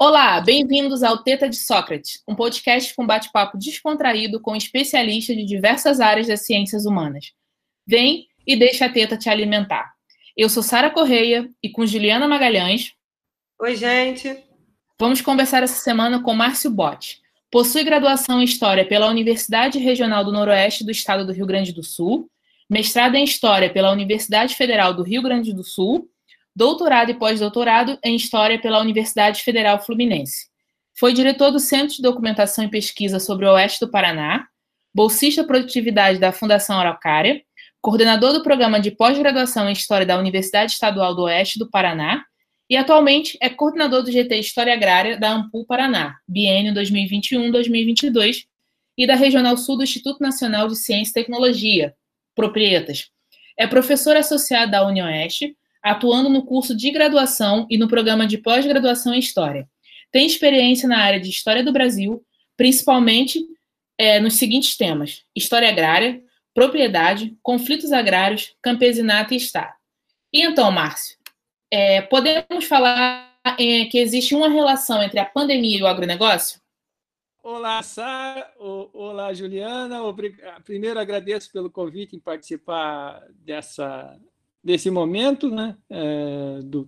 [0.00, 5.98] Olá, bem-vindos ao Teta de Sócrates, um podcast com bate-papo descontraído com especialistas de diversas
[5.98, 7.32] áreas das ciências humanas.
[7.84, 9.92] Vem e deixa a teta te alimentar.
[10.36, 12.92] Eu sou Sara Correia e com Juliana Magalhães.
[13.60, 14.38] Oi, gente.
[15.00, 17.20] Vamos conversar essa semana com Márcio Botti.
[17.50, 21.82] Possui graduação em História pela Universidade Regional do Noroeste do Estado do Rio Grande do
[21.82, 22.30] Sul,
[22.70, 26.08] mestrado em História pela Universidade Federal do Rio Grande do Sul
[26.58, 30.48] doutorado e pós-doutorado em História pela Universidade Federal Fluminense.
[30.98, 34.44] Foi diretor do Centro de Documentação e Pesquisa sobre o Oeste do Paraná,
[34.92, 37.40] bolsista produtividade da Fundação Araucária,
[37.80, 42.24] coordenador do programa de pós-graduação em História da Universidade Estadual do Oeste do Paraná
[42.68, 48.46] e atualmente é coordenador do GT História Agrária da Ampul Paraná, biênio 2021-2022,
[48.96, 51.94] e da Regional Sul do Instituto Nacional de Ciência e Tecnologia,
[52.34, 53.10] Proprietas.
[53.56, 59.14] É professor associado da UniOeste, atuando no curso de graduação e no programa de pós-graduação
[59.14, 59.68] em História.
[60.10, 62.24] Tem experiência na área de História do Brasil,
[62.56, 63.44] principalmente
[63.98, 66.22] é, nos seguintes temas: História agrária,
[66.54, 69.74] propriedade, conflitos agrários, campesinato e Estado.
[70.32, 71.16] E então, Márcio,
[71.70, 76.60] é, podemos falar é, que existe uma relação entre a pandemia e o agronegócio?
[77.42, 78.52] Olá, Sara.
[78.58, 80.00] Olá, Juliana.
[80.64, 84.18] Primeiro, agradeço pelo convite em participar dessa
[84.68, 86.86] desse momento, né, é, do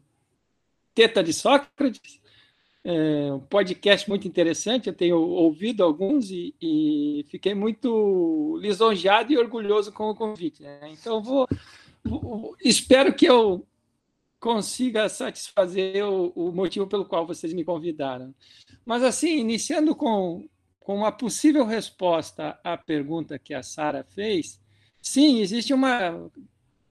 [0.95, 2.21] Teta de Sócrates,
[2.85, 9.39] é um podcast muito interessante, eu tenho ouvido alguns e, e fiquei muito lisonjeado e
[9.39, 10.63] orgulhoso com o convite.
[10.63, 10.93] Né?
[10.93, 11.49] Então, vou,
[12.05, 13.67] vou, espero que eu
[14.39, 18.35] consiga satisfazer o, o, motivo pelo qual vocês me convidaram.
[18.85, 20.47] Mas, assim, iniciando com,
[20.81, 24.61] com uma possível resposta à pergunta que a Sara fez,
[25.01, 26.31] sim, existe uma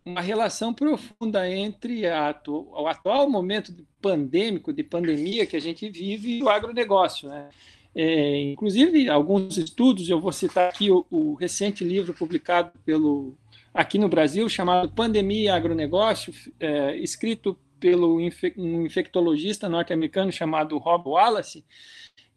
[0.09, 6.39] uma relação profunda entre atu o atual momento pandêmico, de pandemia que a gente vive
[6.39, 7.29] e o agronegócio.
[7.29, 7.49] Né?
[7.95, 13.35] É, inclusive, alguns estudos, eu vou citar aqui o, o, recente livro publicado pelo
[13.73, 21.09] aqui no Brasil, chamado Pandemia e Agronegócio, é, escrito pelo um infectologista norte-americano chamado Rob
[21.09, 21.63] Wallace,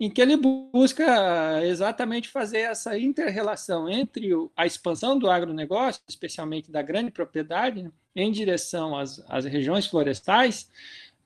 [0.04, 6.82] em que ele busca exatamente fazer essa interrelação entre a expansão do agronegócio, especialmente da
[6.82, 10.68] grande propriedade, né, em direção às, às regiões florestais,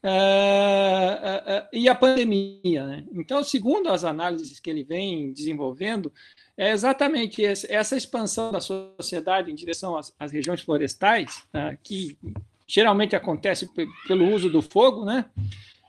[0.04, 2.86] uh, uh, uh, e a pandemia.
[2.86, 3.04] Né?
[3.12, 6.12] Então, segundo as análises que ele vem desenvolvendo,
[6.54, 11.42] é exatamente esse, essa expansão da sociedade em direção às, às regiões florestais,
[11.82, 12.18] que
[12.66, 13.70] geralmente acontece
[14.06, 15.24] pelo uso do fogo, né?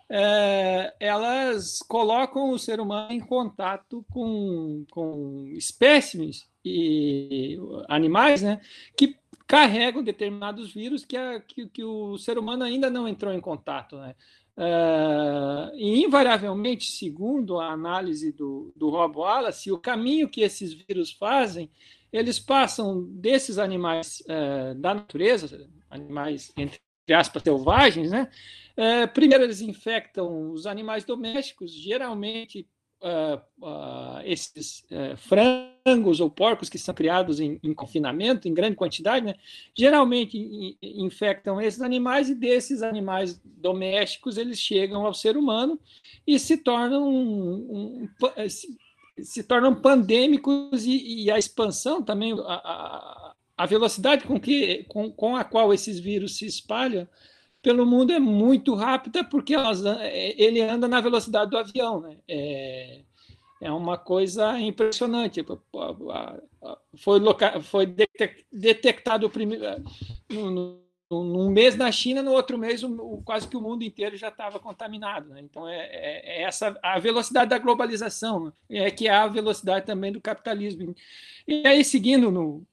[0.10, 7.58] É, elas colocam o ser humano em contato com, com espécimes e
[7.90, 8.62] animais né,
[8.96, 13.42] que carregam determinados vírus que, a, que, que o ser humano ainda não entrou em
[13.42, 13.98] contato.
[13.98, 14.16] Né?
[14.58, 21.12] Uh, e, invariavelmente, segundo a análise do, do Rob Wallace, o caminho que esses vírus
[21.12, 21.70] fazem,
[22.12, 26.80] eles passam desses animais uh, da natureza, animais, entre
[27.14, 28.30] aspas, selvagens, né?
[28.76, 32.68] É, primeiro, eles infectam os animais domésticos, geralmente
[33.02, 38.76] uh, uh, esses uh, frangos ou porcos que são criados em, em confinamento, em grande
[38.76, 39.36] quantidade, né?
[39.76, 45.80] geralmente in, infectam esses animais e desses animais domésticos eles chegam ao ser humano
[46.26, 48.78] e se tornam um, um, se,
[49.22, 55.36] se, tornam pandêmicos e, e, a expansão também a, a velocidade com que com, com
[55.36, 57.08] a qual esses vírus se espalham
[57.62, 62.00] pelo mundo é muito rápida porque elas, é, ele anda na velocidade do avião.
[62.02, 62.18] Né?
[62.28, 63.02] É,
[63.62, 65.44] é uma coisa impressionante.
[66.98, 67.86] Foi, loca, foi
[68.52, 69.66] detectado primeiro,
[71.10, 74.60] num mês na China, no outro mês o, quase que o mundo inteiro já estava
[74.60, 75.30] contaminado.
[75.30, 75.42] Né?
[75.42, 78.52] Então é, é, é, essa a velocidade da globalização, né?
[78.70, 80.94] é que é a velocidade também do capitalismo.
[81.48, 82.64] E aí seguindo no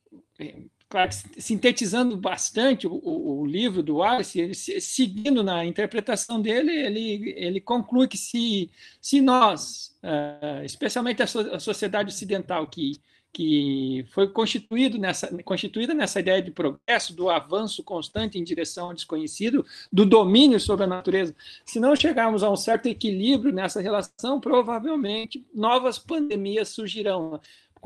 [0.94, 8.06] claro, sintetizando bastante o, o, livro do Wallace, seguindo na interpretação dele, ele, ele conclui
[8.06, 8.70] que se,
[9.00, 13.00] se nós, uh, especialmente a, so, a, sociedade ocidental, que,
[13.32, 18.94] que foi constituído nessa, constituída nessa ideia de progresso, do avanço constante em direção ao
[18.94, 21.35] desconhecido, do domínio sobre a natureza,
[21.67, 27.40] se não chegarmos a um certo equilíbrio nessa relação, provavelmente novas pandemias surgirão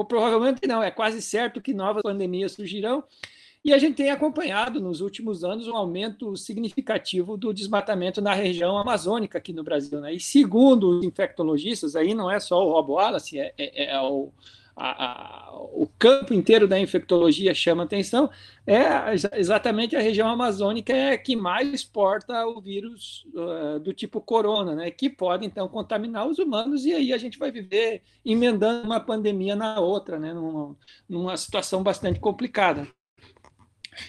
[0.05, 3.05] provavelmente não, é quase certo que novas pandemias surgirão.
[3.65, 8.79] E a gente tem acompanhado nos últimos anos um aumento significativo do desmatamento na região
[8.79, 10.01] amazônica aqui no Brasil.
[10.01, 10.15] Né?
[10.15, 14.33] E segundo os infectologistas, aí não é só o Rob Wallace, é, é, é o,
[14.79, 18.31] a, a, o campo inteiro da infectologia chama atenção,
[18.65, 18.85] é
[19.37, 24.91] exatamente a região amazônica é que mais exporta o vírus uh, do tipo corona, né,
[24.91, 29.57] que pode então contaminar os humanos e aí a gente vai viver emendando uma pandemia
[29.57, 30.77] na outra, né, numa,
[31.09, 32.87] numa situação bastante complicada.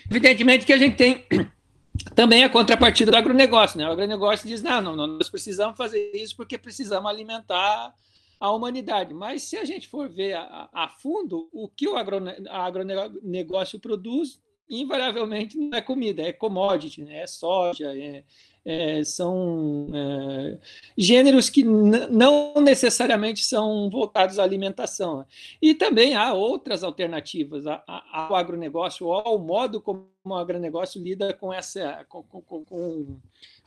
[0.10, 1.26] Evidentemente que a gente tem
[2.14, 3.88] também a contrapartida do agronegócio, né?
[3.88, 7.92] O agronegócio diz: não, não, nós precisamos fazer isso porque precisamos alimentar
[8.40, 9.14] a humanidade.
[9.14, 14.40] Mas se a gente for ver a, a fundo, o que o agronegócio produz,
[14.70, 17.24] invariavelmente não é comida, é commodity, né?
[17.24, 18.24] é soja, é,
[18.64, 20.58] é, são é,
[20.98, 25.26] gêneros que não necessariamente são voltados à alimentação.
[25.62, 32.06] E também há outras alternativas ao agronegócio, ao modo como o agronegócio lida com essa.
[32.08, 33.18] com, com, com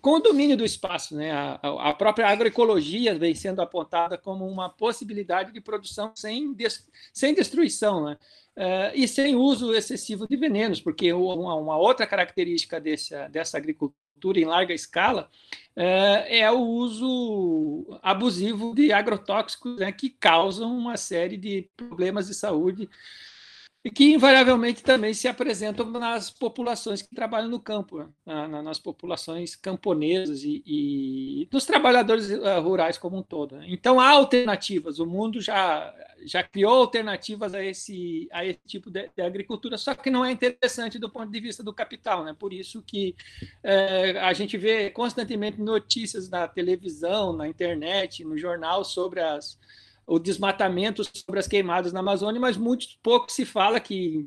[0.03, 1.17] com o domínio do espaço.
[1.17, 1.31] Né?
[1.31, 7.33] A, a, própria agroecologia vem sendo apontada como uma possibilidade de produção sem, des, sem
[7.33, 8.19] destruição né?
[8.55, 14.39] Uh, e sem uso excessivo de venenos, porque uma, uma outra característica desse, dessa agricultura
[14.39, 15.31] em larga escala
[15.75, 22.35] uh, é o uso abusivo de agrotóxicos né, que causam uma série de problemas de
[22.35, 22.91] saúde
[23.85, 28.47] e que invariavelmente também se apresentam nas populações que trabalham no campo, né?
[28.63, 33.57] nas populações camponesas e, e trabalhadores eh, rurais como um todo.
[33.57, 33.67] Né?
[33.69, 35.93] Então há alternativas, o mundo já,
[36.25, 40.31] já criou alternativas a esse, a esse tipo de, de, agricultura, só que não é
[40.31, 42.23] interessante do ponto de vista do capital.
[42.23, 42.37] Né?
[42.39, 43.17] Por isso que
[43.65, 49.59] é, a gente vê constantemente notícias na televisão, na internet, no jornal sobre as
[50.13, 54.27] o desmatamento sobre as queimadas na Amazônia, mas muito pouco se fala que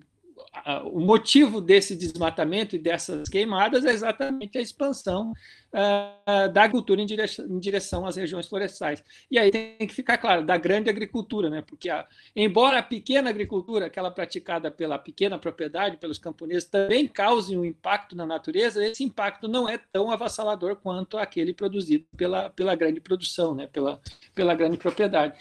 [0.86, 7.06] o motivo desse desmatamento e dessas queimadas é exatamente a expansão uh, da agricultura em
[7.06, 9.04] direção, em direção, às regiões florestais.
[9.30, 11.62] E aí tem que ficar claro, da grande agricultura, né?
[11.62, 17.56] porque a, embora a pequena agricultura, aquela praticada pela pequena propriedade, pelos camponeses, também cause
[17.58, 22.76] um impacto na natureza, esse impacto não é tão avassalador quanto aquele produzido pela, pela
[22.76, 23.68] grande produção, né?
[23.68, 24.00] pela,
[24.34, 25.38] pela grande propriedade.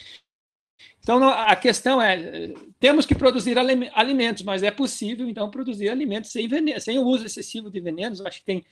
[1.05, 6.49] Então, a questão é, temos que produzir alimentos, mas é possível, então, produzir alimentos sem,
[6.49, 8.23] veneno, sem o uso excessivo de venenos.
[8.23, 8.65] Acho que tem...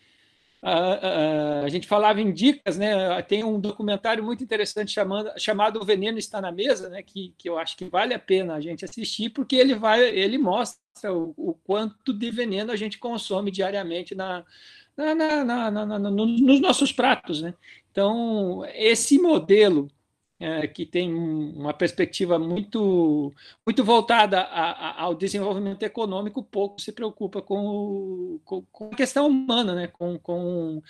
[0.63, 3.21] A, a, a gente falava em dicas, né?
[3.23, 7.03] Tem um documentário muito interessante chamando, chamado O Veneno Está na Mesa, né?
[7.03, 10.39] Que, que eu acho que vale a pena a gente assistir, porque ele vai, ele
[10.39, 14.43] mostra o, o quanto de veneno a gente consome diariamente na,
[14.97, 15.15] na,
[15.45, 17.53] na, na nos nossos pratos, né?
[17.91, 19.91] Então, esse modelo
[20.43, 23.33] é, que tem uma perspectiva muito,
[23.65, 28.97] muito voltada a, a, ao desenvolvimento econômico, pouco se preocupa com, o, com, com, a
[28.97, 29.87] questão humana, né?
[29.87, 30.83] com, com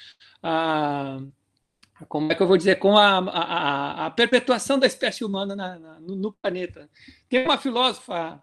[0.43, 1.21] a
[2.09, 5.79] como é que eu vou dizer, com a, a, a perpetuação da espécie humana na,
[5.79, 6.91] na, no, planeta.
[7.29, 8.43] Tem uma filósofa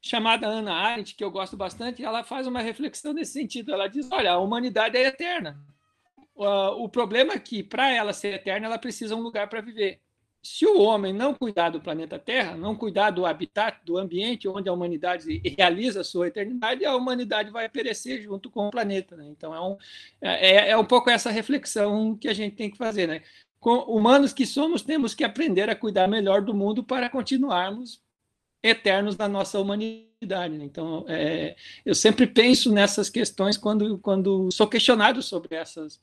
[0.00, 3.74] chamada Ana Arendt, que eu gosto bastante, e ela faz uma reflexão nesse sentido.
[3.74, 5.60] Ela diz: olha, a humanidade é eterna
[6.44, 10.00] o problema é que, para ela ser eterna, ela precisa de um lugar para viver.
[10.42, 14.70] Se o homem não cuidar do planeta Terra, não cuidar do habitat, do ambiente onde
[14.70, 19.16] a humanidade realiza a sua eternidade, a humanidade vai perecer junto com o planeta.
[19.16, 19.26] Né?
[19.28, 19.76] Então, é um,
[20.22, 23.06] é, é um pouco essa reflexão que a gente tem que fazer.
[23.06, 23.22] Né?
[23.58, 28.00] Com humanos que somos, temos que aprender a cuidar melhor do mundo para continuarmos
[28.62, 30.56] eternos na nossa humanidade.
[30.56, 30.64] Né?
[30.64, 31.54] Então, é,
[31.84, 36.00] eu sempre penso nessas questões quando, quando sou questionado sobre essas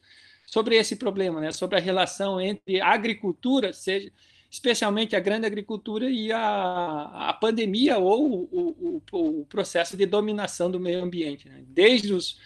[0.48, 1.51] sobre esse problema, né?
[1.51, 4.12] sobre a relação entre a agricultura, seja
[4.50, 10.72] especialmente a grande agricultura e a, a pandemia ou o, o, o, processo de dominação
[10.72, 11.50] do meio ambiente.
[11.50, 11.66] Né?
[11.68, 12.39] Desde, os,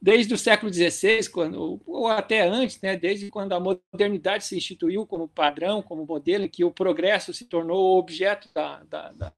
[0.00, 2.96] desde o século XVI, quando, ou até antes, né?
[2.96, 7.98] desde quando a modernidade se instituiu como padrão, como modelo, que o progresso se tornou
[7.98, 9.32] objeto da, da, da,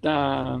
[0.00, 0.60] da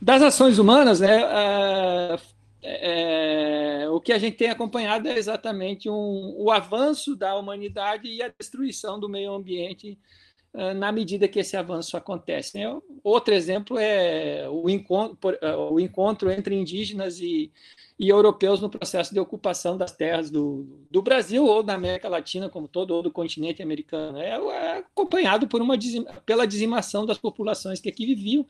[0.00, 1.24] das ações humanas, né?
[1.24, 8.08] Uh, é, o que a gente tem acompanhado é exatamente um, o avanço da humanidade
[8.08, 9.98] e a destruição do meio ambiente
[10.54, 12.58] uh, na medida que esse avanço acontece.
[12.58, 12.64] Né?
[13.04, 17.52] Outro exemplo é o encontro, uh, o encontro entre indígenas e,
[17.96, 22.48] e, europeus no processo de ocupação das terras do, do, Brasil ou da América Latina
[22.48, 24.18] como todo, ou do continente americano.
[24.18, 25.76] É, é acompanhado por uma,
[26.26, 28.44] pela dizimação das populações que aqui viviam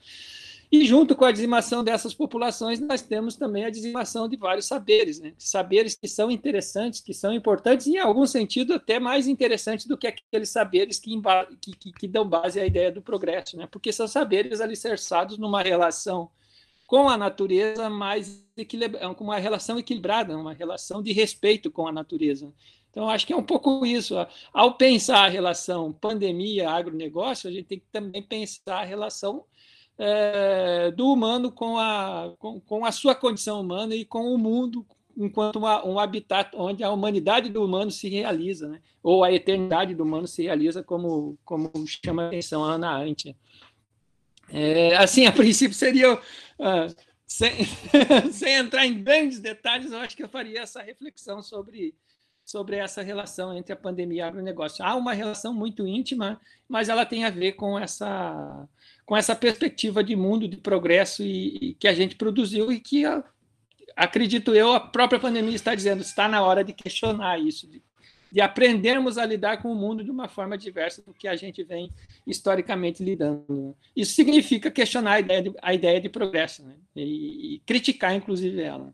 [0.70, 5.18] e junto com a dizimação dessas populações, nós temos também a dizimação de vários saberes,
[5.18, 5.32] né?
[5.38, 9.96] saberes que são interessantes, que são importantes, e em algum sentido até mais interessantes do
[9.96, 11.18] que aqueles saberes que,
[11.60, 13.66] que, que, que dão base à ideia do progresso, né?
[13.70, 16.30] porque são saberes alicerçados numa relação
[16.86, 21.92] com a natureza mais equilibrada, com uma relação equilibrada, uma relação de respeito com a
[21.92, 22.52] natureza.
[22.90, 24.14] Então, acho que é um pouco isso.
[24.52, 29.44] Ao pensar a relação pandemia-agronegócio, a gente tem que também pensar a relação
[29.98, 34.86] é, do humano com a, com, com, a sua condição humana e com o mundo
[35.16, 38.80] enquanto uma, um habitat onde a humanidade do humano se realiza, né?
[39.02, 43.36] ou a eternidade do humano se realiza, como, como chama a atenção a Ana Arendt.
[44.50, 47.52] É, assim, a princípio seria, uh, sem,
[48.32, 51.94] sem entrar em grandes detalhes, eu acho que eu faria essa reflexão sobre,
[52.44, 54.84] sobre essa relação entre a pandemia e o agronegócio.
[54.84, 58.68] Há uma relação muito íntima, mas ela tem a ver com essa,
[59.08, 63.04] com essa perspectiva de mundo, de progresso e, e que a gente produziu e que,
[63.96, 67.82] acredito eu, a própria pandemia está dizendo, está na hora de questionar isso, de
[68.30, 71.64] de aprendermos a lidar com o mundo de uma forma diversa do que a gente
[71.64, 71.90] vem
[72.26, 73.74] historicamente lidando.
[73.96, 76.74] Isso significa questionar a ideia de, a ideia de progresso né?
[76.94, 78.92] e, e criticar, inclusive, ela.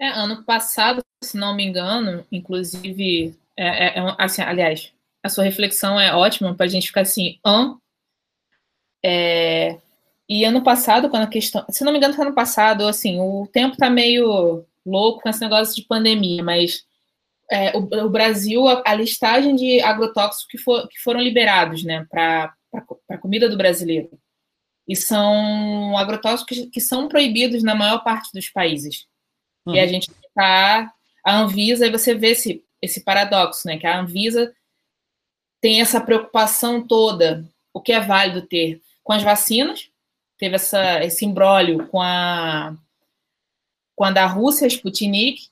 [0.00, 4.92] É, ano passado, se não me engano, inclusive, é, é, é assim, aliás,
[5.26, 7.76] a sua reflexão é ótima para a gente ficar assim, hã?
[9.04, 9.78] É,
[10.28, 13.74] e ano passado, quando a questão, se não me engano, ano passado, assim, o tempo
[13.74, 16.84] está meio louco com esse negócio de pandemia, mas
[17.50, 22.04] é, o, o, Brasil, a, a, listagem de agrotóxicos que, for, que foram liberados né,
[22.10, 22.52] para
[23.08, 24.10] a comida do brasileiro.
[24.88, 29.06] E são agrotóxicos que, que, são proibidos na maior parte dos países.
[29.64, 29.74] Uhum.
[29.74, 30.92] E a gente está.
[31.24, 33.78] A Anvisa, e você vê esse, esse paradoxo, né?
[33.78, 34.54] Que a Anvisa
[35.66, 37.44] tem essa preocupação toda,
[37.74, 39.90] o que é válido ter com as vacinas,
[40.38, 42.76] teve essa, esse imbróglio com a
[43.96, 45.48] quando a Rússia, a Sputnik,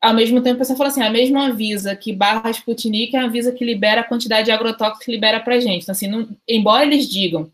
[0.00, 3.26] ao mesmo tempo a pessoa fala assim, a mesma Anvisa que barra Sputnik é a
[3.26, 5.84] Anvisa que libera a quantidade de agrotóxicos que libera para a gente.
[5.84, 7.52] Então, assim, não, embora eles digam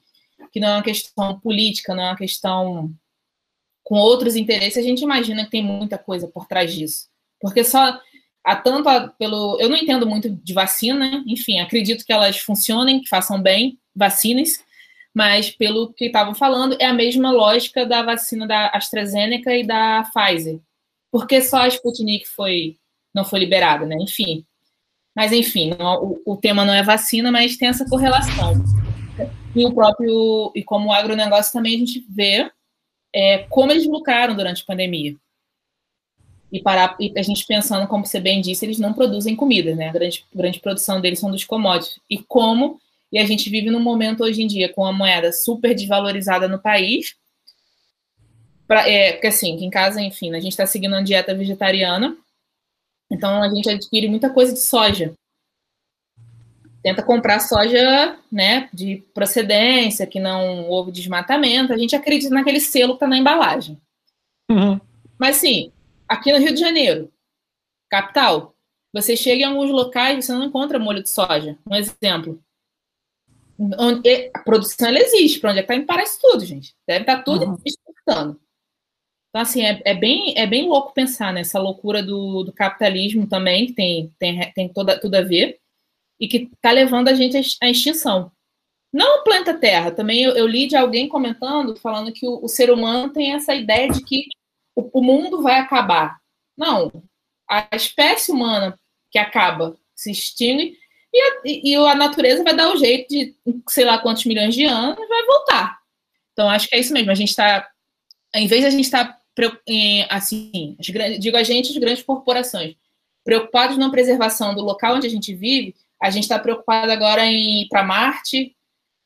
[0.51, 2.91] que não é uma questão política, não é uma questão
[3.85, 7.07] com outros interesses, a gente imagina que tem muita coisa por trás disso.
[7.39, 8.01] Porque só
[8.47, 9.59] há tanto a, pelo.
[9.61, 14.65] Eu não entendo muito de vacina, enfim, acredito que elas funcionem, que façam bem, vacines,
[15.13, 20.05] mas pelo que estavam falando, é a mesma lógica da vacina da AstraZeneca e da
[20.15, 20.61] Pfizer.
[21.11, 22.77] Porque só a Sputnik foi,
[23.13, 23.97] não foi liberada, né?
[24.01, 24.45] Enfim.
[25.15, 28.53] Mas, enfim, não, o, o, tema não é vacina, mas tem essa correlação.
[29.55, 32.51] E o próprio, e como o agronegócio também a gente vê
[33.15, 35.17] é, como eles lucraram durante a pandemia.
[36.53, 39.89] E, para, e a gente pensando, como você bem disse, eles não produzem comida, né?
[39.89, 41.99] A grande, grande produção deles são dos commodities.
[42.09, 42.81] E como
[43.13, 46.59] e a gente vive num momento hoje em dia com a moeda super desvalorizada no
[46.59, 47.15] país.
[48.67, 52.17] Pra, é, porque assim, em casa, enfim, a gente está seguindo uma dieta vegetariana,
[53.11, 55.15] então a gente adquire muita coisa de soja.
[56.83, 61.73] Tenta comprar soja né, de procedência, que não houve desmatamento.
[61.73, 63.81] A gente acredita naquele selo que está na embalagem.
[64.51, 64.81] Uhum.
[65.19, 65.73] Mas sim,
[66.09, 67.13] aqui no Rio de Janeiro,
[67.89, 68.57] capital,
[68.93, 71.59] você chega em alguns locais e você não encontra molho de soja.
[71.71, 72.43] Um exemplo,
[73.79, 76.75] onde a produção ela existe, para onde é que está indo parece tudo, gente.
[76.87, 77.59] Deve estar tá tudo uhum.
[77.65, 78.41] exportando.
[79.29, 83.67] Então, assim, é, é, bem, é bem louco pensar nessa loucura do, do capitalismo também,
[83.67, 85.61] que tem, tem, tem toda, tudo a ver,
[86.19, 88.33] e que está levando a gente à extinção.
[88.91, 92.49] Não o planeta Terra, também eu, eu, li de alguém comentando, falando que o, o
[92.49, 94.25] ser humano tem essa ideia de que
[94.77, 96.19] o, o mundo vai acabar.
[96.57, 97.03] Não,
[97.49, 98.79] a espécie humana
[99.11, 100.77] que acaba se extingue
[101.13, 103.35] e a, e a natureza vai dar o jeito de,
[103.69, 105.79] sei lá quantos milhões de anos, vai voltar.
[106.33, 107.11] Então, acho que é isso mesmo.
[107.11, 107.67] A gente está,
[108.35, 109.21] em vez de a gente estar, tá,
[110.11, 112.77] assim, digo a gente, as grandes corporações,
[113.25, 117.63] preocupados na preservação do local onde a gente vive, a gente está preocupado agora em
[117.63, 118.55] ir para Marte,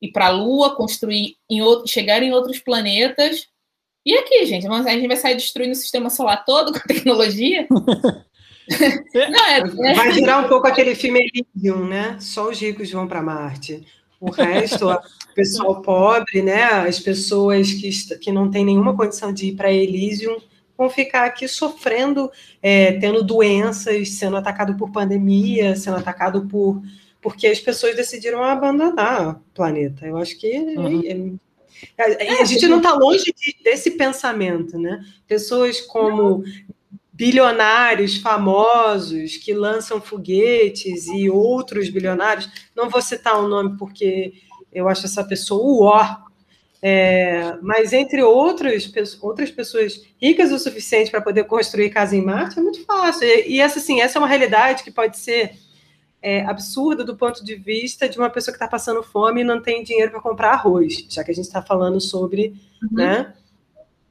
[0.02, 3.48] ir para a Lua, construir, em outro, chegar em outros planetas.
[4.04, 7.66] E aqui, gente, a gente vai sair destruindo o sistema solar todo com tecnologia?
[7.70, 9.58] Não, é,
[9.90, 12.16] é, Vai virar um pouco aquele filme Elysium, né?
[12.20, 13.84] Só os ricos vão para Marte.
[14.20, 14.98] O resto, o
[15.34, 16.62] pessoal pobre, né?
[16.64, 20.36] As pessoas que, que não têm nenhuma condição de ir para Elysium
[20.78, 22.30] vão ficar aqui sofrendo,
[22.62, 26.82] é, tendo doenças, sendo atacado por pandemia, sendo atacado por
[27.20, 30.06] porque as pessoas decidiram abandonar o planeta.
[30.06, 31.38] Eu acho que uhum.
[31.96, 35.04] É, a, a, gente não está longe de, desse pensamento, né?
[35.26, 36.44] Pessoas como
[37.12, 44.32] bilionários famosos que lançam foguetes e outros bilionários, não vou citar o um nome porque
[44.72, 46.16] eu acho essa pessoa o ó,
[46.82, 52.58] é, mas entre outros, outras pessoas ricas o suficiente para poder construir casa em Marte
[52.58, 53.26] é muito fácil.
[53.26, 55.52] E, e, essa, assim, essa é uma realidade que pode ser
[56.22, 59.60] é, absurda do ponto de vista de uma pessoa que está passando fome e não
[59.60, 62.88] tem dinheiro para comprar arroz, já que a gente está falando sobre uhum.
[62.92, 63.34] né,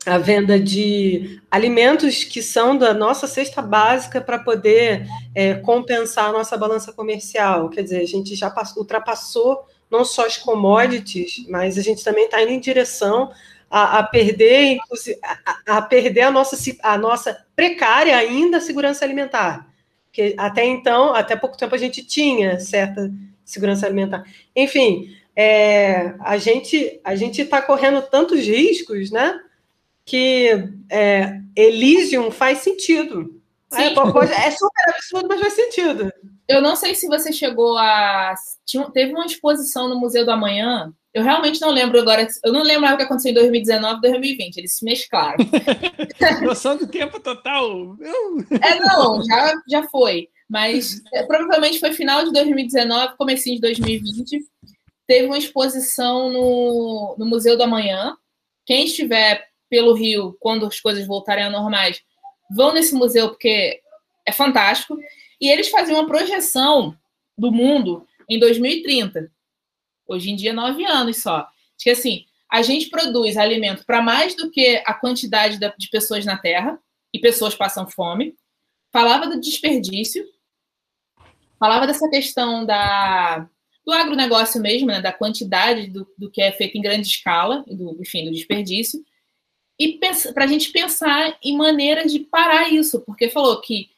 [0.06, 6.32] a venda de alimentos que são da nossa cesta básica para poder é, compensar a
[6.32, 7.70] nossa balança comercial.
[7.70, 12.26] Quer dizer, a gente já passou, ultrapassou não só as commodities, mas a gente também
[12.26, 13.32] está indo em direção
[13.70, 14.78] a, a perder,
[15.24, 19.69] a, a, perder a nossa, a nossa precária ainda segurança alimentar.
[20.12, 23.12] Que até então, até pouco tempo, a gente tinha certa
[23.46, 24.24] segurança alimentar.
[24.56, 29.40] Enfim, é, a gente a gente está correndo tantos riscos, né?
[30.06, 33.40] Que é, Elysium faz sentido.
[33.72, 36.12] É, é, super absurdo, mas faz sentido.
[36.48, 38.34] Eu não sei se você chegou a.
[38.92, 40.92] Teve uma exposição no Museu do Amanhã.
[41.14, 42.28] Eu realmente não lembro agora.
[42.44, 44.58] Eu não lembro o que aconteceu em 2019 2020.
[44.58, 45.38] Eles se mesclaram.
[46.44, 47.98] Noção do tempo total.
[48.62, 50.30] é, não, já, já foi.
[50.48, 54.46] Mas é, provavelmente foi final de 2019, comecinho de 2020.
[55.08, 58.16] Teve uma exposição no, no Museu do Amanhã.
[58.66, 62.02] Quem estiver pelo Rio, quando as coisas voltarem a normais,
[62.50, 63.80] vão nesse museu porque
[64.26, 64.98] é fantástico.
[65.42, 66.96] E eles faziam uma projeção
[67.38, 69.32] do mundo em 2030.
[70.10, 71.48] Hoje em dia, nove anos só.
[71.78, 76.38] Que assim, a gente produz alimento para mais do que a quantidade de pessoas na
[76.38, 76.80] Terra,
[77.14, 78.36] e pessoas passam fome.
[78.92, 80.26] Falava do desperdício,
[81.60, 83.48] falava dessa questão da,
[83.86, 87.98] do agronegócio mesmo, né, da quantidade do, do que é feito em grande escala, do,
[88.02, 89.04] enfim, do desperdício
[89.80, 89.98] e
[90.34, 93.90] para a gente pensar em maneiras de parar isso, porque falou que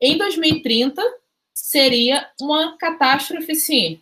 [0.00, 1.02] em 2030
[1.52, 4.00] seria uma catástrofe, sim.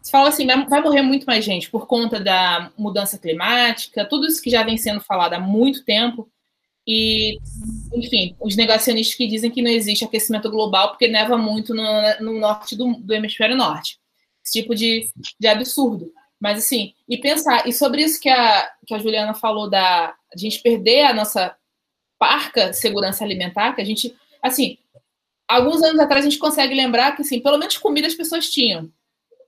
[0.00, 4.40] Você fala assim, vai morrer muito mais gente por conta da mudança climática, tudo isso
[4.40, 6.30] que já vem sendo falado há muito tempo.
[6.86, 7.38] E,
[7.94, 11.84] enfim, os negacionistas que dizem que não existe aquecimento global porque neva muito no,
[12.20, 13.98] no norte do, do hemisfério norte.
[14.42, 16.10] Esse tipo de, de absurdo.
[16.40, 20.38] Mas, assim, e pensar, e sobre isso que a, que a Juliana falou da a
[20.38, 21.54] gente perder a nossa
[22.18, 24.78] parca segurança alimentar, que a gente, assim,
[25.46, 28.90] alguns anos atrás a gente consegue lembrar que, assim, pelo menos comida as pessoas tinham.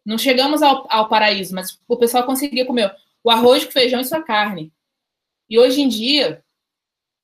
[0.04, 4.04] Não chegamos ao, ao paraíso, mas o pessoal conseguia comer o arroz com feijão e
[4.04, 4.72] sua carne.
[5.48, 6.42] E hoje em dia,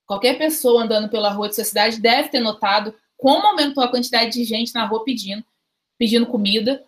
[0.06, 4.32] qualquer pessoa andando pela rua de sua cidade deve ter notado como aumentou a quantidade
[4.32, 5.44] de gente na rua pedindo,
[5.98, 6.84] pedindo comida,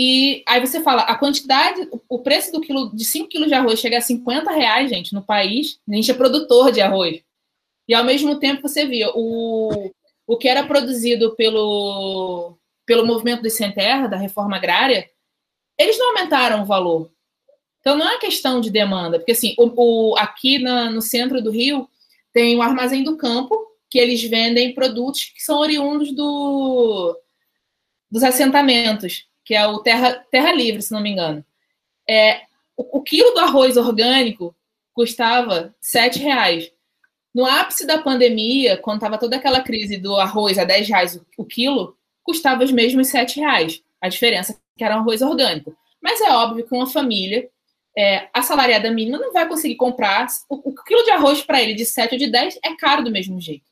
[0.00, 3.80] e aí você fala, a quantidade, o preço do quilo de 5 quilos de arroz
[3.80, 5.80] chega a 50 reais, gente, no país.
[5.88, 7.20] A gente é produtor de arroz.
[7.88, 9.90] E ao mesmo tempo você via o,
[10.24, 15.10] o que era produzido pelo, pelo movimento dos sem terra, da reforma agrária,
[15.78, 17.10] eles não aumentaram o valor.
[17.80, 21.50] Então não é questão de demanda, porque assim, o, o aqui na, no centro do
[21.50, 21.88] Rio
[22.32, 23.56] tem o armazém do campo,
[23.88, 27.18] que eles vendem produtos que são oriundos do,
[28.10, 31.42] dos assentamentos que é o Terra, terra Livre, se não me engano.
[32.06, 32.42] É,
[32.76, 34.54] o, o quilo do arroz orgânico
[34.92, 36.70] custava R$ reais.
[37.34, 41.26] No ápice da pandemia, quando estava toda aquela crise do arroz a 10 reais o,
[41.38, 43.82] o quilo, custava os mesmos R$ reais.
[44.00, 45.76] A diferença é que era um arroz orgânico.
[46.00, 47.48] Mas é óbvio que uma família
[47.96, 50.26] é, assalariada mínima não vai conseguir comprar.
[50.48, 53.10] O, o quilo de arroz para ele de 7 ou de 10 é caro do
[53.10, 53.66] mesmo jeito.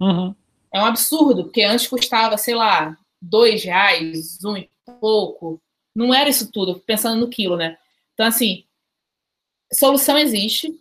[0.00, 0.34] Uhum.
[0.72, 5.60] É um absurdo, porque antes custava, sei lá, dois reais, um e pouco.
[5.94, 7.78] Não era isso tudo, pensando no quilo, né?
[8.14, 8.64] Então, assim,
[9.72, 10.72] solução existe,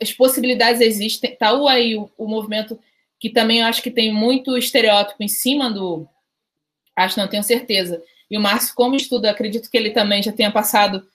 [0.00, 1.36] as possibilidades existem.
[1.36, 2.78] Tá aí o, o movimento
[3.18, 6.06] que também eu acho que tem muito estereótipo em cima do.
[6.94, 8.02] Acho, não tenho certeza.
[8.30, 11.06] E o Márcio, como estuda, acredito que ele também já tenha passado,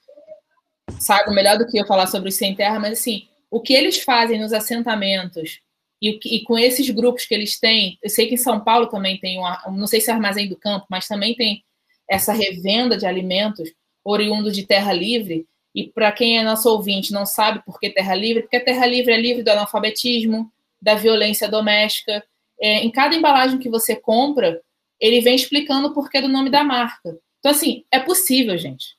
[0.98, 4.02] sabe, melhor do que eu falar sobre o sem terra, mas assim, o que eles
[4.02, 5.60] fazem nos assentamentos
[6.02, 9.18] e, e, com esses grupos que eles têm, eu sei que em São Paulo também
[9.18, 11.62] tem um, não sei se é armazém do campo, mas também tem
[12.10, 13.72] essa revenda de alimentos
[14.04, 15.46] oriundo de terra livre.
[15.72, 18.84] E para quem é nosso ouvinte não sabe por que terra livre, porque a terra
[18.84, 22.24] livre é livre do analfabetismo, da violência doméstica.
[22.60, 24.60] É, em cada embalagem que você compra,
[25.02, 27.18] ele vem explicando o porquê do nome da marca.
[27.40, 28.96] Então, assim, é possível, gente.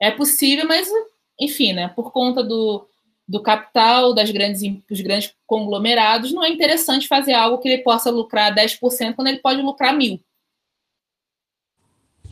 [0.00, 0.90] É possível, mas,
[1.40, 2.88] enfim, né, por conta do,
[3.26, 8.10] do capital, das grandes, dos grandes conglomerados, não é interessante fazer algo que ele possa
[8.10, 10.20] lucrar 10% quando ele pode lucrar mil.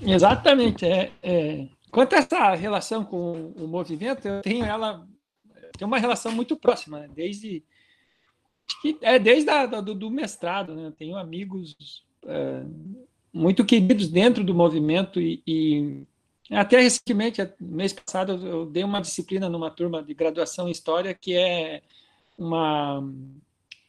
[0.03, 0.85] Exatamente.
[0.85, 5.07] É, é, Quanto a essa relação com o movimento, eu tenho ela
[5.79, 7.09] tem uma relação muito próxima, né?
[7.15, 7.65] desde
[9.01, 10.87] é desde a, do, do, mestrado, né?
[10.87, 12.05] Eu tenho amigos
[13.33, 16.07] muito queridos dentro do movimento e, e
[16.51, 21.35] até recentemente, mês passado, eu dei uma disciplina numa turma de graduação em História que
[21.35, 21.83] é
[22.39, 23.03] uma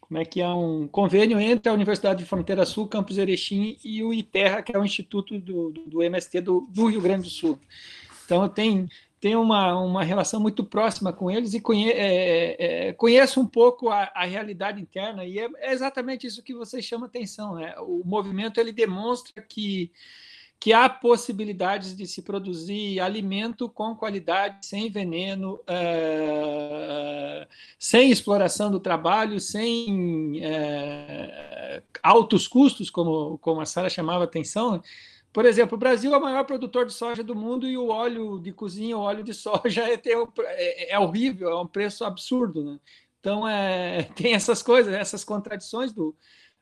[0.08, 4.02] como é que é um convênio entre a Universidade de Fronteira Sul, Campus Erechim e
[4.02, 7.60] o ITERRA, que é o Instituto do, do, MST do, do, Rio Grande do Sul.
[8.26, 8.48] Então, eu
[9.20, 13.90] tenho uma, uma relação muito próxima com eles e conhe, é, é, conheço um pouco
[13.90, 17.56] a, a realidade interna, e é, é, exatamente isso que você chama atenção.
[17.56, 17.74] Né?
[17.80, 19.92] O movimento ele demonstra que,
[20.60, 27.48] que há possibilidades de se produzir alimento com qualidade, sem veneno, é,
[27.80, 34.80] sem exploração do trabalho, sem é, altos custos, como, como a Sara chamava atenção
[35.38, 38.40] por exemplo, o Brasil é o maior produtor de soja do mundo e o óleo
[38.40, 42.64] de cozinha, o óleo de soja é, é, é horrível, é um preço absurdo.
[42.64, 42.80] Né?
[43.20, 46.16] Então, é, tem essas coisas, essas contradições do,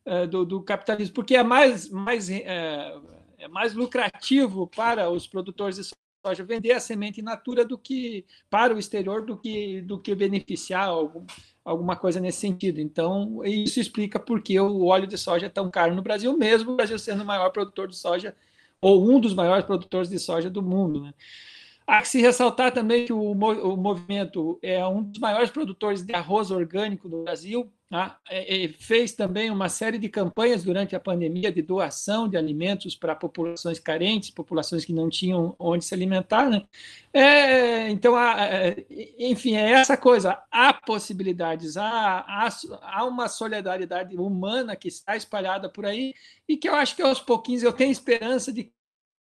[0.04, 2.98] é, do, do capitalismo, porque é mais, mais, é,
[3.38, 5.90] é, mais lucrativo para os produtores de
[6.22, 10.14] soja vender a semente in natura do que para o exterior do que, do que
[10.14, 11.26] beneficiar algum,
[11.64, 12.82] alguma coisa nesse sentido.
[12.82, 16.74] Então, isso explica por que o óleo de soja é tão caro no Brasil, mesmo
[16.74, 18.36] o Brasil sendo o maior produtor de soja
[18.86, 21.02] ou um dos maiores produtores de soja do mundo.
[21.02, 21.14] Né?
[21.88, 26.14] Há que se ressaltar também que o, o, movimento é um dos maiores produtores de
[26.14, 27.72] arroz orgânico do Brasil.
[27.90, 28.20] Tá?
[28.30, 33.16] É, fez também uma série de campanhas durante a pandemia de doação de alimentos para
[33.16, 36.48] populações carentes, populações que não tinham onde se alimentar.
[36.48, 36.62] Né?
[37.12, 38.86] É, então, há, é,
[39.18, 40.40] enfim, é essa coisa.
[40.52, 42.50] Há possibilidades, há, há,
[42.82, 46.14] há uma solidariedade humana que está espalhada por aí
[46.48, 48.72] e que eu acho que aos pouquinhos eu tenho esperança de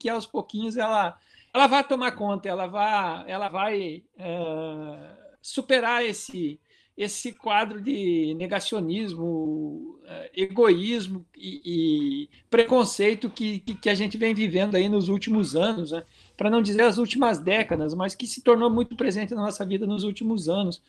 [0.04, 1.18] que aos pouquinhos ela,
[1.50, 4.98] ela vai tomar conta, ela vai, ela vai é,
[5.40, 6.60] superar esse,
[6.94, 14.74] esse quadro de negacionismo, é, egoísmo e, e preconceito que, que, a gente vem vivendo
[14.74, 16.02] aí nos últimos anos, né?
[16.36, 19.86] para não dizer as últimas décadas, mas que se tornou muito presente na nossa vida
[19.86, 20.82] nos últimos anos,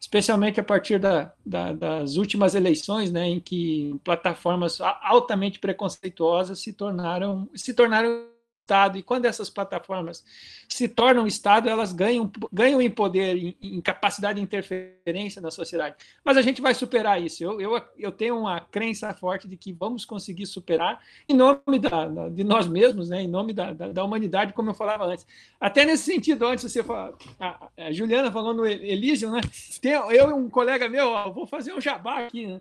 [0.00, 6.72] especialmente a partir da, da, das últimas eleições, né, em que plataformas altamente preconceituosas se
[6.72, 8.31] tornaram se tornaram
[8.62, 10.24] Estado, e quando essas plataformas
[10.68, 15.96] se tornam Estado, elas ganham, ganham em poder, em, em, capacidade de interferência na sociedade.
[16.24, 17.42] Mas a gente vai superar isso.
[17.42, 22.28] Eu, eu, eu tenho uma crença forte de que vamos conseguir superar em nome da,
[22.28, 23.22] de nós mesmos, né?
[23.22, 25.26] em nome da, da, da, humanidade, como eu falava antes.
[25.60, 29.40] Até nesse sentido, antes você fala, a, a Juliana falou no Elysium, né?
[29.80, 32.60] Tem, eu e um colega meu, ó, vou fazer um jabá aqui, né?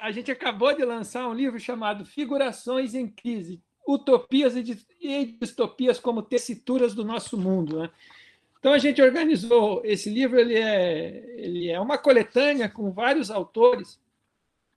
[0.00, 6.22] A gente acabou de lançar um livro chamado Figurações em Crise, utopias e distopias como
[6.22, 7.80] tessituras do nosso mundo.
[7.80, 7.90] Né?
[8.58, 13.98] Então a gente organizou esse livro, ele é, ele é uma coletânea com vários autores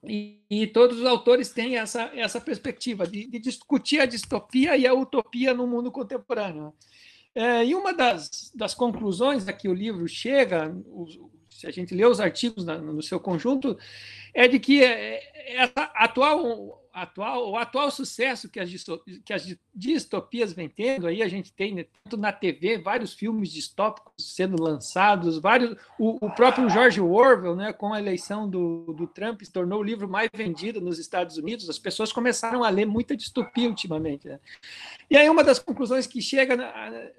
[0.03, 4.87] e, e todos os autores têm essa, essa perspectiva de, de, discutir a distopia e
[4.87, 6.73] a utopia no mundo contemporâneo.
[7.33, 10.73] É, e uma das, das conclusões a que o livro chega,
[11.49, 13.77] se a gente lê os artigos na, no seu conjunto,
[14.33, 18.69] é de que é, essa atual atual, o atual sucesso que as,
[19.25, 23.51] que as distopias vêm tendo, aí a gente tem né, tanto na TV vários filmes
[23.51, 29.05] distópicos sendo lançados, vários, o, o, próprio George Orwell, né, com a eleição do, do
[29.08, 32.86] Trump, se tornou o livro mais vendido nos Estados Unidos, as pessoas começaram a ler
[32.86, 34.29] muita distopia ultimamente.
[34.29, 34.39] Né?
[35.10, 36.55] E aí uma das conclusões que chega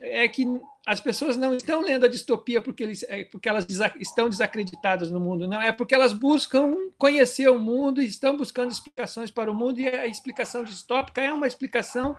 [0.01, 0.47] é que
[0.87, 3.67] as pessoas não estão lendo a distopia porque, eles, é, porque elas
[3.99, 8.71] estão desacreditadas no mundo, não, é porque elas buscam conhecer o mundo e estão buscando
[8.71, 12.16] explicações para o mundo, e a explicação distópica é uma explicação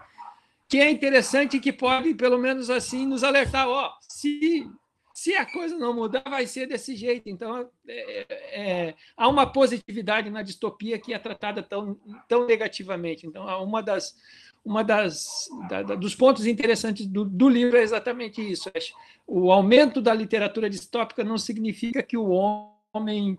[0.68, 4.68] que é interessante e que pode, pelo menos assim, nos alertar, ó, se,
[5.14, 7.28] se a coisa não mudar, vai ser desse jeito.
[7.28, 13.26] Então, é, é, há uma positividade na distopia que é tratada tão, tão negativamente.
[13.26, 14.14] Então, uma das
[14.64, 18.70] uma das da, da, dos pontos interessantes do, do, livro é exatamente isso.
[19.26, 22.77] O aumento da literatura distópica não significa que o homem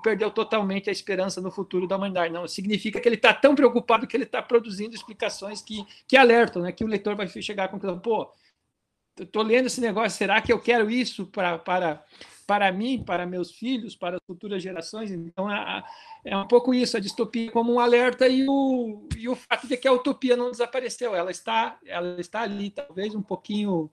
[0.03, 2.33] perdeu totalmente a esperança no futuro da humanidade.
[2.33, 6.62] Não, significa que ele está tão preocupado que ele está produzindo explicações que, que alertam,
[6.62, 6.71] né?
[6.71, 8.31] que o leitor vai chegar à conclusão, pô,
[9.19, 12.03] estou lendo esse negócio, será que eu quero isso para, para,
[12.47, 15.12] para mim, para meus filhos, para as futuras gerações?
[15.12, 15.83] Então, é,
[16.23, 19.75] é um pouco isso, a distopia como um alerta e o, e o fato de
[19.75, 23.89] que a utopia não desapareceu, ela está, ela está ali, talvez um pouquinho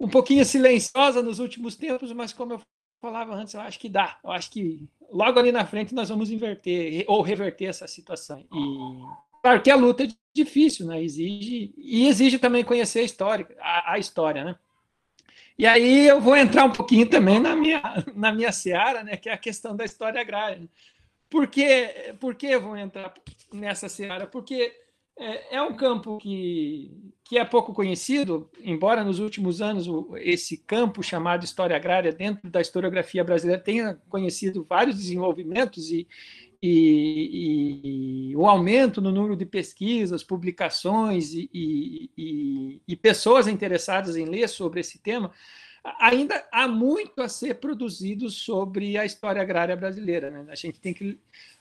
[0.00, 2.62] um pouquinho silenciosa nos últimos tempos, mas como eu
[3.00, 4.18] falava antes, eu acho que dá.
[4.22, 8.44] Eu acho que logo ali na frente nós vamos inverter ou reverter essa situação.
[8.52, 11.02] E claro que a luta é difícil, né?
[11.02, 14.56] Exige e exige também conhecer a história, a, a história, né?
[15.58, 17.82] E aí eu vou entrar um pouquinho também na minha
[18.14, 19.16] na minha seara, né?
[19.16, 20.68] Que é a questão da história agrária.
[21.28, 23.12] Por que, por que eu vou entrar
[23.52, 24.26] nessa seara?
[24.26, 24.72] Porque
[25.18, 31.02] é, é um campo que, que é pouco conhecido, embora nos últimos anos esse campo
[31.02, 36.06] chamado história agrária, dentro da historiografia brasileira, tenha conhecido vários desenvolvimentos e,
[36.62, 41.50] e, e, o aumento no número de pesquisas, publicações e,
[42.86, 45.30] e, pessoas interessadas em ler sobre esse tema,
[45.98, 50.30] ainda há muito a ser produzido sobre a história agrária brasileira.
[50.30, 50.44] Né?
[50.48, 51.18] A gente tem que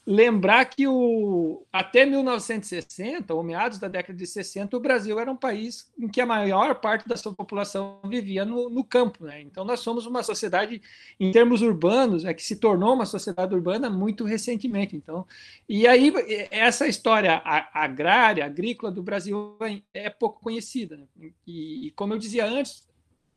[0.08, 5.36] lembrar que o, até 1960, ou meados da década de 60, o Brasil era um
[5.36, 9.26] país em que a maior parte da sua população vivia no, no campo.
[9.26, 9.42] Né?
[9.42, 10.82] Então, nós somos uma sociedade,
[11.20, 14.96] em termos urbanos, é que se tornou uma sociedade urbana muito recentemente.
[14.96, 15.28] Então,
[15.68, 16.13] e aí,
[16.52, 17.42] essa história
[17.74, 19.58] agrária, agrícola do Brasil
[19.94, 20.96] é pouco conhecida.
[20.96, 21.32] Né?
[21.46, 22.87] E, como eu dizia antes,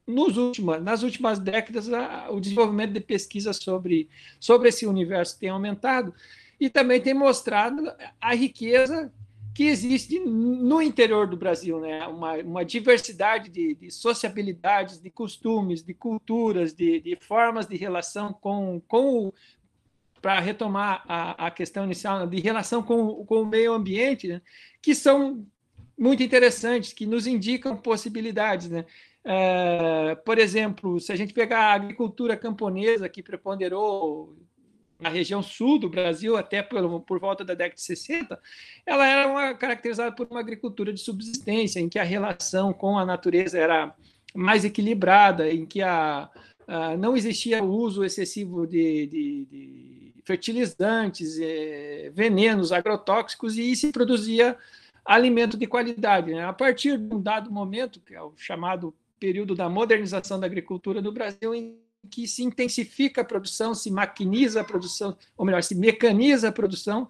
[0.07, 4.09] nos últimos, nas últimas décadas, a, o desenvolvimento de pesquisa sobre,
[4.39, 6.15] sobre esse universo tem aumentado
[6.59, 9.13] e também tem mostrado a riqueza
[9.55, 12.07] que existe no interior do Brasil, né?
[12.07, 18.33] uma, uma diversidade de, de, sociabilidades, de costumes, de culturas, de, de formas de relação
[18.33, 19.33] com, com
[20.23, 22.27] para retomar a, a, questão inicial, né?
[22.27, 24.43] de relação com, com o meio ambiente, né?
[24.81, 25.45] que são
[25.99, 28.69] muito interessantes, que nos indicam possibilidades.
[28.69, 28.85] Né?
[29.25, 34.35] É, por exemplo, se a gente pegar a agricultura camponesa, que preponderou
[34.99, 38.39] na região sul do Brasil, até por, por volta da década de 60,
[38.85, 43.05] ela era uma, caracterizada por uma agricultura de subsistência, em que a relação com a
[43.05, 43.95] natureza era
[44.35, 46.29] mais equilibrada, em que a,
[46.67, 53.91] a não existia o uso excessivo de, de, de fertilizantes, eh, venenos, agrotóxicos, e se
[53.91, 54.57] produzia
[55.05, 56.33] alimento de qualidade.
[56.33, 56.45] Né?
[56.45, 61.03] A partir de um dado momento, que é o chamado período da modernização da agricultura
[61.03, 61.79] no Brasil, em
[62.11, 67.09] que se intensifica a produção, se maquiniza a produção, ou melhor, se mecaniza a produção,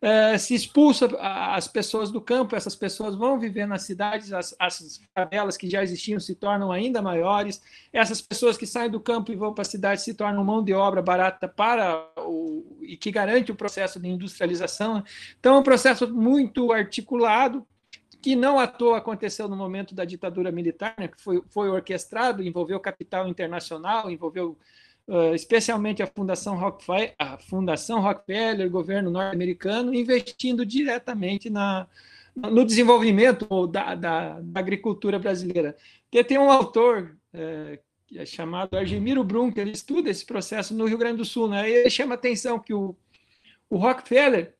[0.00, 5.00] é, se expulsa as pessoas do campo, essas pessoas vão viver nas cidades, as, as
[5.14, 9.36] favelas que já existiam se tornam ainda maiores, essas pessoas que saem do campo e
[9.36, 13.50] vão para a cidade se tornam mão de obra barata para o, e que garante
[13.50, 15.02] o processo de industrialização.
[15.40, 17.66] Então, é um processo muito articulado,
[18.26, 22.42] que não à toa aconteceu no momento da ditadura militar, né, que foi, foi orquestrado,
[22.42, 24.58] envolveu capital internacional, envolveu
[25.06, 31.86] uh, especialmente a Fundação Rockefeller, a Fundação Rockefeller, governo norte-americano, investindo diretamente na,
[32.34, 35.76] no desenvolvimento da, da, da agricultura brasileira.
[36.10, 37.78] Porque tem um autor é,
[38.12, 41.70] é chamado Argemiro Brum, que ele estuda esse processo no Rio Grande do Sul, né?
[41.70, 42.96] E ele chama atenção que o,
[43.70, 44.55] o Rockefeller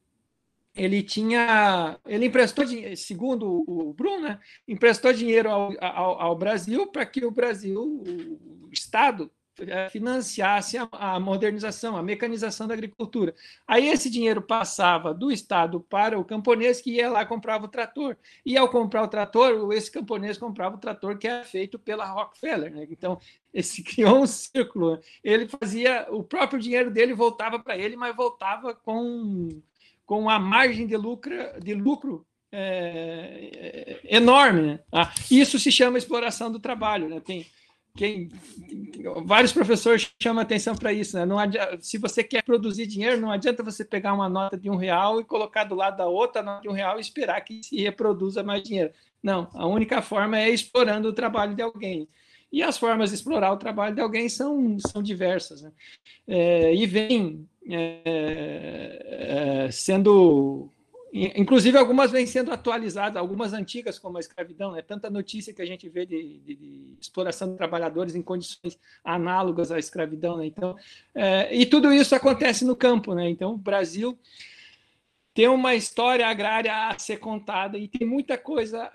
[0.76, 2.64] ele tinha, ele emprestou,
[2.96, 8.68] segundo o Bruno, né, emprestou dinheiro ao, ao, ao Brasil para que o Brasil, o
[8.70, 13.34] Estado, eh, financiasse a, a, modernização, a mecanização da agricultura.
[13.66, 18.18] Aí esse dinheiro passava do Estado para o camponês que ia lá comprava o trator.
[18.44, 22.70] E ao comprar o trator, esse camponês comprava o trator que era feito pela Rockefeller.
[22.70, 22.86] Né?
[22.90, 23.18] Então,
[23.52, 25.00] esse criou um círculo.
[25.24, 29.48] Ele fazia, o próprio dinheiro dele voltava para ele, mas voltava com
[30.06, 34.62] com a margem de lucro, de lucro é, é, enorme.
[34.62, 34.80] Né?
[34.92, 37.08] Ah, isso se chama exploração do trabalho.
[37.08, 37.20] Né?
[37.20, 37.44] Tem,
[37.96, 38.30] quem,
[39.24, 41.16] vários professores chamam atenção para isso.
[41.16, 41.26] Né?
[41.26, 44.76] Não adianta, se você quer produzir dinheiro, não adianta você pegar uma nota de um
[44.76, 47.76] real e colocar do lado da outra nota de um real e esperar que se
[47.82, 48.92] reproduza mais dinheiro.
[49.22, 52.08] Não, a única forma é explorando o trabalho de alguém.
[52.52, 55.62] E as formas de explorar o trabalho de alguém são, são diversas.
[55.62, 55.72] Né?
[56.28, 60.70] É, e vem é, é, sendo.
[61.12, 64.72] Inclusive, algumas vêm sendo atualizadas, algumas antigas, como a escravidão.
[64.72, 64.83] Né?
[64.83, 69.72] tanta notícia que a gente vê de, de, de, exploração de trabalhadores em condições análogas
[69.72, 70.37] à escravidão.
[70.37, 70.46] Né?
[70.46, 70.76] Então,
[71.14, 73.14] é, e tudo isso acontece no campo.
[73.14, 73.31] Né?
[73.31, 74.18] Então, o Brasil
[75.33, 78.90] tem uma história agrária a ser contada e tem muita coisa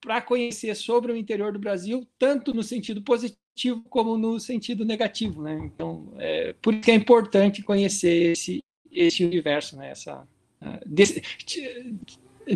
[0.00, 3.41] para conhecer sobre o interior do Brasil, tanto no sentido positivo
[3.88, 5.60] como no sentido negativo, né?
[5.64, 9.90] Então, é, por isso que é importante conhecer esse, esse universo, né?
[9.90, 10.26] Essa,
[10.86, 11.20] desse,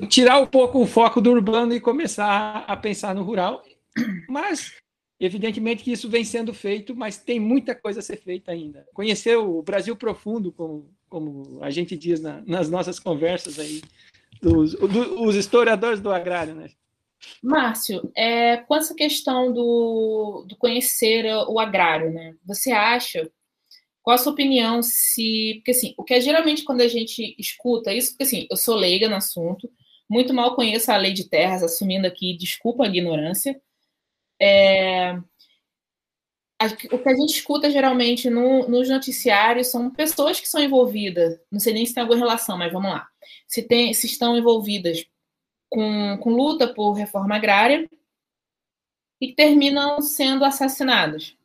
[0.08, 3.62] tirar um pouco o foco do urbano e começar a pensar no rural,
[4.28, 4.72] mas
[5.18, 8.86] evidentemente que isso vem sendo feito, mas tem muita coisa a ser feita ainda.
[8.92, 13.82] Conhecer o Brasil profundo, como, como a gente diz na, nas nossas conversas aí,
[14.40, 16.70] dos, do, os historiadores do agrário, né?
[17.42, 22.34] Márcio, é, com essa questão do, do conhecer o agrário, né?
[22.44, 23.30] Você acha,
[24.02, 25.54] qual a sua opinião se.
[25.56, 28.76] Porque assim, o que é geralmente quando a gente escuta isso, porque assim, eu sou
[28.76, 29.68] leiga no assunto,
[30.08, 33.60] muito mal conheço a lei de terras, assumindo aqui, desculpa a ignorância.
[34.40, 35.18] É,
[36.90, 41.60] o que a gente escuta geralmente no, nos noticiários são pessoas que são envolvidas, não
[41.60, 43.08] sei nem se tem alguma relação, mas vamos lá.
[43.46, 45.04] Se, tem, se estão envolvidas
[45.68, 47.88] com, com luta por reforma agrária
[49.20, 51.36] e terminam sendo assassinados.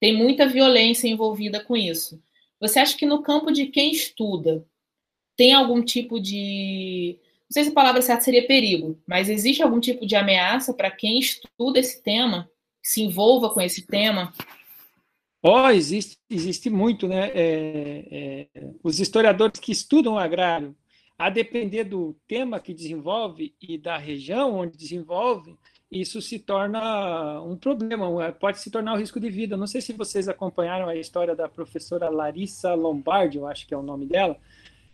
[0.00, 2.22] Tem muita violência envolvida com isso.
[2.60, 4.64] Você acha que no campo de quem estuda
[5.36, 7.18] tem algum tipo de.
[7.48, 10.90] Não sei se a palavra certa seria perigo, mas existe algum tipo de ameaça para
[10.90, 12.50] quem estuda esse tema?
[12.86, 14.32] se envolva com esse tema?
[15.42, 17.32] Oh, existe, existe muito, né?
[17.34, 20.74] É, é, os historiadores que estudam o agrário,
[21.18, 25.56] a depender do tema que desenvolve e da região onde desenvolve,
[25.90, 29.56] isso se torna um problema, pode se tornar um risco de vida.
[29.56, 33.76] Não sei se vocês acompanharam a história da professora Larissa Lombardi, eu acho que é
[33.76, 34.36] o nome dela.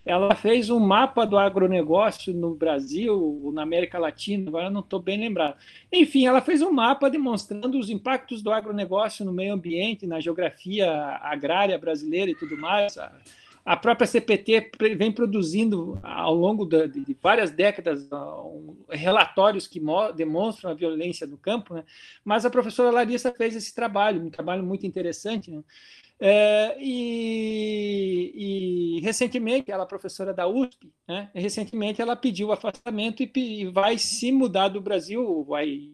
[0.04, 5.18] Ela fez um mapa do agronegócio no Brasil, na América Latina, agora não estou bem
[5.18, 5.56] lembrado.
[5.92, 10.90] Enfim, ela fez um mapa demonstrando os impactos do agronegócio no meio ambiente, na geografia
[11.22, 12.98] agrária brasileira e tudo mais
[13.64, 18.08] a própria CPT vem produzindo ao longo de, de várias décadas
[18.90, 19.80] relatórios que
[20.16, 21.84] demonstram a violência no campo, né?
[22.24, 25.50] mas a professora Larissa fez esse trabalho, um trabalho muito interessante.
[25.50, 25.62] Né?
[26.18, 28.32] É, e,
[28.96, 31.30] e, recentemente, ela é professora da USP, né?
[31.34, 35.90] recentemente ela pediu afastamento e, e vai se mudar do Brasil, vai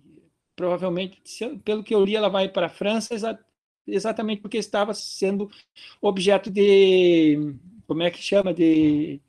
[0.56, 1.22] provavelmente,
[1.64, 3.14] pelo que eu li, ela vai para a França
[3.88, 5.50] exatamente porque estava sendo
[6.00, 7.54] objeto de.
[7.86, 8.52] Como é que chama?
[8.52, 9.20] De.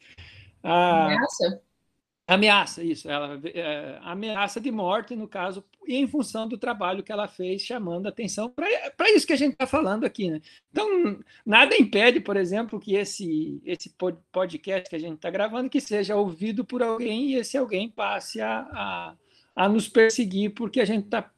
[0.61, 1.61] A, ameaça?
[2.29, 3.09] Ameaça, isso.
[3.09, 8.05] Ela, é, ameaça de morte, no caso, em função do trabalho que ela fez, chamando
[8.05, 10.29] atenção para isso que a gente está falando aqui.
[10.29, 10.39] Né?
[10.71, 13.91] Então, nada impede, por exemplo, que esse, esse
[14.31, 18.39] podcast que a gente está gravando que seja ouvido por alguém e esse alguém passe
[18.39, 19.15] a, a,
[19.55, 21.31] a nos perseguir, porque a gente está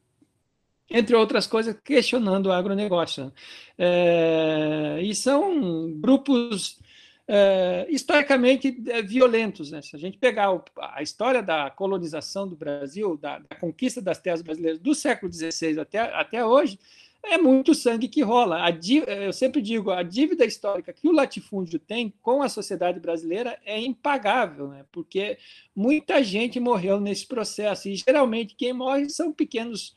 [0.92, 3.32] entre outras coisas, questionando o agronegócio.
[3.78, 6.78] É, e são grupos
[7.26, 9.70] é, historicamente é, violentos.
[9.70, 9.80] Né?
[9.80, 14.18] Se a gente pegar o, a história da colonização do Brasil, da, da, conquista das
[14.18, 16.78] terras brasileiras do século XVI até, até hoje,
[17.24, 18.64] é muito sangue que rola.
[18.64, 18.70] A,
[19.06, 23.80] eu sempre digo, a dívida histórica que o latifúndio tem com a sociedade brasileira é
[23.80, 24.84] impagável, né?
[24.90, 25.38] porque
[25.74, 29.94] muita gente morreu nesse processo, e geralmente quem morre são pequenos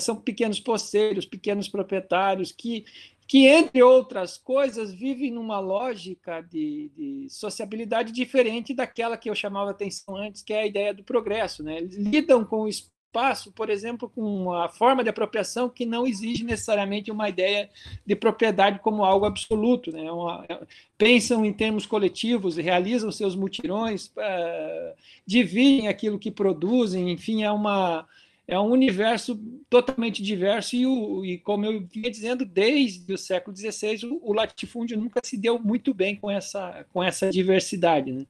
[0.00, 2.84] são pequenos poceiros, pequenos proprietários que,
[3.26, 9.70] que, entre outras coisas, vivem numa lógica de, de sociabilidade diferente daquela que eu chamava
[9.70, 11.62] atenção antes, que é a ideia do progresso.
[11.62, 11.78] Né?
[11.78, 16.44] Eles lidam com o espaço, por exemplo, com uma forma de apropriação que não exige
[16.44, 17.70] necessariamente uma ideia
[18.04, 19.92] de propriedade como algo absoluto.
[19.92, 20.10] Né?
[20.10, 20.60] Uma, é,
[20.98, 24.94] pensam em termos coletivos, realizam seus mutirões, uh,
[25.26, 28.06] dividem aquilo que produzem, enfim, é uma
[28.50, 33.56] é um universo totalmente diverso e, o, e como eu vinha dizendo, desde o século
[33.56, 38.26] XVI, o, o, latifúndio nunca se deu muito bem com essa, com essa diversidade, né?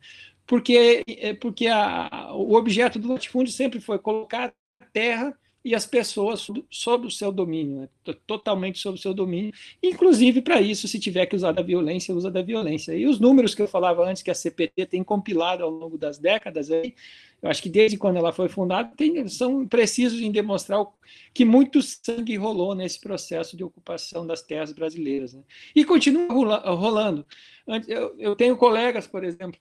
[0.46, 4.52] porque, é, porque a, o objeto do latifúndio sempre foi colocar
[4.92, 8.14] terra e as pessoas sob o seu domínio, né?
[8.26, 9.52] totalmente sob o seu domínio.
[9.82, 12.94] Inclusive, para isso, se tiver que usar da violência, usa da violência.
[12.94, 16.18] E os números que eu falava antes, que a CPT tem compilado ao longo das
[16.18, 16.94] décadas, aí,
[17.42, 20.84] eu acho que desde quando ela foi fundada, tem, são precisos em demonstrar
[21.34, 25.34] que muito sangue rolou nesse processo de ocupação das terras brasileiras.
[25.34, 25.42] Né?
[25.74, 27.26] E continua rolando.
[27.86, 29.60] Eu, eu tenho colegas, por exemplo,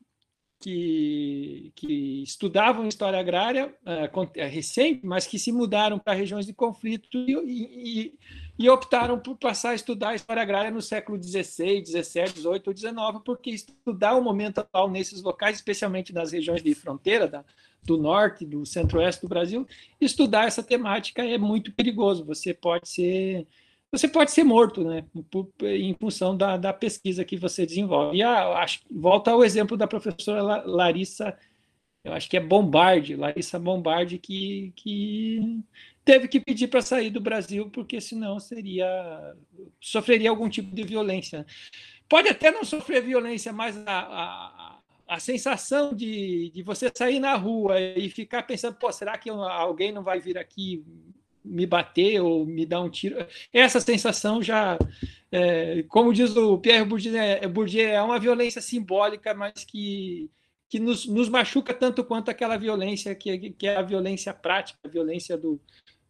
[0.59, 7.07] que, que estudavam história agrária uh, recente, mas que se mudaram para regiões de conflito
[7.13, 8.13] e, e,
[8.59, 12.95] e, optaram por passar a estudar história agrária no século XVI, XVII, XVIII ou XIX,
[13.23, 17.45] porque estudar o momento atual nesses locais, especialmente nas regiões de fronteira da,
[17.81, 19.65] do norte, do centro-oeste do Brasil,
[20.01, 22.25] estudar essa temática é muito perigoso.
[22.25, 23.47] Você pode ser
[23.91, 25.03] você pode ser morto, né,
[25.61, 28.17] em função da, da pesquisa que você desenvolve.
[28.17, 31.35] E a, ah, acho, volta ao exemplo da professora Larissa,
[32.03, 35.63] eu acho que é Bombardi, Larissa Bombardi, que, que
[36.05, 39.35] teve que pedir para sair do Brasil, porque senão seria
[39.81, 41.45] sofreria algum tipo de violência.
[42.07, 47.35] Pode até não sofrer violência, mas a, a, a sensação de, de você sair na
[47.35, 50.83] rua e ficar pensando, pô, será que alguém não vai vir aqui
[51.43, 53.15] me bater ou me dar um tiro.
[53.51, 54.77] Essa sensação já,
[55.31, 60.29] é, como diz o Pierre Bourdieu, é, Bourdieu, é uma violência simbólica, mas que,
[60.69, 64.87] que nos, nos machuca tanto quanto aquela violência que, que é a violência prática, a
[64.87, 65.59] violência do,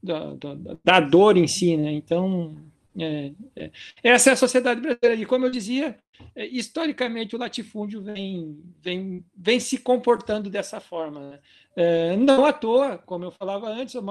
[0.01, 1.77] da, da, da dor em si.
[1.77, 1.91] Né?
[1.91, 2.55] Então,
[2.97, 3.71] é, é,
[4.03, 5.21] essa é a sociedade brasileira.
[5.21, 5.97] E como eu dizia,
[6.35, 11.31] é, historicamente o latifúndio vem, vem, vem se comportando dessa forma.
[11.31, 11.39] Né?
[11.75, 14.01] É, não à toa, como eu falava antes, o,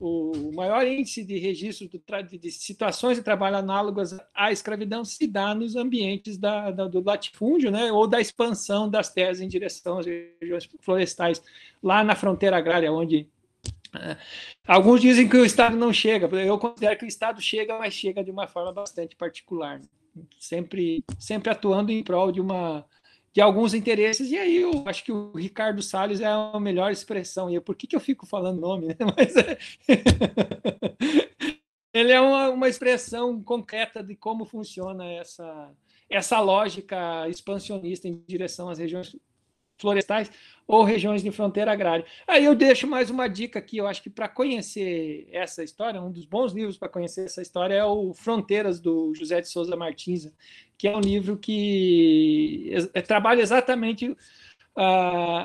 [0.00, 5.76] o maior índice de registro de situações de trabalho análogas à escravidão se dá nos
[5.76, 10.66] ambientes da, da, do latifúndio, né, ou da expansão das terras em direção às regiões
[10.80, 11.42] florestais,
[11.82, 13.28] lá na fronteira agrária, onde
[13.94, 14.16] é,
[14.66, 18.24] alguns dizem que o Estado não chega, eu considero que o Estado chega, mas chega
[18.24, 19.82] de uma forma bastante particular,
[20.38, 22.86] sempre, sempre atuando em prol de uma
[23.32, 27.48] de alguns interesses, e aí eu acho que o Ricardo Salles é a melhor expressão.
[27.48, 28.88] E eu, por que, que eu fico falando nome?
[28.88, 28.96] Né?
[29.16, 29.56] Mas é...
[31.94, 35.72] ele é uma, uma expressão concreta de como funciona essa,
[36.08, 39.14] essa lógica expansionista em direção às regiões
[39.80, 40.30] florestais
[40.66, 42.04] ou regiões de fronteira agrária.
[42.28, 46.12] Aí eu deixo mais uma dica aqui, eu acho que para conhecer essa história, um
[46.12, 50.30] dos bons livros para conhecer essa história é o Fronteiras, do José de Souza Martins,
[50.78, 54.16] que é um livro que é, trabalha exatamente uh,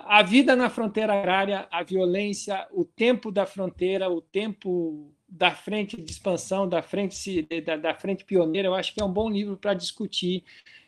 [0.05, 5.99] a vida na fronteira agrária, a violência, o tempo da fronteira, o tempo da frente
[5.99, 8.67] de expansão, da frente, da, da frente pioneira.
[8.67, 10.43] Eu acho que é um bom livro para discutir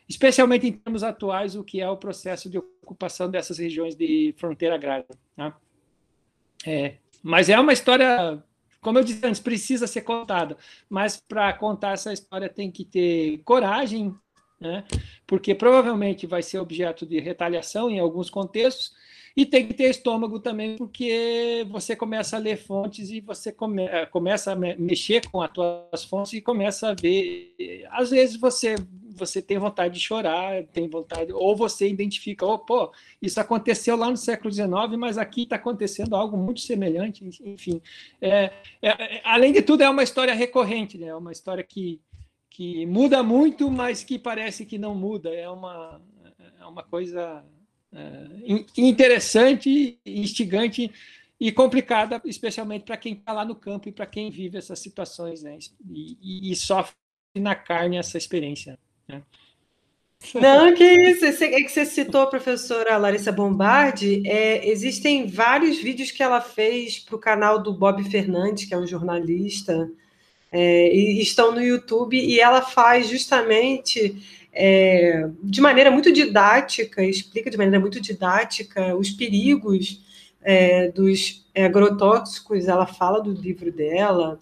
[0.08, 4.74] especialmente em termos atuais, o que é o processo de ocupação dessas regiões de fronteira
[4.74, 5.06] agrária.
[5.36, 5.52] Né?
[6.66, 8.42] É, mas é uma história,
[8.80, 10.56] como eu disse antes, precisa ser contada.
[10.88, 14.14] Mas para contar essa história tem que ter coragem,
[14.58, 14.84] né?
[15.26, 18.94] porque provavelmente vai ser objeto de retaliação em alguns contextos,
[19.36, 23.84] e tem que ter estômago também, porque você começa a ler fontes e você come,
[23.84, 27.54] eh, começa a mexer com as suas fontes e começa a ver.
[27.90, 28.76] Às vezes você
[29.18, 34.08] você tem vontade de chorar, tem vontade, ou você identifica, oh, pô, isso aconteceu lá
[34.08, 37.82] no século XIX, mas aqui está acontecendo algo muito semelhante, enfim.
[38.20, 41.08] É, é, é, além de tudo, é uma história recorrente, né?
[41.08, 42.00] é uma história que,
[42.48, 45.30] que muda muito, mas que parece que não muda.
[45.30, 46.00] É uma,
[46.60, 47.44] é uma coisa
[48.76, 50.90] interessante, instigante
[51.40, 55.42] e complicada, especialmente para quem está lá no campo e para quem vive essas situações
[55.42, 55.58] né?
[55.88, 56.94] e, e, e, sofre
[57.36, 58.78] na carne essa experiência.
[59.06, 59.22] Né?
[60.34, 61.24] Não, que isso.
[61.44, 64.22] É que você citou a professora Larissa Bombardi.
[64.26, 68.78] É, existem vários vídeos que ela fez para o canal do Bob Fernandes, que é
[68.78, 69.88] um jornalista,
[70.50, 74.16] é, e estão no YouTube, e ela faz justamente
[74.60, 80.02] é, de maneira muito didática, explica de maneira muito didática os perigos
[80.42, 84.40] é, dos agrotóxicos, ela fala do livro dela,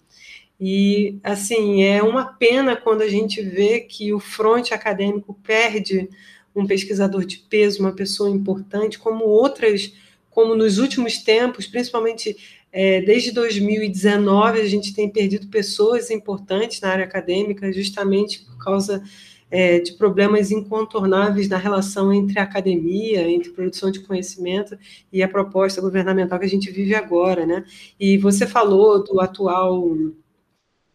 [0.59, 6.09] e, assim, é uma pena quando a gente vê que o fronte acadêmico perde
[6.55, 9.93] um pesquisador de peso, uma pessoa importante, como outras,
[10.31, 12.35] como nos últimos tempos, principalmente
[12.71, 19.03] é, desde 2019, a gente tem perdido pessoas importantes na área acadêmica, justamente por causa
[19.49, 24.77] é, de problemas incontornáveis na relação entre a academia, entre produção de conhecimento
[25.11, 27.63] e a proposta governamental que a gente vive agora, né?
[27.99, 29.89] E você falou do atual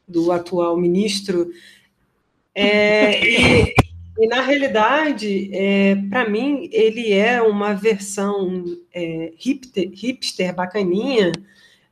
[0.07, 1.51] do atual ministro
[2.55, 3.75] é, e,
[4.19, 11.33] e, na realidade, é, para mim, ele é uma versão é, hipster, hipster bacaninha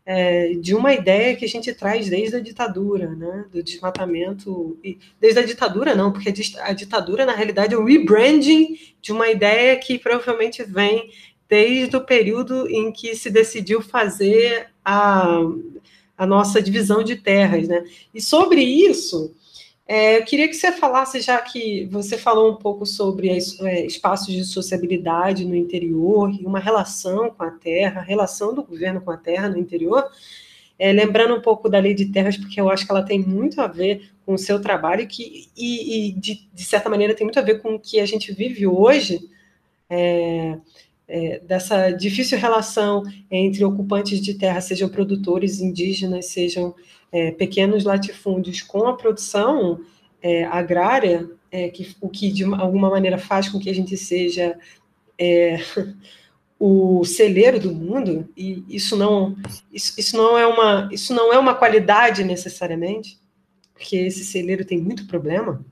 [0.05, 4.79] é, de uma ideia que a gente traz desde a ditadura, né, do desmatamento.
[5.21, 9.77] Desde a ditadura, não, porque a ditadura, na realidade, é o rebranding de uma ideia
[9.77, 11.11] que provavelmente vem
[11.49, 15.41] desde o período em que se decidiu fazer a,
[16.17, 17.67] a nossa divisão de terras.
[17.67, 17.85] Né?
[18.15, 19.35] E sobre isso,
[19.93, 24.33] é, eu queria que você falasse, já que você falou um pouco sobre é, espaços
[24.33, 29.17] de sociabilidade no interior e uma relação com a terra, relação do governo com a
[29.17, 30.09] terra no interior,
[30.79, 33.61] é, lembrando um pouco da lei de terras, porque eu acho que ela tem muito
[33.61, 37.41] a ver com o seu trabalho que, e, e de, de, certa maneira, tem muito
[37.41, 39.29] a ver com o que a gente vive hoje,
[39.91, 40.57] é,
[41.11, 46.73] é, dessa difícil relação entre ocupantes de terra, sejam produtores indígenas, sejam
[47.11, 49.81] é, pequenos latifúndios com a produção
[50.23, 54.57] é, agrária, é, que, o que de alguma maneira faz com que a gente seja
[55.19, 55.59] é,
[56.59, 59.37] o celeiro do mundo, e isso não,
[59.73, 63.19] isso, isso, não é uma, isso não é uma qualidade necessariamente,
[63.75, 65.65] porque esse celeiro tem muito problema.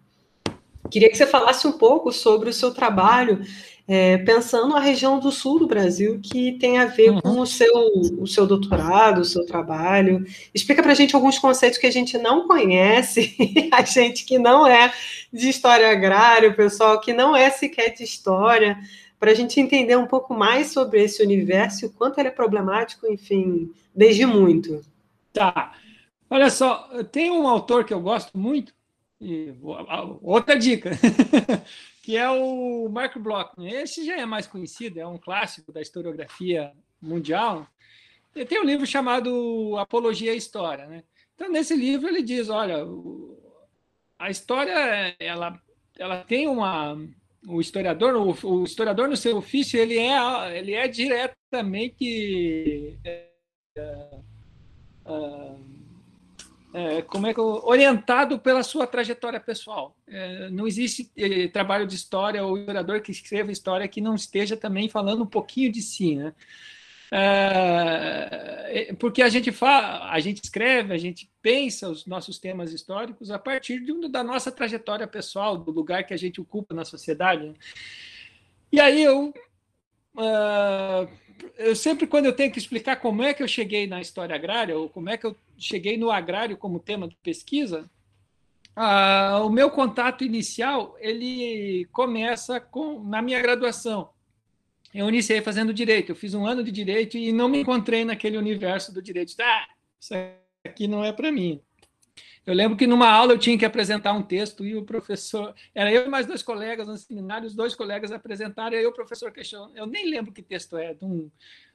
[0.90, 3.42] Queria que você falasse um pouco sobre o seu trabalho
[3.90, 7.20] é, pensando a região do sul do Brasil, que tem a ver uhum.
[7.22, 7.72] com o seu,
[8.18, 10.26] o seu doutorado, o seu trabalho.
[10.52, 13.34] Explica para a gente alguns conceitos que a gente não conhece,
[13.72, 14.92] a gente que não é
[15.32, 18.78] de história agrária, o pessoal que não é sequer de história,
[19.18, 23.10] para a gente entender um pouco mais sobre esse universo o quanto ele é problemático,
[23.10, 24.82] enfim, desde muito.
[25.32, 25.72] Tá.
[26.28, 28.74] Olha só, tem um autor que eu gosto muito,
[29.20, 29.52] e
[30.22, 30.90] outra dica,
[32.08, 33.52] que é o Mark Bloch.
[33.58, 37.68] Esse já é mais conhecido, é um clássico da historiografia mundial.
[38.34, 40.86] Ele tem um livro chamado Apologia à História.
[40.86, 41.04] Né?
[41.34, 42.78] Então, nesse livro, ele diz: olha,
[44.18, 45.60] a história ela,
[45.98, 46.96] ela tem uma.
[47.46, 52.98] O historiador, o, o historiador no seu ofício, ele é, ele é diretamente.
[53.04, 53.28] É,
[53.76, 54.18] é,
[56.72, 59.96] é, como é que eu, orientado pela sua trajetória pessoal.
[60.06, 64.56] É, não existe é, trabalho de história ou historiador que escreva história que não esteja
[64.56, 66.34] também falando um pouquinho de si, né?
[67.10, 72.72] É, é, porque a gente fala, a gente escreve, a gente pensa os nossos temas
[72.72, 76.84] históricos a partir de, da nossa trajetória pessoal, do lugar que a gente ocupa na
[76.84, 77.46] sociedade.
[77.46, 77.54] Né?
[78.70, 79.32] E aí eu
[80.14, 81.08] uh,
[81.56, 84.76] eu sempre, quando eu tenho que explicar como é que eu cheguei na história agrária,
[84.76, 87.88] ou como é que eu cheguei no agrário como tema de pesquisa,
[88.74, 94.10] ah, o meu contato inicial ele começa com na minha graduação.
[94.94, 98.38] Eu iniciei fazendo direito, eu fiz um ano de direito e não me encontrei naquele
[98.38, 99.34] universo do direito.
[99.40, 99.66] Ah,
[100.00, 100.14] isso
[100.64, 101.60] aqui não é para mim.
[102.48, 105.92] Eu lembro que numa aula eu tinha que apresentar um texto e o professor, era
[105.92, 109.30] eu e mais dois colegas no seminário, os dois colegas apresentaram e aí o professor
[109.30, 109.70] questionou.
[109.74, 111.30] Eu nem lembro que texto é, de um,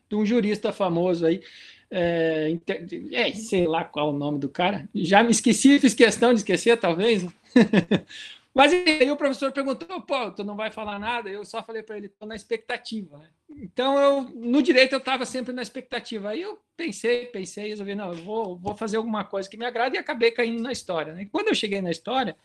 [0.09, 1.43] de um jurista famoso aí,
[1.91, 2.57] é,
[3.11, 6.75] é, sei lá qual o nome do cara, já me esqueci, fiz questão de esquecer,
[6.79, 7.23] talvez.
[8.53, 11.27] Mas aí o professor perguntou, pô, tu não vai falar nada?
[11.27, 13.17] Eu só falei para ele, estou na expectativa.
[13.17, 13.27] Né?
[13.57, 16.29] Então, eu, no direito, eu estava sempre na expectativa.
[16.29, 19.95] Aí eu pensei, pensei, resolvi, não, eu vou, vou fazer alguma coisa que me agrada
[19.95, 21.13] e acabei caindo na história.
[21.13, 21.23] Né?
[21.23, 22.37] E quando eu cheguei na história,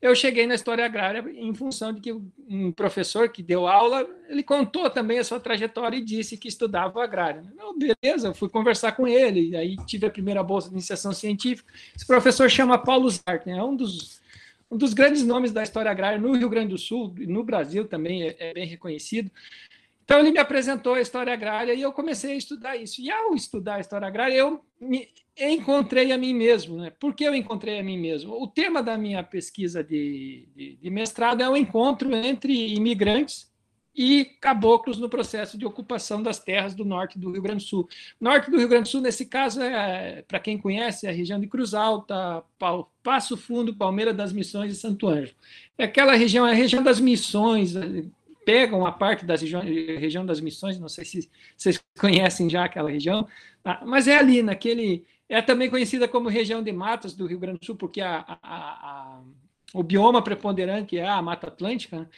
[0.00, 2.10] eu cheguei na história agrária em função de que
[2.48, 7.04] um professor que deu aula, ele contou também a sua trajetória e disse que estudava
[7.04, 7.44] agrária.
[7.54, 11.70] Não, beleza, eu fui conversar com ele, aí tive a primeira bolsa de iniciação científica.
[11.94, 14.19] Esse professor chama Paulo Zarten, é um dos
[14.70, 17.86] um dos grandes nomes da história agrária no Rio Grande do Sul, e no Brasil
[17.86, 19.30] também é, é bem reconhecido.
[20.04, 23.00] Então, ele me apresentou a história agrária e eu comecei a estudar isso.
[23.00, 25.08] E ao estudar a história agrária, eu me
[25.38, 26.78] encontrei a mim mesmo.
[26.78, 26.90] Né?
[26.90, 28.34] Por que eu encontrei a mim mesmo?
[28.34, 33.49] O tema da minha pesquisa de, de, de mestrado é o encontro entre imigrantes
[34.02, 37.88] e caboclos no processo de ocupação das terras do norte do Rio Grande do Sul.
[38.18, 41.38] Norte do Rio Grande do Sul, nesse caso, é, para quem conhece, é a região
[41.38, 42.42] de Cruz Alta,
[43.02, 45.36] Passo Fundo, Palmeira das Missões e Santo Ângelo.
[45.76, 48.04] É aquela região, é a região das missões, é,
[48.42, 53.28] pegam a parte da região, das missões, não sei se vocês conhecem já aquela região,
[53.62, 53.82] tá?
[53.84, 55.04] mas é ali, naquele.
[55.28, 58.38] É também conhecida como região de matas do Rio Grande do Sul, porque a, a,
[58.42, 59.20] a,
[59.74, 62.08] o bioma preponderante é a Mata Atlântica.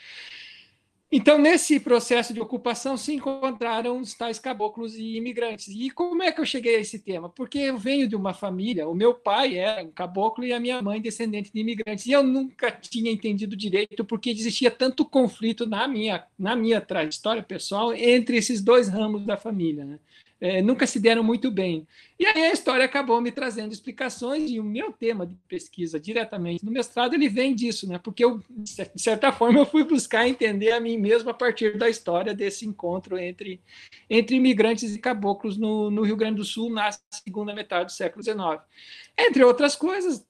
[1.15, 5.69] Então, nesse processo de ocupação, se encontraram os tais caboclos e imigrantes.
[5.69, 7.29] E como é que eu cheguei a esse tema?
[7.29, 10.81] Porque eu venho de uma família, o meu pai era um caboclo e a minha
[10.81, 12.07] mãe descendente de imigrantes.
[12.07, 17.43] E eu nunca tinha entendido direito porque existia tanto conflito na minha, na minha trajetória
[17.43, 19.85] pessoal entre esses dois ramos da família.
[19.85, 19.99] Né?
[20.43, 21.87] É, nunca se deram muito bem.
[22.19, 26.65] E aí a história acabou me trazendo explicações, e o meu tema de pesquisa diretamente
[26.65, 27.97] no mestrado, ele vem disso, né?
[27.97, 31.89] porque eu, de certa forma, eu fui buscar entender a mim mesmo a partir da
[31.89, 33.63] história desse encontro entre,
[34.11, 38.25] entre imigrantes e caboclos no, no Rio Grande do Sul na segunda metade do século
[38.25, 38.61] XIX.
[39.17, 40.27] Entre outras coisas,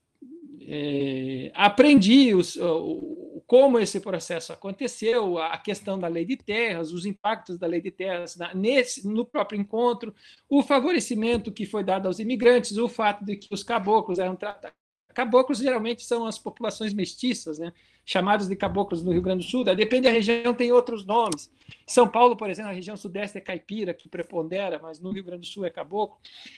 [0.68, 7.06] é, aprendi os, o, como esse processo aconteceu, a questão da lei de terras, os
[7.06, 10.14] impactos da lei de terras na, nesse, no próprio encontro,
[10.48, 14.81] o favorecimento que foi dado aos imigrantes, o fato de que os caboclos eram tratados.
[15.14, 17.72] Caboclos geralmente são as populações mestiças, né?
[18.04, 21.50] chamados de caboclos no Rio Grande do Sul, depende da região, tem outros nomes.
[21.86, 25.42] São Paulo, por exemplo, a região sudeste é caipira, que prepondera, mas no Rio Grande
[25.42, 26.16] do Sul é caboclo.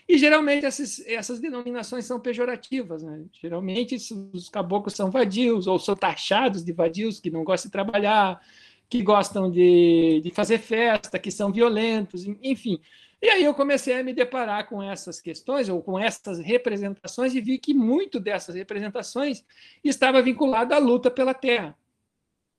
[0.08, 3.02] E geralmente essas, essas denominações são pejorativas.
[3.02, 3.24] Né?
[3.40, 3.96] Geralmente
[4.32, 8.40] os caboclos são vadios, ou são taxados de vadios, que não gostam de trabalhar,
[8.88, 12.80] que gostam de, de fazer festa, que são violentos, enfim.
[13.24, 17.40] E aí eu comecei a me deparar com essas questões, ou com essas representações, e
[17.40, 19.42] vi que muito dessas representações
[19.82, 21.74] estava vinculado à luta pela terra.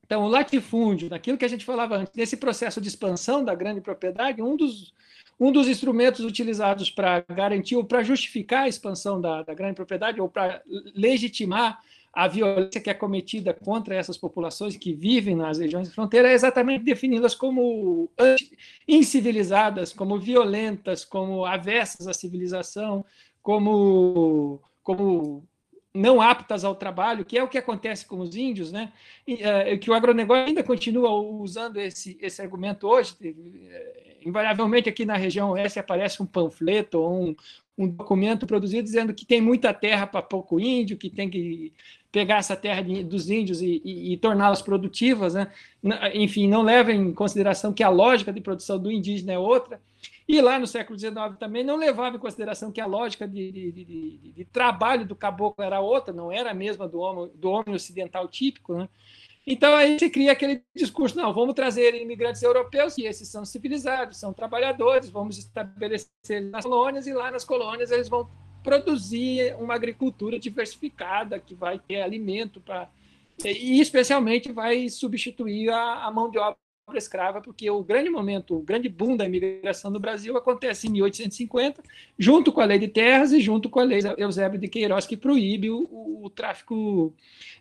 [0.03, 3.80] Então, o latifúndio, naquilo que a gente falava antes, nesse processo de expansão da grande
[3.80, 4.91] propriedade, um dos,
[5.39, 10.20] um dos instrumentos utilizados para garantir ou para justificar a expansão da, da grande propriedade,
[10.20, 10.63] ou para
[10.95, 11.80] legitimar
[12.16, 16.34] a violência que é cometida contra essas populações que vivem nas regiões de fronteira é
[16.34, 18.09] exatamente definidas como
[18.88, 23.03] incivilizadas, como violentas, como avessas à civilização,
[23.43, 25.43] como, como
[25.93, 28.93] não aptas ao trabalho, que é o que acontece com os índios, né?
[29.28, 33.13] E, uh, que o agronegócio ainda continua usando esse, esse argumento hoje.
[33.22, 37.36] Eh, invariavelmente aqui na região oeste aparece um panfleto ou um,
[37.78, 41.74] um documento produzido dizendo que tem muita terra para pouco índio, que tem que
[42.16, 45.51] pegar essa terra de, dos índios e, e, e torná-las produtivas, né?
[46.13, 49.82] enfim, não leva em consideração que a lógica de produção do indígena é outra.
[50.26, 53.72] E lá no século XIX também não levava em consideração que a lógica de, de,
[53.74, 57.76] de, de trabalho do caboclo era outra, não era a mesma do homem, do homem
[57.76, 58.76] ocidental típico.
[58.76, 58.88] Né?
[59.45, 64.18] Então aí se cria aquele discurso, não, vamos trazer imigrantes europeus, e esses são civilizados,
[64.18, 68.30] são trabalhadores, vamos estabelecer nas colônias, e lá nas colônias eles vão
[68.66, 72.89] produzir uma agricultura diversificada, que vai ter alimento para.
[73.43, 76.57] E, especialmente, vai substituir a, a mão de obra
[76.93, 81.81] escrava, porque o grande momento, o grande boom da imigração no Brasil acontece em 1850,
[82.17, 85.17] junto com a lei de terras e junto com a lei Eusébio de Queiroz, que
[85.17, 87.13] proíbe o, o, o tráfico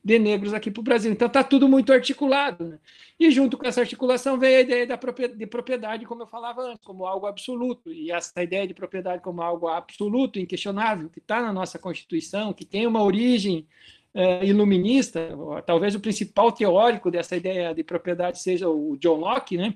[0.04, 1.10] de negros aqui para o Brasil.
[1.10, 2.64] Então está tudo muito articulado.
[2.68, 2.78] Né?
[3.18, 6.62] E junto com essa articulação veio a ideia da propriedade, de propriedade, como eu falava
[6.62, 7.90] antes, como algo absoluto.
[7.90, 12.66] E essa ideia de propriedade como algo absoluto, inquestionável, que está na nossa Constituição, que
[12.66, 13.66] tem uma origem
[14.14, 15.28] uh, iluminista,
[15.66, 19.74] talvez o principal teórico dessa ideia de propriedade seja o John Locke, né?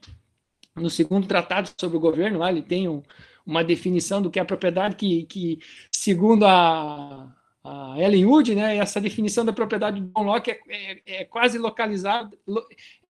[0.76, 3.02] No segundo tratado sobre o governo, lá ele tem um,
[3.44, 5.58] uma definição do que é propriedade que, que
[5.90, 7.34] segundo a,
[7.64, 11.58] a Ellen Wood, né, essa definição da propriedade do John Locke é, é, é quase
[11.58, 12.30] localizada,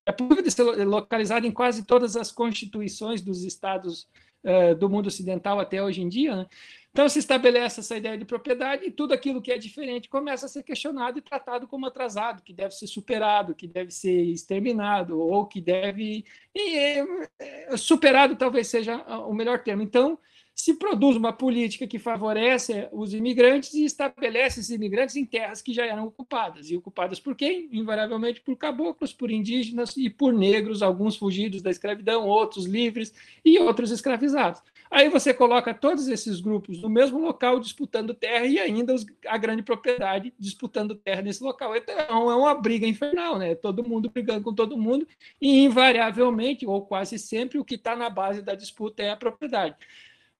[0.06, 4.08] é possível de ser localizada em quase todas as constituições dos estados
[4.44, 6.46] uh, do mundo ocidental até hoje em dia, né?
[6.90, 10.48] Então se estabelece essa ideia de propriedade e tudo aquilo que é diferente começa a
[10.48, 15.46] ser questionado e tratado como atrasado, que deve ser superado, que deve ser exterminado ou
[15.46, 16.24] que deve
[16.54, 19.82] e, é, superado talvez seja o melhor termo.
[19.82, 20.18] Então
[20.58, 25.72] se produz uma política que favorece os imigrantes e estabelece esses imigrantes em terras que
[25.72, 26.68] já eram ocupadas.
[26.68, 27.68] E ocupadas por quem?
[27.70, 33.14] Invariavelmente por caboclos, por indígenas e por negros, alguns fugidos da escravidão, outros livres
[33.44, 34.60] e outros escravizados.
[34.90, 39.36] Aí você coloca todos esses grupos no mesmo local disputando terra e ainda os, a
[39.36, 41.76] grande propriedade disputando terra nesse local.
[41.76, 43.54] Então é uma briga infernal, né?
[43.54, 45.06] Todo mundo brigando com todo mundo
[45.40, 49.76] e invariavelmente ou quase sempre o que está na base da disputa é a propriedade.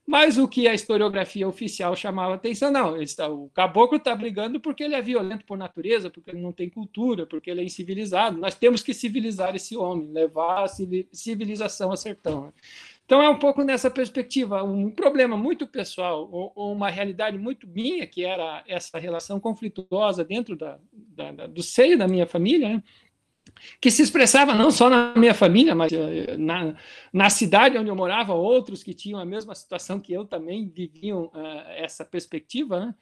[0.09, 4.83] Mas o que a historiografia oficial chamava atenção, não, está, o caboclo está brigando porque
[4.83, 8.39] ele é violento por natureza, porque ele não tem cultura, porque ele é incivilizado.
[8.39, 10.69] Nós temos que civilizar esse homem, levar a
[11.13, 12.47] civilização a sertão.
[12.47, 12.53] Né?
[13.09, 17.67] Então, é um pouco nessa perspectiva, um problema muito pessoal, ou, ou, uma realidade muito
[17.67, 22.69] minha, que era essa relação conflituosa dentro da, da, da, do seio da minha família,
[22.69, 22.83] né?
[23.81, 26.75] que se expressava não só na minha família, mas eh, na,
[27.11, 31.31] na cidade onde eu morava, outros que tinham a mesma situação que eu também viviam
[31.35, 32.95] uh, essa perspectiva, né?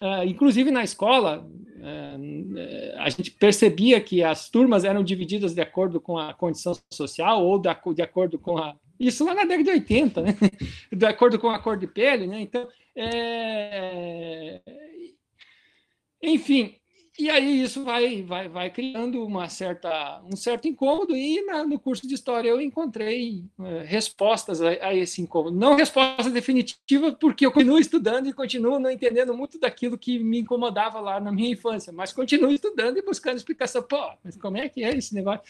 [0.00, 6.02] Uh, inclusive na escola, uh, a gente percebia que as turmas eram divididas de acordo
[6.02, 9.70] com a condição social ou de, de acordo com a isso lá na década de
[9.70, 10.36] 80, né?
[10.92, 12.40] De acordo com a cor de pele, né?
[12.40, 14.60] Então, é...
[16.22, 16.78] enfim,
[17.18, 21.76] e aí isso vai, vai, vai criando uma certa, um certo incômodo, e na, no
[21.76, 25.58] curso de História eu encontrei é, respostas a, a, esse incômodo.
[25.58, 30.38] Não resposta definitiva, porque eu continuo estudando e continuo não entendendo muito daquilo que me
[30.38, 33.82] incomodava lá na minha infância, mas continuo estudando e buscando explicação.
[33.82, 35.42] Pô, mas como é que é esse negócio?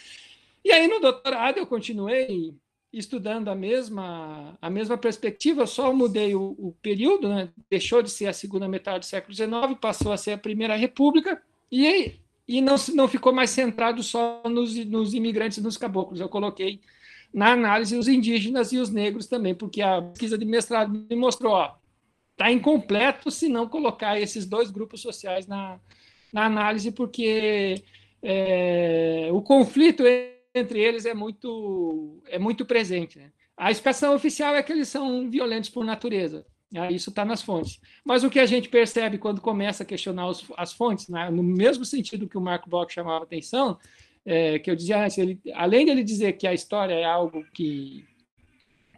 [0.64, 2.54] E aí no doutorado eu continuei
[2.92, 7.50] estudando a mesma, a mesma perspectiva, só mudei o, o, período, né?
[7.70, 11.40] deixou de ser a segunda metade do século XIX, passou a ser a Primeira República,
[11.70, 12.14] e,
[12.46, 16.20] e não, não ficou mais centrado só nos, nos imigrantes e nos caboclos.
[16.20, 16.80] Eu coloquei
[17.32, 21.52] na análise os indígenas e os negros também, porque a pesquisa de mestrado me mostrou,
[21.52, 21.74] ó,
[22.32, 25.78] está incompleto se não colocar esses dois grupos sociais na,
[26.32, 27.82] na análise, porque
[28.22, 30.04] é, o conflito
[30.54, 33.18] entre eles é muito, é muito presente.
[33.18, 33.30] Né?
[33.56, 36.46] A explicação oficial é que eles são violentos por natureza.
[36.70, 36.92] Né?
[36.92, 37.80] Isso está nas fontes.
[38.04, 41.30] Mas o que a gente percebe quando começa a questionar os, as fontes, né?
[41.30, 43.78] no mesmo sentido que o Marco Bloch chamava atenção,
[44.24, 47.44] é, que eu dizia antes, ele, além de ele dizer que a história é algo
[47.54, 48.04] que,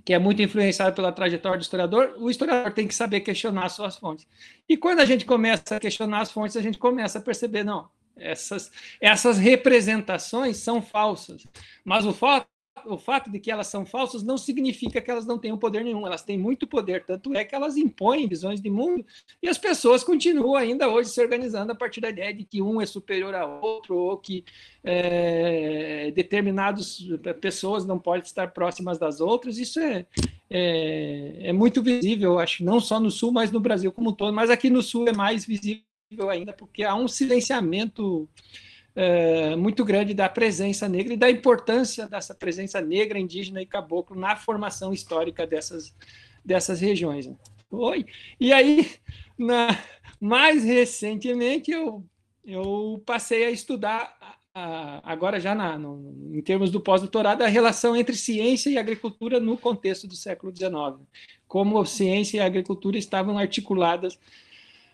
[0.04, 3.72] que é muito influenciado pela trajetória do historiador, o historiador tem que saber questionar as
[3.72, 4.26] suas fontes.
[4.68, 7.88] E quando a gente começa a questionar as fontes, a gente começa a perceber, não,
[8.20, 11.46] essas, essas representações são falsas.
[11.84, 12.46] Mas o fato,
[12.86, 16.06] o fato de que elas são falsas não significa que elas não tenham poder nenhum.
[16.06, 19.04] Elas têm muito poder, tanto é que elas impõem visões de mundo
[19.42, 22.80] e as pessoas continuam ainda hoje se organizando a partir da ideia de que um
[22.80, 24.44] é superior ao outro ou que
[24.82, 27.06] é, determinadas
[27.40, 29.58] pessoas não podem estar próximas das outras.
[29.58, 30.06] Isso é,
[30.48, 34.32] é, é muito visível, acho, não só no Sul, mas no Brasil como um todo.
[34.32, 35.89] Mas aqui no Sul é mais visível
[36.28, 38.28] ainda, porque há um silenciamento
[38.94, 44.18] é, muito grande da presença negra e da importância dessa presença negra, indígena e caboclo
[44.18, 45.94] na formação histórica dessas,
[46.44, 47.26] dessas regiões.
[47.26, 47.34] Né?
[47.70, 48.04] Oi.
[48.38, 48.90] E aí,
[49.38, 49.68] na,
[50.20, 52.04] mais recentemente, eu,
[52.44, 54.16] eu passei a estudar,
[54.52, 59.38] a, agora já na, no, em termos do pós-doutorado, a relação entre ciência e agricultura
[59.38, 61.06] no contexto do século XIX.
[61.46, 64.18] Como ciência e agricultura estavam articuladas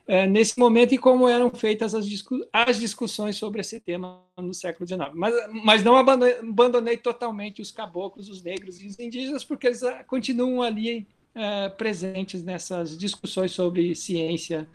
[0.06, 4.54] é, nesse momento e como eram feitas as, discu as, discussões sobre esse tema no
[4.54, 5.10] século XIX.
[5.14, 5.34] Mas,
[5.64, 10.04] mas não abandonei, abandonei, totalmente os caboclos, os negros e os indígenas, porque eles ah,
[10.04, 14.68] continuam ali é, presentes nessas discussões sobre ciência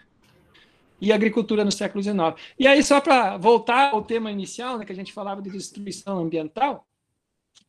[1.00, 2.36] e agricultura no século XIX.
[2.60, 6.20] E aí, só para voltar ao tema inicial, né, que a gente falava de destruição
[6.20, 6.86] ambiental,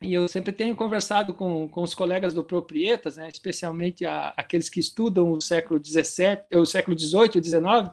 [0.02, 4.68] e eu sempre tenho conversado com, com os colegas do Proprietas, né, especialmente a, aqueles
[4.68, 7.90] que estudam o século XVII, o século XVIII e XIX,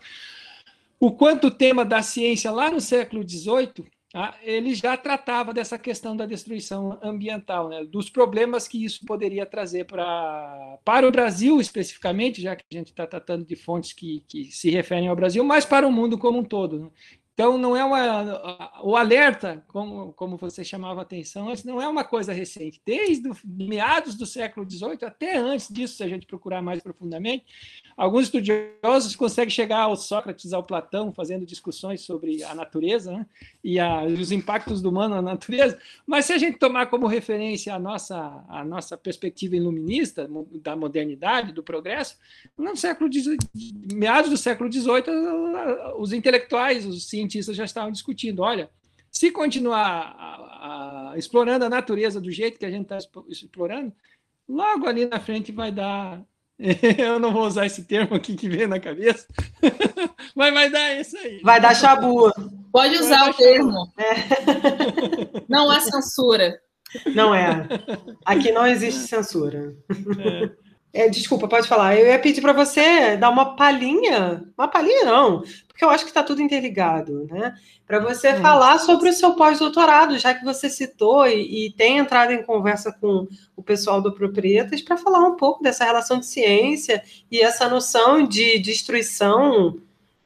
[1.00, 5.78] o quanto o tema da ciência lá no século XVIII ah, ele já tratava dessa
[5.78, 11.62] questão da destruição ambiental, né, dos problemas que isso poderia trazer pra, para o Brasil
[11.62, 15.44] especificamente, já que a gente está tratando de fontes que, que se referem ao Brasil,
[15.44, 16.80] mas para o mundo como um todo.
[16.80, 16.90] Né?
[17.40, 18.82] Então, não é uma.
[18.84, 22.82] O alerta, como, como você chamava a atenção antes, não é uma coisa recente.
[22.86, 27.46] Desde meados do século XVIII, até antes disso, se a gente procurar mais profundamente,
[27.96, 33.26] alguns estudiosos conseguem chegar ao Sócrates, ao Platão, fazendo discussões sobre a natureza né?
[33.64, 35.80] e a, os impactos do humano na natureza.
[36.06, 40.30] Mas se a gente tomar como referência a nossa, a nossa perspectiva iluminista
[40.62, 42.18] da modernidade, do progresso,
[42.58, 43.38] no século XVIII,
[43.94, 45.06] meados do século XVIII,
[45.98, 48.42] os intelectuais, os cientistas, cientistas já estavam discutindo.
[48.42, 48.70] Olha,
[49.12, 52.98] se continuar a, a, explorando a natureza do jeito que a gente está
[53.30, 53.94] explorando,
[54.48, 56.22] logo ali na frente vai dar.
[56.98, 59.26] Eu não vou usar esse termo aqui que vem na cabeça,
[60.36, 61.40] mas vai dar isso aí.
[61.42, 62.32] Vai dar chabu.
[62.72, 63.92] Pode usar o termo.
[63.98, 65.46] É.
[65.48, 66.60] Não é censura.
[67.16, 67.68] Não é.
[68.26, 69.76] Aqui não existe censura.
[70.20, 71.06] É.
[71.06, 71.96] É, desculpa, pode falar.
[71.96, 75.44] Eu ia pedir para você dar uma palhinha, uma palhinha não,
[75.80, 77.56] porque eu acho que está tudo interligado, né?
[77.88, 78.36] Para você é.
[78.42, 82.92] falar sobre o seu pós-doutorado, já que você citou e, e, tem entrado em conversa
[82.92, 83.26] com
[83.56, 87.02] o pessoal do Proprietas para falar um pouco dessa relação de ciência
[87.32, 89.78] e essa noção de destruição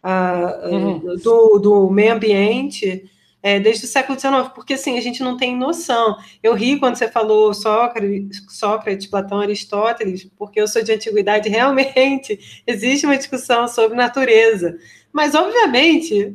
[0.03, 1.17] uh, uhum.
[1.21, 3.07] do, do meio ambiente
[3.43, 6.17] é, desde o século XIX, porque assim, a gente não tem noção.
[6.41, 12.63] Eu ri quando você falou Sócrates, Sócrates, Platão, Aristóteles, porque eu sou de antiguidade, realmente
[12.65, 14.77] existe uma discussão sobre natureza.
[15.11, 16.33] Mas, obviamente,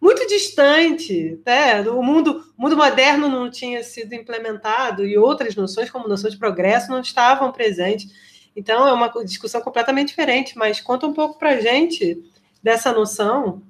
[0.00, 1.82] muito distante, né?
[1.82, 6.90] o, mundo, mundo moderno não tinha sido implementado e outras noções, como noção de progresso,
[6.90, 8.10] não estavam presentes.
[8.56, 12.18] Então, é uma discussão completamente diferente, mas conta um pouco para gente
[12.62, 13.62] dessa noção.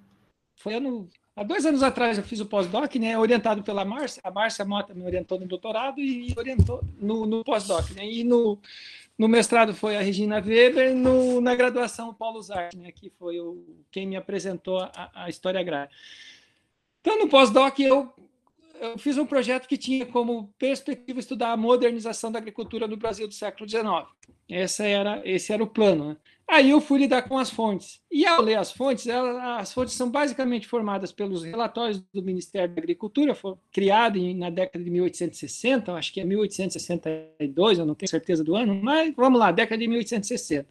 [0.54, 4.22] Foi ano Há dois anos atrás eu fiz o pós-doc, né, orientado pela Márcia.
[4.24, 7.90] A Márcia Mota me orientou no doutorado e orientou no, no pós-doc.
[7.90, 8.58] Né, e no,
[9.18, 13.38] no mestrado foi a Regina Weber, no, na graduação o Paulo Zart, né, que foi
[13.38, 15.90] o, quem me apresentou a, a história agrária.
[17.02, 18.10] Então, no pós-doc, eu,
[18.80, 23.28] eu fiz um projeto que tinha como perspectiva estudar a modernização da agricultura no Brasil
[23.28, 23.84] do século XIX.
[24.48, 26.08] Essa era, esse era o plano.
[26.08, 26.16] Né?
[26.48, 28.00] Aí eu fui lidar com as fontes.
[28.10, 32.72] E ao ler as fontes, elas, as fontes são basicamente formadas pelos relatórios do Ministério
[32.72, 37.96] da Agricultura, foi criado em, na década de 1860, acho que é 1862, eu não
[37.96, 40.68] tenho certeza do ano, mas vamos lá, década de 1860.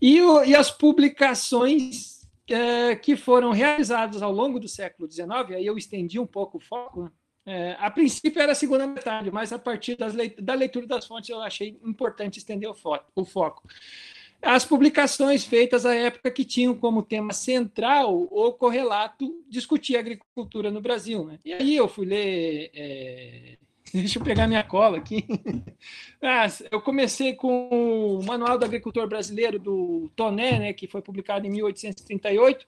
[0.00, 5.66] E, o, e as publicações é, que foram realizadas ao longo do século XIX, aí
[5.66, 7.10] eu estendi um pouco o foco,
[7.44, 11.28] é, a princípio era a segunda metade, mas a partir das, da leitura das fontes
[11.28, 13.62] eu achei importante estender o, fo o foco
[14.44, 20.80] as publicações feitas à época que tinham como tema central ou correlato discutir agricultura no
[20.80, 21.24] Brasil.
[21.24, 21.38] Né?
[21.44, 22.70] E aí eu fui ler.
[22.74, 23.58] É...
[23.92, 25.24] Deixa eu pegar minha cola aqui.
[26.20, 31.46] ah, eu comecei com o Manual do Agricultor Brasileiro do Toné, né, que foi publicado
[31.46, 32.66] em 1838.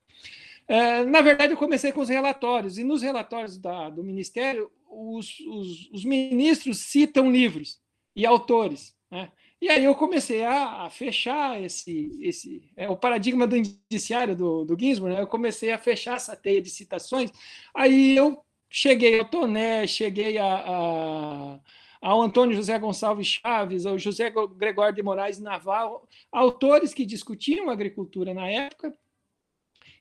[0.68, 5.38] É, na verdade, eu comecei com os relatórios, e nos relatórios da, do Ministério, os,
[5.40, 7.80] os, os ministros citam livros
[8.14, 8.94] e autores.
[9.10, 9.30] Né?
[9.60, 14.64] E aí eu comecei a, a fechar esse, esse é o paradigma do indiciário do,
[14.64, 15.22] do Ginsburg, né?
[15.22, 17.30] eu comecei a fechar essa teia de citações.
[17.74, 21.60] Aí eu cheguei ao Toné, cheguei a, a,
[22.02, 28.34] ao Antônio José Gonçalves Chaves, ao José Gregório de Moraes Naval, autores que discutiam agricultura
[28.34, 28.94] na época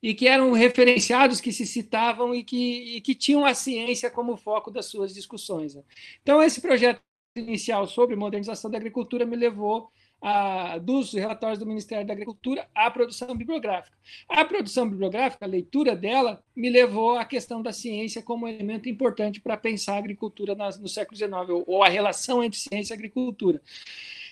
[0.04, 4.38] e que eram referenciados, que se citavam e que, e que tinham a ciência como
[4.38, 5.74] foco das suas discussões.
[5.74, 5.84] Né?
[6.22, 7.02] Então, esse projeto
[7.36, 9.90] inicial sobre modernização da agricultura me levou
[10.22, 13.96] a, dos relatórios do Ministério da Agricultura à produção bibliográfica.
[14.30, 19.42] A produção bibliográfica, a leitura dela, me levou à questão da ciência como elemento importante
[19.42, 23.62] para pensar a agricultura no século XIX, ou, ou a relação entre ciência e agricultura.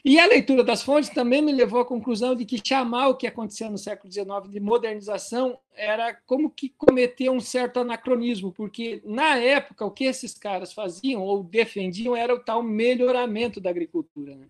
[0.06, 3.26] E a leitura das fontes também me levou à conclusão de que chamar o que
[3.26, 9.38] aconteceu no século XIX de modernização era como que cometer um certo anacronismo, porque na
[9.38, 14.36] época o que esses caras faziam ou defendiam era o tal melhoramento da agricultura.
[14.36, 14.46] Né?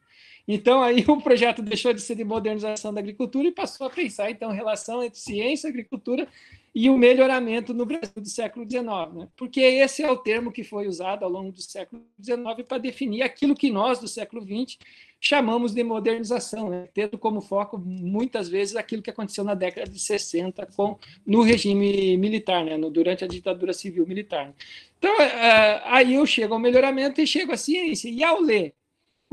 [0.48, 4.32] Então aí o projeto deixou de ser de modernização da agricultura e passou a pensar
[4.32, 6.28] então relação entre ciência, agricultura
[6.76, 9.28] e o melhoramento no Brasil do século XIX, né?
[9.36, 13.22] porque esse é o termo que foi usado ao longo do século XIX para definir
[13.22, 14.78] aquilo que nós, do século XX,
[15.20, 16.90] chamamos de modernização, né?
[16.94, 22.18] tendo como foco, muitas vezes, aquilo que aconteceu na década de 60 com, no regime
[22.18, 22.76] militar, né?
[22.76, 24.52] no, durante a ditadura civil-militar.
[24.98, 28.74] Então, é, aí eu chego ao melhoramento e chego à ciência, e ao ler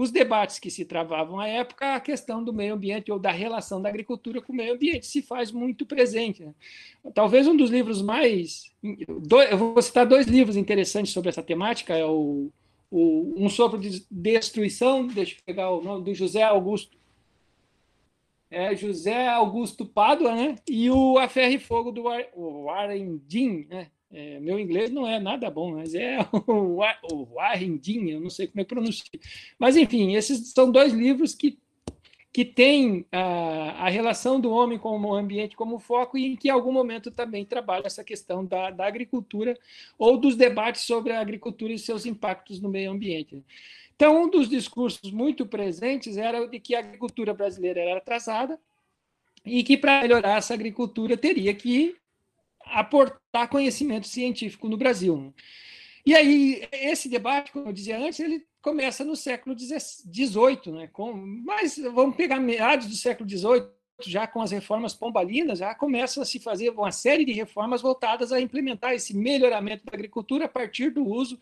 [0.01, 3.83] os debates que se travavam à época, a questão do meio ambiente ou da relação
[3.83, 6.43] da agricultura com o meio ambiente se faz muito presente.
[6.43, 6.55] Né?
[7.13, 8.73] Talvez um dos livros mais.
[8.83, 12.51] Eu vou citar dois livros interessantes sobre essa temática: é o,
[12.91, 16.97] o Um Sopro de Destruição, deixa eu pegar o nome, do José Augusto.
[18.51, 20.57] É José Augusto Pádua, né?
[20.67, 22.05] E o A Ferro e Fogo do
[22.65, 23.89] Warren Dean, né?
[24.13, 26.81] É, meu inglês não é nada bom, mas é o,
[27.13, 29.21] o Arrendinha, eu não sei como é que pronuncia.
[29.59, 31.57] Mas, enfim, esses são dois livros que,
[32.33, 36.49] que têm a, a relação do homem com o ambiente como foco e em que,
[36.49, 39.57] em algum momento, também trabalham essa questão da, da agricultura
[39.97, 43.45] ou dos debates sobre a agricultura e seus impactos no meio ambiente.
[43.95, 48.59] Então, um dos discursos muito presentes era de que a agricultura brasileira era atrasada
[49.45, 52.00] e que, para melhorar essa agricultura, teria que
[52.73, 55.35] aportar conhecimento científico no Brasil.
[56.05, 60.89] E aí, esse debate, como eu dizia antes, ele começa no século XVIII, né?
[60.93, 61.15] Com,
[61.45, 63.69] mas vamos pegar meados do século XVIII,
[64.07, 68.33] já com as reformas pombalinas, já começam a se fazer uma série de reformas voltadas
[68.33, 71.39] a implementar esse melhoramento da agricultura a partir do uso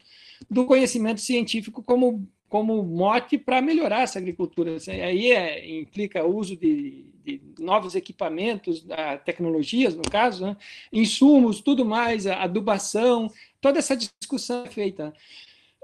[0.51, 4.77] do conhecimento científico como como mote para melhorar essa agricultura.
[4.89, 8.87] Aí é, implica o uso de, de, novos equipamentos,
[9.25, 10.57] tecnologias, no caso, né?
[10.93, 13.31] insumos, tudo mais, adubação,
[13.61, 15.13] toda essa discussão é feita.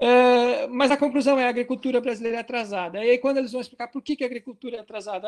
[0.01, 3.03] Uh, mas a conclusão é a agricultura brasileira é atrasada.
[3.03, 5.27] E aí, quando eles vão explicar por que, que a agricultura é atrasada,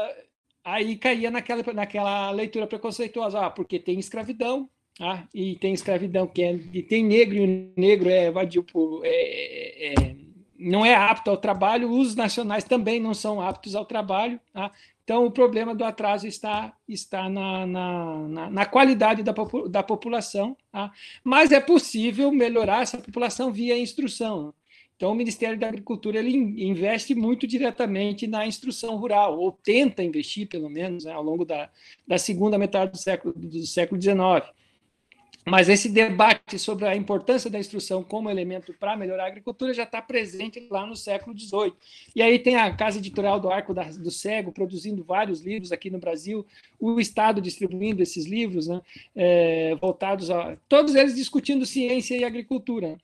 [0.64, 4.70] aí caía naquela, naquela leitura preconceituosa, ah, porque tem escravidão,
[5.00, 9.06] ah, e tem escravidão que é, e tem negro, e o negro é vadio por.
[9.06, 10.27] É, é, é
[10.58, 14.40] não é apto ao trabalho, os nacionais também não são aptos ao trabalho.
[14.54, 14.72] Tá?
[15.04, 19.34] Então, o problema do atraso está, está na, na, na, na qualidade da,
[19.70, 20.92] da população, tá?
[21.24, 24.54] mas é possível melhorar essa população via instrução.
[24.98, 30.48] Então, o Ministério da Agricultura ele investe muito diretamente na instrução rural, ou tenta investir,
[30.48, 31.70] pelo menos, né, ao longo da,
[32.06, 34.18] da segunda metade do século, do século XIX.
[35.50, 39.84] Mas esse debate sobre a importância da instrução como elemento para melhorar a agricultura já
[39.84, 41.74] está presente lá no século XVIII.
[42.14, 46.00] E aí tem a Casa Editorial do Arco do Cego produzindo vários livros aqui no
[46.00, 46.46] Brasil,
[46.78, 48.82] o Estado distribuindo esses livros, né,
[49.16, 50.58] é, voltados a.
[50.68, 52.98] todos eles discutindo ciência e agricultura.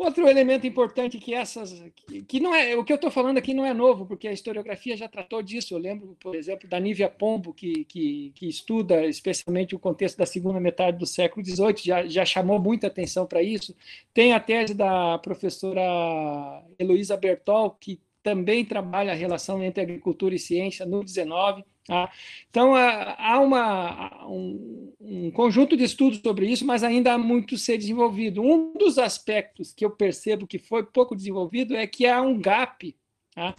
[0.00, 1.78] Outro elemento importante que essas,
[2.26, 4.96] que, não é, o que eu estou falando aqui não é novo, porque a historiografia
[4.96, 5.74] já tratou disso.
[5.74, 10.24] Eu lembro, por exemplo, da Nívia Pombo, que, que, que estuda especialmente o contexto da
[10.24, 13.76] segunda metade do século XVIII, já, já chamou muita atenção para isso.
[14.14, 15.82] Tem a tese da professora
[16.78, 21.62] Heloísa Bertol, que também trabalha a relação entre agricultura e ciência no 19.
[21.86, 22.10] Tá?
[22.48, 27.58] Então, há uma, um, um, conjunto de estudos sobre isso, mas ainda há muito a
[27.58, 28.42] ser desenvolvido.
[28.42, 32.94] Um dos aspectos que eu percebo que foi pouco desenvolvido é que há um gap
[33.34, 33.54] tá?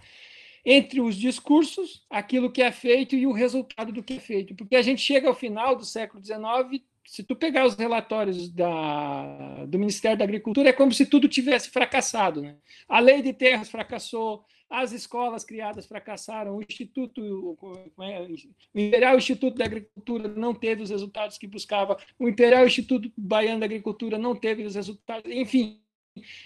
[0.63, 4.55] entre os discursos, aquilo que é feito e o resultado do que é feito.
[4.55, 9.65] Porque a gente chega ao final do século XIX, se tu pegar os relatórios da,
[9.65, 12.41] do Ministério da Agricultura, é como se tudo tivesse fracassado.
[12.41, 12.55] Né?
[12.87, 17.57] A lei de terras fracassou, as escolas criadas fracassaram, o Instituto,
[17.99, 23.11] é, o Imperial Instituto da Agricultura não teve os resultados que buscava, o Imperial Instituto
[23.17, 25.81] Baiano da Agricultura não teve os resultados, enfim,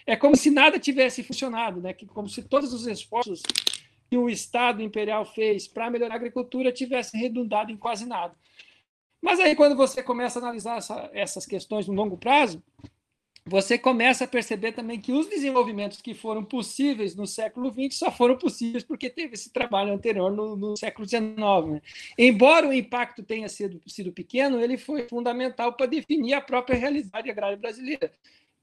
[0.07, 1.93] é como se nada tivesse funcionado, né?
[1.93, 3.43] como se todos os esforços
[4.09, 8.36] que o Estado Imperial fez para melhorar a agricultura tivessem redundado em quase nada.
[9.21, 12.63] Mas aí, quando você começa a analisar essa, essas questões no longo prazo,
[13.48, 18.12] você começa a perceber também que os desenvolvimentos que foram possíveis no século XX só
[18.12, 21.36] foram possíveis porque teve esse trabalho anterior no, no século XIX.
[21.68, 21.82] Né?
[22.18, 27.30] Embora o impacto tenha sido, sido pequeno, ele foi fundamental para definir a própria realidade
[27.30, 28.12] agrária brasileira.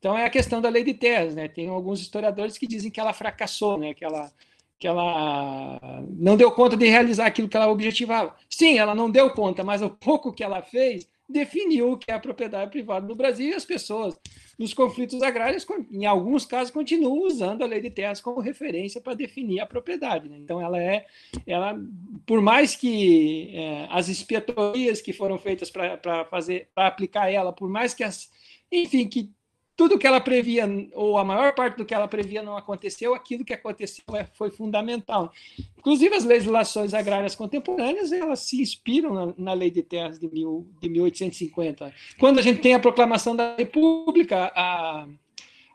[0.00, 1.32] Então, é a questão da lei de terras.
[1.36, 1.46] Né?
[1.46, 3.94] Tem alguns historiadores que dizem que ela fracassou, né?
[3.94, 4.32] que, ela,
[4.80, 5.78] que ela
[6.10, 8.34] não deu conta de realizar aquilo que ela objetivava.
[8.50, 12.14] Sim, ela não deu conta, mas o pouco que ela fez definiu o que é
[12.14, 14.16] a propriedade privada no Brasil e as pessoas
[14.58, 19.14] nos conflitos agrários, em alguns casos, continuam usando a lei de terras como referência para
[19.14, 20.28] definir a propriedade.
[20.28, 20.36] Né?
[20.38, 21.06] Então, ela é,
[21.46, 21.80] ela,
[22.26, 27.68] por mais que é, as expiatorias que foram feitas para fazer, para aplicar ela, por
[27.68, 28.30] mais que as,
[28.70, 29.30] enfim, que
[29.76, 33.44] tudo que ela previa, ou a maior parte do que ela previa não aconteceu, aquilo
[33.44, 35.32] que aconteceu é, foi fundamental.
[35.78, 40.68] Inclusive, as legislações agrárias contemporâneas, elas se inspiram na, na Lei de Terras de, mil,
[40.80, 41.92] de 1850.
[42.18, 45.06] Quando a gente tem a proclamação da República, a,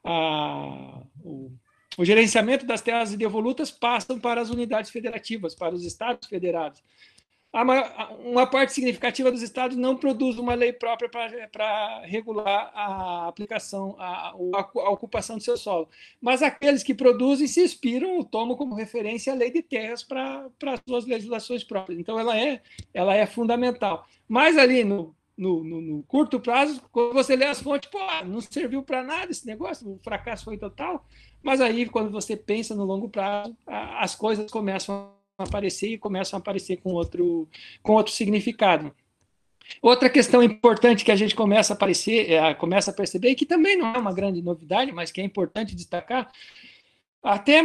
[0.04, 1.52] a, o,
[1.98, 6.84] o gerenciamento das terras devolutas passam para as unidades federativas, para os estados federados
[7.54, 14.30] uma parte significativa dos estados não produz uma lei própria para regular a aplicação, a,
[14.32, 15.90] a, ocupação do seu solo.
[16.22, 20.50] Mas aqueles que produzem se inspiram ou tomam como referência a lei de terras para
[20.66, 22.00] as suas legislações próprias.
[22.00, 22.62] Então, ela é,
[22.94, 24.06] ela é fundamental.
[24.28, 28.42] Mas ali no, no, no, no curto prazo, quando você lê as fontes, pô, não
[28.42, 31.06] serviu para nada esse negócio, o fracasso foi total.
[31.42, 36.40] Mas aí, quando você pensa no longo prazo, as coisas começam aparecer e começam a
[36.40, 37.48] aparecer com outro,
[37.84, 38.94] com outro significado.
[39.82, 43.46] Outra questão importante que a gente começa a, aparecer, é, começa a perceber, e que
[43.46, 46.32] também não é uma grande novidade, mas que é importante destacar,
[47.22, 47.62] até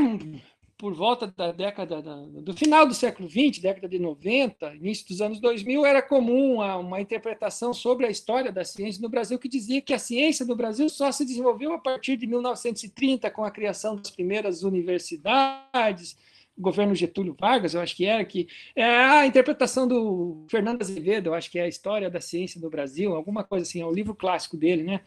[0.76, 5.20] por volta da década da, do final do século XX, década de 90, início dos
[5.20, 9.48] anos 2000, era comum uma, uma interpretação sobre a história da ciência no Brasil que
[9.48, 13.50] dizia que a ciência no Brasil só se desenvolveu a partir de 1930 com a
[13.52, 16.18] criação das primeiras universidades,
[16.56, 18.46] governo Getúlio Vargas, eu acho que era, que
[18.76, 22.70] é a interpretação do Fernando Azevedo, eu acho que é a história da ciência do
[22.70, 25.00] Brasil, alguma coisa assim, é o livro clássico dele, né?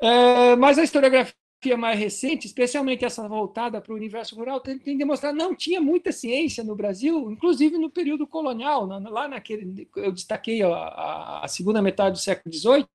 [0.00, 1.34] É, mas a historiografia
[1.78, 6.10] mais recente, especialmente essa voltada para o universo rural, tem, tem demonstrado não tinha muita
[6.10, 12.16] ciência no Brasil, inclusive no período colonial, lá naquele, eu destaquei a, a segunda metade
[12.16, 12.86] do século XVIII,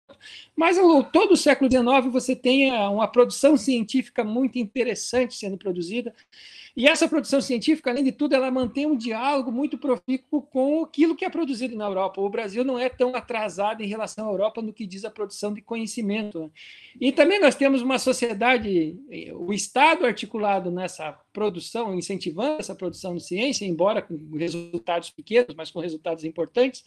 [0.55, 0.77] mas
[1.13, 6.13] todo o século XIX você tem uma produção científica muito interessante sendo produzida,
[6.77, 11.15] e essa produção científica, além de tudo, ela mantém um diálogo muito profícuo com aquilo
[11.15, 12.21] que é produzido na Europa.
[12.21, 15.51] O Brasil não é tão atrasado em relação à Europa no que diz a produção
[15.51, 16.39] de conhecimento.
[16.39, 16.49] Né?
[17.01, 18.95] E também nós temos uma sociedade,
[19.33, 25.71] o Estado articulado nessa produção, incentivando essa produção de ciência, embora com resultados pequenos, mas
[25.71, 26.81] com resultados importantes.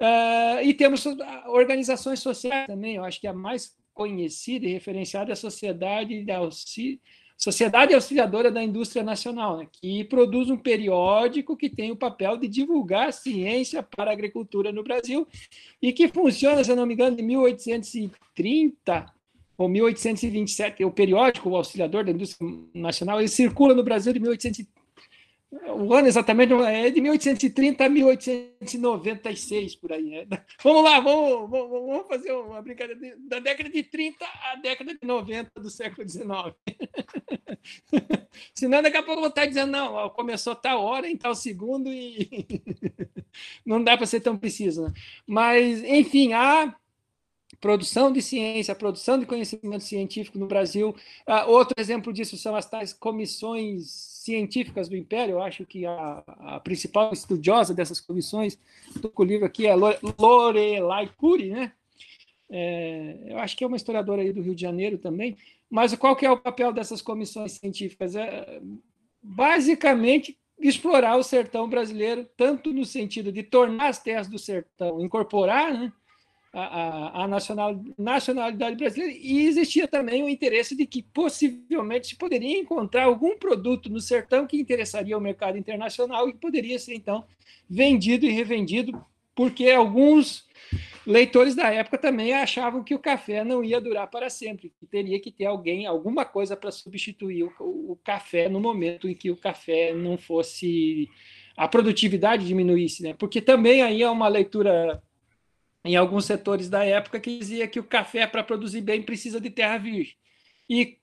[0.00, 1.04] Uh, e temos
[1.48, 6.30] organizações sociais também, eu acho que a mais conhecida e referenciada é a Sociedade de
[6.30, 7.00] Auxílio
[7.36, 12.48] Sociedade Auxiliadora da Indústria Nacional, né, que produz um periódico que tem o papel de
[12.48, 15.26] divulgar ciência para a agricultura no Brasil
[15.82, 19.06] e que funciona, se não me engano, de 1830
[19.58, 20.84] ou 1827.
[20.84, 24.83] O periódico, o Auxiliador da Indústria Nacional, ele circula no Brasil de 1830
[25.76, 30.26] o ano exatamente é de 1830 a 1896, por aí.
[30.26, 30.44] Né?
[30.62, 35.60] Vamos lá, vamos, vamos, fazer uma brincadeira da década de 30 à década de 90
[35.60, 36.26] do século XIX.
[38.54, 41.92] Senão, daqui a pouco eu vou estar dizendo, não, começou tal hora, em tal segundo,
[41.92, 42.46] e
[43.64, 44.84] não dá para ser tão preciso.
[44.84, 44.92] Né?
[45.26, 46.74] Mas, enfim, há
[47.60, 50.94] produção de ciência, produção de conhecimento científico no Brasil.
[51.26, 55.34] Uh, outro exemplo disso são as tais comissões científicas do Império.
[55.34, 58.58] Eu acho que a, a principal estudiosa dessas comissões,
[58.94, 61.72] estou com o livro aqui, é Lorelai Cury, né?
[62.50, 65.36] É, eu acho que é uma historiadora aí do Rio de Janeiro também.
[65.68, 68.16] Mas qual que é o papel dessas comissões científicas?
[68.16, 68.60] É
[69.22, 75.74] basicamente explorar o sertão brasileiro, tanto no sentido de tornar as terras do sertão, incorporar,
[75.74, 75.92] né?
[76.54, 82.58] A, a, nacional, nacionalidade brasileira e existia também o interesse de que possivelmente se poderia
[82.58, 87.24] encontrar algum produto no sertão que interessaria ao mercado internacional e poderia ser então
[87.68, 90.46] vendido e revendido, porque alguns
[91.04, 95.20] leitores da época também achavam que o café não ia durar para sempre, que teria
[95.20, 99.36] que ter alguém, alguma coisa para substituir o, o café no momento em que o
[99.36, 101.10] café não fosse
[101.56, 103.14] a produtividade diminuísse, né?
[103.14, 105.02] Porque também aí é uma leitura
[105.84, 109.50] em alguns setores da época que dizia que o café, para produzir bem, precisa de
[109.50, 110.16] terra virgem.
[110.68, 110.98] E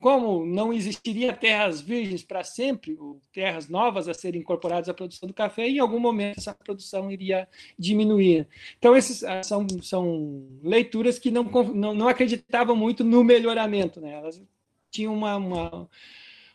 [0.00, 5.26] como não existiria terras virgens para sempre, ou terras novas a serem incorporadas à produção
[5.26, 7.46] do café, em algum momento essa produção iria
[7.78, 8.48] diminuir.
[8.78, 14.00] Então, esses ah, são, são leituras que não, não, não acreditavam muito no melhoramento.
[14.00, 14.12] Né?
[14.12, 14.42] Elas
[14.90, 15.88] tinham uma, uma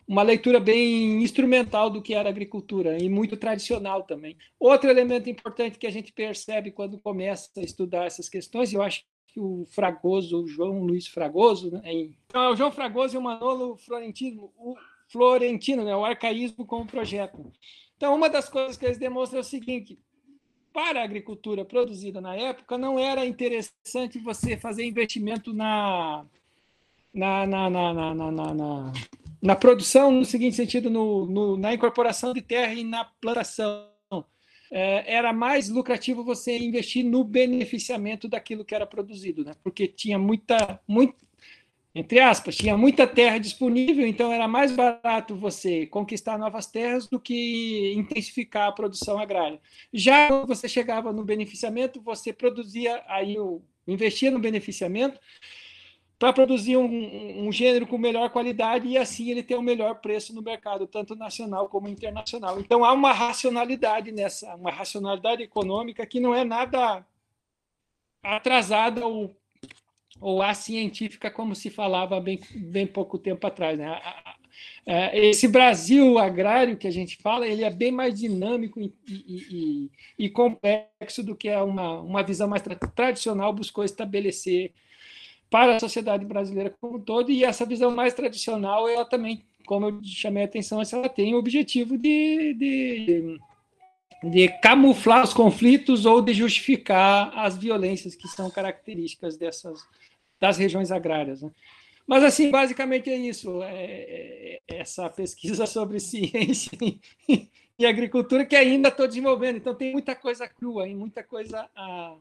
[0.07, 4.37] uma leitura bem instrumental do que era agricultura e muito tradicional também.
[4.59, 9.03] Outro elemento importante que a gente percebe quando começa a estudar essas questões, eu acho
[9.27, 11.81] que o Fragoso, o João Luiz Fragoso, né.
[12.27, 14.75] Então, o João Fragoso e o Manolo Florentino, o
[15.07, 17.51] Florentino, né, o arcaísmo como projeto.
[17.97, 19.97] Então, uma das coisas que eles demonstram é o seguinte:
[20.71, 26.25] para a agricultura produzida na época, não era interessante você fazer investimento na,
[27.13, 28.93] na, na, na, na, na, na
[29.41, 33.89] na produção, no seguinte sentido, no, no, na incorporação de terra e na plantação.
[34.71, 39.53] É, era mais lucrativo você investir no beneficiamento daquilo que era produzido, né?
[39.63, 41.15] porque tinha muita, muito,
[41.93, 47.19] entre aspas, tinha muita terra disponível, então era mais barato você conquistar novas terras do
[47.19, 49.61] que intensificar a produção agrária.
[49.93, 55.19] Já quando você chegava no beneficiamento, você produzia aí o investia no beneficiamento
[56.17, 59.95] para produzir um, um, gênero com melhor qualidade e assim ele ter o um melhor
[59.95, 62.59] preço no mercado, tanto nacional como internacional.
[62.59, 67.05] Então há uma racionalidade nessa, uma racionalidade econômica que não é nada
[68.23, 69.35] atrasada ou
[70.19, 73.77] ou a científica, como se falava bem, bem pouco tempo atrás.
[73.77, 74.01] Né?
[75.13, 80.29] Esse Brasil agrário que a gente fala, ele é bem mais dinâmico e, e, e
[80.29, 84.73] complexo do que uma, uma visão mais tra tradicional buscou estabelecer
[85.49, 89.87] para a sociedade brasileira como um todo, e essa visão mais tradicional, ela também, como
[89.87, 93.39] eu chamei a atenção, ela tem o objetivo de, de,
[94.23, 99.79] de camuflar os conflitos ou de justificar as violências que são características dessas,
[100.39, 101.41] das regiões agrárias.
[101.41, 101.51] Né?
[102.07, 106.77] Mas, assim, basicamente é isso, é, é, essa pesquisa sobre ciência
[107.27, 109.57] e, e agricultura que ainda estou desenvolvendo.
[109.57, 112.15] Então, tem muita coisa crua, e muita coisa a,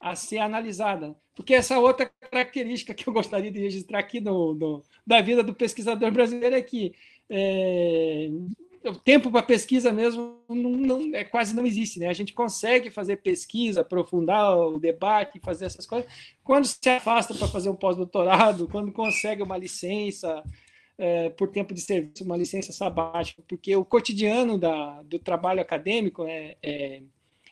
[0.00, 1.16] a ser analisada.
[1.34, 5.54] Porque essa outra característica que eu gostaria de registrar aqui no, no da vida do
[5.54, 6.94] pesquisador brasileiro é que
[7.30, 8.28] é,
[8.84, 12.08] o tempo para pesquisa mesmo não, não, é, quase não existe, né?
[12.08, 16.10] A gente consegue fazer pesquisa, aprofundar o debate, fazer essas coisas,
[16.42, 20.42] quando se afasta para fazer um pós-doutorado, quando consegue uma licença
[20.96, 26.24] é, por tempo de serviço, uma licença sabática, porque o cotidiano da, do trabalho acadêmico
[26.26, 27.02] é, é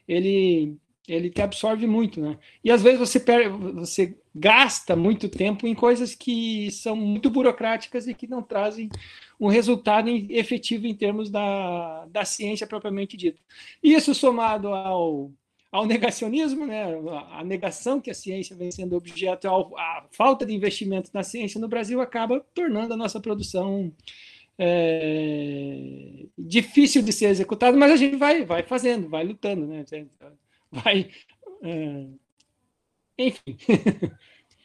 [0.08, 0.76] ele
[1.08, 2.38] ele te absorve muito, né?
[2.64, 8.06] E às vezes você perde, você gasta muito tempo em coisas que são muito burocráticas
[8.06, 8.88] e que não trazem
[9.38, 13.38] um resultado efetivo em termos da, da ciência propriamente dita.
[13.82, 15.30] Isso somado ao,
[15.70, 16.84] ao negacionismo, né,
[17.30, 21.68] a negação que a ciência vem sendo objeto, a falta de investimento na ciência no
[21.68, 23.92] Brasil acaba tornando a nossa produção
[24.58, 29.84] é, difícil de ser executada, mas a gente vai, vai fazendo, vai lutando, né?
[30.70, 31.08] Vai,
[31.62, 32.06] é,
[33.18, 33.58] enfim.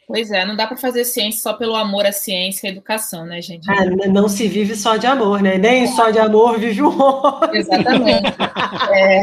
[0.07, 3.25] Pois é, não dá para fazer ciência só pelo amor à ciência e à educação,
[3.25, 3.69] né, gente?
[3.71, 5.57] Ah, não se vive só de amor, né?
[5.57, 7.57] Nem só de amor vive o homem.
[7.57, 8.27] Exatamente.
[8.93, 9.21] É,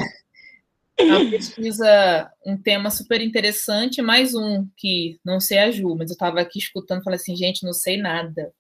[1.05, 6.15] uma pesquisa, um tema super interessante, mais um que não sei a Ju, mas eu
[6.15, 8.51] estava aqui escutando e falei assim, gente, não sei nada.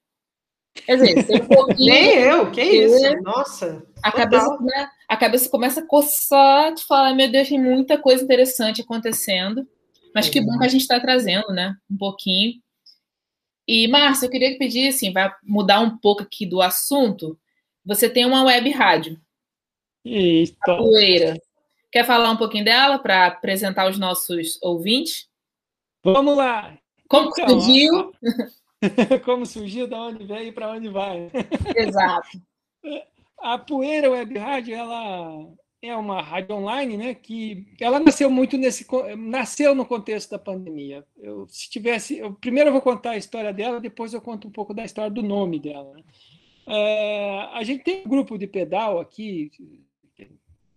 [0.74, 1.92] Quer dizer, sei um pouquinho.
[1.92, 3.22] Nem eu, que isso?
[3.22, 3.82] Nossa.
[4.02, 8.22] A cabeça, né, a cabeça começa a coçar, de falar, meu Deus, tem muita coisa
[8.22, 9.66] interessante acontecendo.
[10.14, 11.74] Mas que bom que a gente está trazendo, né?
[11.90, 12.60] Um pouquinho.
[13.66, 17.38] E, Márcia, eu queria pedir, assim, vai mudar um pouco aqui do assunto.
[17.84, 19.20] Você tem uma web rádio.
[20.04, 20.56] Isso.
[20.62, 21.40] A Poeira.
[21.90, 25.26] Quer falar um pouquinho dela para apresentar os nossos ouvintes?
[26.04, 26.78] Vamos lá.
[27.08, 28.12] Como então, surgiu?
[29.24, 31.30] Como surgiu, da onde veio e para onde vai.
[31.74, 32.40] Exato.
[33.40, 35.46] A Poeira Web Rádio, ela
[35.80, 37.14] é uma rádio online, né?
[37.14, 38.86] Que ela nasceu muito nesse,
[39.16, 41.04] nasceu no contexto da pandemia.
[41.16, 44.50] Eu, se tivesse, eu, primeiro eu vou contar a história dela, depois eu conto um
[44.50, 45.94] pouco da história do nome dela.
[46.66, 49.50] É, a gente tem um grupo de pedal aqui,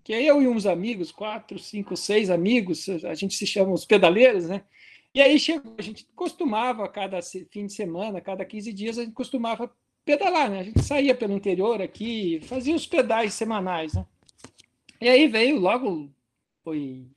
[0.04, 3.86] que é eu e uns amigos, quatro, cinco, seis amigos, a gente se chama os
[3.86, 4.64] pedaleiros, né?
[5.14, 7.20] E aí chegou, a gente costumava, cada
[7.52, 9.70] fim de semana, cada 15 dias, a gente costumava
[10.06, 10.60] pedalar, né?
[10.60, 14.06] A gente saía pelo interior aqui, fazia os pedais semanais, né?
[15.00, 16.10] E aí veio logo,
[16.64, 17.08] foi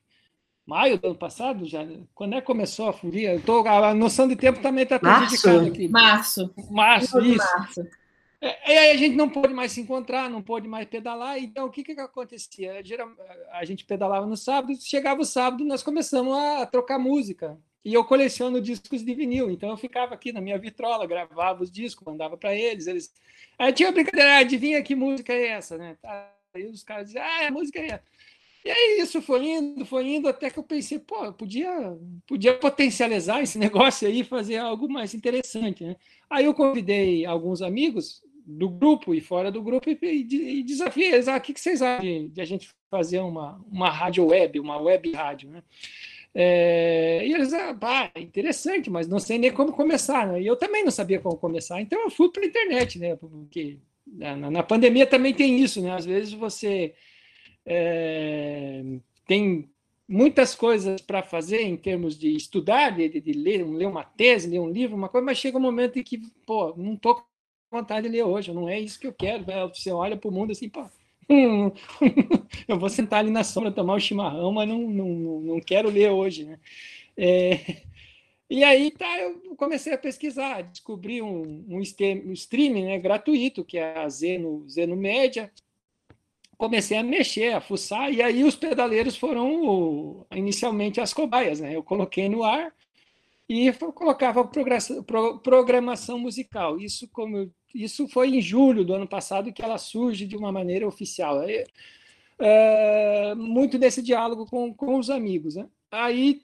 [0.67, 3.41] maio do ano passado, já, quando é que começou a folia?
[3.45, 5.89] Tô, a noção de tempo também está prejudicada aqui.
[5.89, 6.55] Março.
[6.71, 7.39] Março, isso.
[7.59, 7.87] Março.
[8.41, 11.67] É, e aí a gente não pôde mais se encontrar, não pôde mais pedalar, então
[11.67, 12.83] o que, que acontecia?
[13.53, 17.59] A gente pedalava no sábado, chegava o sábado, nós começamos a trocar música.
[17.85, 21.71] E eu coleciono discos de vinil, então eu ficava aqui na minha vitrola, gravava os
[21.71, 22.87] discos, mandava para eles.
[22.87, 23.13] eles...
[23.59, 25.97] Aí tinha uma brincadeira, ah, adivinha que música é essa, né?
[26.01, 28.01] Tá, Aí os caras diziam, ah, a música é.
[28.65, 32.55] E aí isso foi indo, foi indo, até que eu pensei, pô, eu podia, podia
[32.55, 35.97] potencializar esse negócio aí, fazer algo mais interessante, né?
[36.31, 41.13] Aí eu convidei alguns amigos do grupo e fora do grupo e, e, e desafiei
[41.13, 44.27] eles, ah, o que, que vocês acham de, de, a gente fazer uma, uma rádio
[44.27, 45.63] web, uma web rádio, né?
[46.35, 50.43] É, e eles, ah, interessante, mas não sei nem como começar, né?
[50.43, 53.15] E eu também não sabia como começar, então eu fui para a internet, né?
[53.15, 55.93] Porque na, na, pandemia também tem isso, né?
[55.93, 56.93] Às vezes você
[57.65, 58.83] é,
[59.27, 59.71] tem
[60.09, 64.59] muitas coisas para fazer em termos de estudar, de, de, ler, ler uma tese, ler
[64.59, 67.25] um livro, uma coisa, mas chega um momento em que, pô, não estou com
[67.71, 69.47] vontade de ler hoje, não é isso que eu quero.
[69.47, 69.67] Né?
[69.69, 70.85] Você olha para o mundo assim, pô,
[72.69, 76.11] eu vou sentar ali na sombra, tomar um chimarrão, mas não, não, não quero ler
[76.11, 76.59] hoje, né?
[77.17, 77.83] É,
[78.49, 83.99] E aí tá, eu comecei a pesquisar, descobri um, um, streaming né, gratuito, que é
[83.99, 85.51] a Zeno, Zeno Média.
[86.57, 91.61] Comecei a mexer, a fuçar, e aí os pedaleiros foram inicialmente as cobaias.
[91.61, 91.75] Né?
[91.75, 92.73] Eu coloquei no ar
[93.49, 94.49] e colocava
[95.43, 96.79] programação musical.
[96.79, 100.87] Isso, como isso foi em julho do ano passado que ela surge de uma maneira
[100.87, 101.43] oficial.
[101.43, 101.65] É,
[102.39, 105.57] é, muito desse diálogo com, com os amigos.
[105.57, 105.67] Né?
[105.91, 106.43] Aí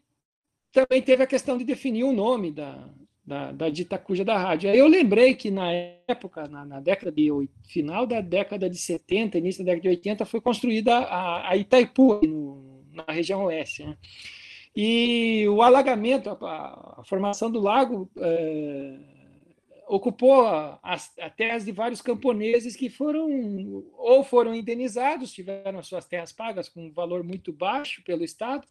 [0.73, 2.89] também teve a questão de definir o nome da,
[3.25, 4.71] da, da dita cuja da rádio.
[4.71, 5.73] Aí eu lembrei que na
[6.09, 7.29] época, na, na, década de
[7.69, 12.21] final da década de 70, início da década de 80, foi construída a, a Itaipu,
[12.27, 13.85] no, na região oeste.
[13.85, 13.97] Né?
[14.75, 18.99] E o alagamento, a, a formação do lago, é,
[19.91, 20.47] ocupou
[20.85, 26.87] as, terras de vários camponeses que foram ou foram indenizados, tiveram suas terras pagas com
[26.87, 28.67] um valor muito baixo pelo Estado,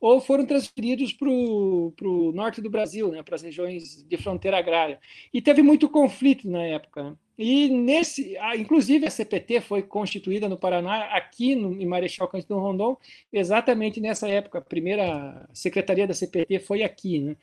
[0.00, 4.98] ou foram transferidos para o norte do Brasil, né, para as regiões de fronteira agrária.
[5.32, 7.02] E teve muito conflito na época.
[7.02, 7.16] Né?
[7.38, 12.96] E nesse, inclusive a CPT foi constituída no Paraná, aqui no, em Marechal Cândido Rondon,
[13.30, 14.58] exatamente nessa época.
[14.58, 17.20] A primeira secretaria da CPT foi aqui.
[17.20, 17.36] Né?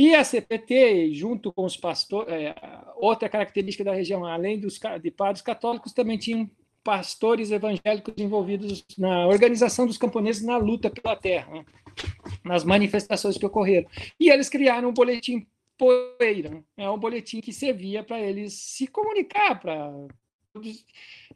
[0.00, 2.54] E a CPT, junto com os pastores, é,
[2.96, 6.50] outra característica da região, além dos de padres católicos, também tinham
[6.82, 11.52] pastores evangélicos envolvidos na organização dos camponeses na luta pela terra.
[11.52, 11.64] Né?
[12.44, 13.88] nas manifestações que ocorreram.
[14.18, 15.46] E eles criaram um boletim
[15.76, 19.90] poeira, é um boletim que servia para eles se comunicar, para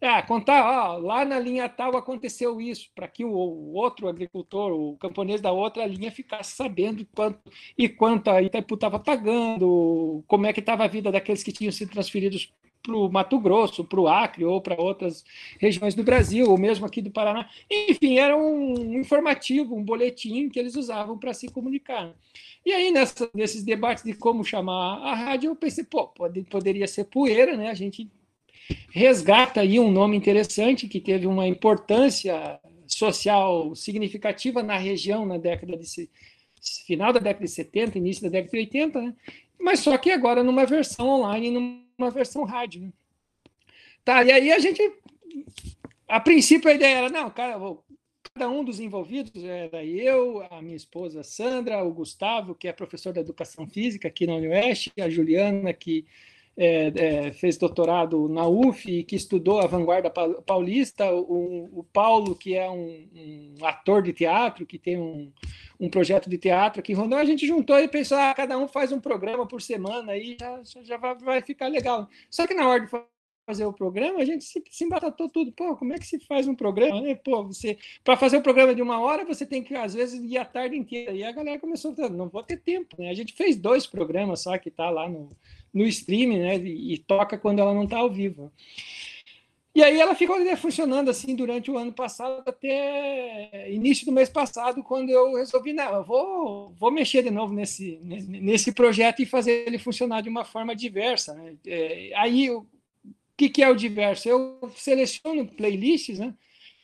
[0.01, 4.73] é, contar, ó, lá na linha tal aconteceu isso, para que o, o, outro agricultor,
[4.73, 7.39] o camponês da outra linha ficasse sabendo quanto
[7.79, 11.73] e quanto a Itaipu estava pagando, como é que estava a vida daqueles que tinham
[11.73, 15.25] sido transferidos para o Mato Grosso, para o Acre ou para outras
[15.59, 17.49] regiões do Brasil, ou mesmo aqui do Paraná.
[17.71, 22.15] Enfim, era um informativo, um boletim que eles usavam para se comunicar.
[22.65, 26.87] E aí, nessa, nesses debates de como chamar a rádio, eu pensei, pô, pode, poderia
[26.87, 27.71] ser poeira, né?
[27.71, 28.11] A gente
[28.91, 35.77] resgata aí um nome interessante que teve uma importância social significativa na região na década
[35.77, 36.09] de
[36.87, 39.15] final da década de 70, início da década de 80, né?
[39.59, 42.83] mas só que agora numa versão online, numa versão rádio.
[42.83, 42.93] Né?
[44.05, 44.81] Tá, e aí a gente,
[46.09, 47.59] a princípio a ideia era, não, cara,
[48.35, 53.13] cada um dos envolvidos era eu, a minha esposa Sandra, o Gustavo, que é professor
[53.13, 56.07] da educação física aqui na Unioeste, a Juliana, que
[56.57, 56.93] é,
[57.27, 62.55] é, fez doutorado na UF e que estudou a vanguarda paulista, o, o Paulo, que
[62.55, 63.09] é um,
[63.61, 65.33] um, ator de teatro, que tem um,
[65.81, 68.69] um projeto de teatro aqui em Rondônia, a gente juntou e pensou, ah, cada um
[68.69, 72.09] faz um programa por semana, aí já, já vai, vai ficar legal.
[72.31, 72.91] Só que na hora de
[73.47, 75.53] fazer o programa, a gente se, se embatatou tudo.
[75.53, 77.01] Pô, como é que se faz um programa?
[77.03, 77.15] Né?
[77.15, 80.39] Pô, você para fazer um programa de uma hora, você tem que às vezes ir
[80.39, 81.13] a tarde inteira.
[81.13, 83.11] E a galera começou a não vou ter tempo, né?
[83.11, 85.31] A gente fez dois programas só que tá lá no,
[85.75, 86.57] no streaming, né?
[86.57, 88.53] E, toca quando ela não tá ao vivo.
[89.75, 94.29] E aí ela ficou né, funcionando assim durante o ano passado até início do mês
[94.29, 99.27] passado, quando eu resolvi, não, eu vou, vou mexer de novo nesse, nesse projeto e
[99.27, 101.35] fazer ele funcionar de uma forma diversa.
[101.35, 101.57] Né?
[101.67, 102.65] É, aí, o
[103.37, 104.29] que, que é o diverso?
[104.29, 106.33] Eu seleciono playlists, né?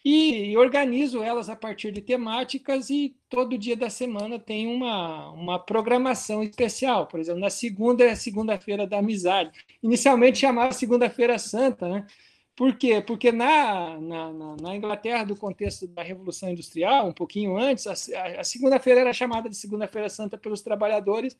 [0.02, 5.58] E organizo elas a partir de temáticas e todo dia da semana tem uma, uma
[5.58, 7.06] programação especial.
[7.06, 9.50] Por exemplo, na segunda é segunda-feira da amizade.
[9.82, 12.06] Inicialmente chamava Segunda-feira Santa, né?
[12.56, 13.00] Por quê?
[13.00, 18.44] Porque na, na, na, Inglaterra, do contexto da Revolução Industrial, um pouquinho antes, a, a
[18.44, 21.36] segunda-feira era chamada de Segunda-feira Santa pelos trabalhadores,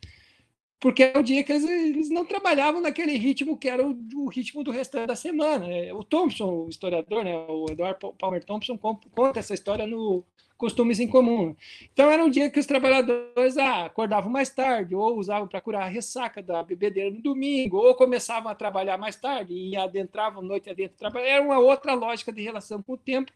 [0.80, 4.28] porque é o dia que eles, eles não trabalhavam naquele ritmo que era o, o,
[4.28, 5.66] ritmo do restante da semana.
[5.94, 10.24] O Thompson, o historiador, né, o Edward Palmer Thompson, conta essa história no
[10.56, 11.54] costumes em comum.
[11.92, 15.82] Então era um dia que os trabalhadores ah, acordavam mais tarde, ou usavam para curar
[15.82, 20.68] a ressaca da bebedeira no domingo, ou começavam a trabalhar mais tarde e adentravam noite
[20.68, 20.96] adentro.
[21.18, 23.32] Era uma outra lógica de relação com o tempo.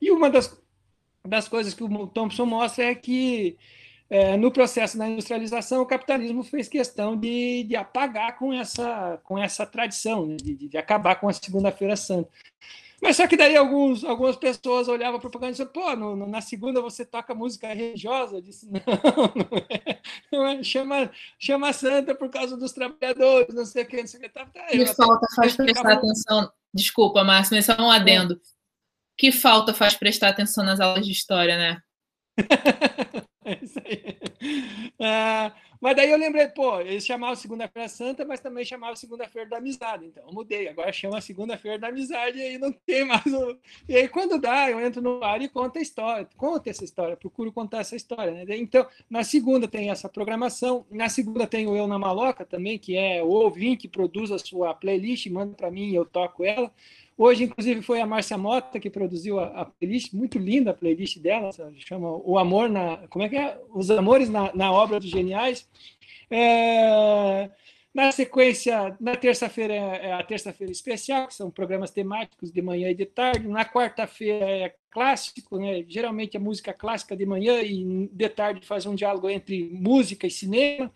[0.00, 0.58] E uma das,
[1.26, 3.56] das coisas que o Thompson mostra é que
[4.10, 9.38] é, no processo da industrialização, o capitalismo fez questão de, de apagar com essa, com
[9.38, 10.36] essa tradição, né?
[10.36, 12.28] de, de acabar com a Segunda-feira Santa.
[13.00, 16.26] Mas só que daí alguns, algumas pessoas olhavam a propaganda e diziam, pô, no, no,
[16.26, 18.36] na segunda você toca música religiosa?
[18.36, 20.00] Eu disse, não, não é,
[20.30, 20.62] não é.
[20.62, 24.28] Chama, chama santa por causa dos trabalhadores, não sei o que, não sei o que.
[24.28, 28.34] Tá, tá, que falta faz prestar atenção, desculpa, Márcio, mas só um adendo.
[28.34, 28.38] É.
[29.16, 31.82] Que falta faz prestar atenção nas aulas de história, né?
[33.44, 34.18] é isso aí.
[34.98, 39.56] É, Mas daí eu lembrei, pô, eles chamavam Segunda-feira Santa, mas também chamavam Segunda-feira da
[39.56, 40.04] Amizade.
[40.04, 43.56] Então eu mudei, agora chama Segunda-feira da Amizade e aí não tem mais o.
[43.88, 47.16] E aí quando dá, eu entro no ar e conto a história, conto essa história,
[47.16, 48.32] procuro contar essa história.
[48.32, 48.58] Né?
[48.58, 52.94] Então, na segunda tem essa programação, na segunda tem o Eu na Maloca também, que
[52.96, 56.70] é o ouvinte que produz a sua playlist, manda para mim e eu toco ela.
[57.22, 61.18] Hoje, inclusive, foi a Márcia Mota que produziu a, a, playlist, muito linda a playlist
[61.18, 62.96] dela, chama O Amor na.
[63.08, 63.60] Como é que é?
[63.74, 65.68] Os Amores na, na Obra dos Geniais.
[66.30, 67.50] É,
[67.92, 72.88] na sequência, na terça-feira é, é a terça-feira especial, que são programas temáticos de manhã
[72.88, 73.46] e de tarde.
[73.46, 75.84] Na quarta-feira é clássico, né?
[75.86, 80.30] geralmente a música clássica de manhã e de tarde faz um diálogo entre música e
[80.30, 80.90] cinema.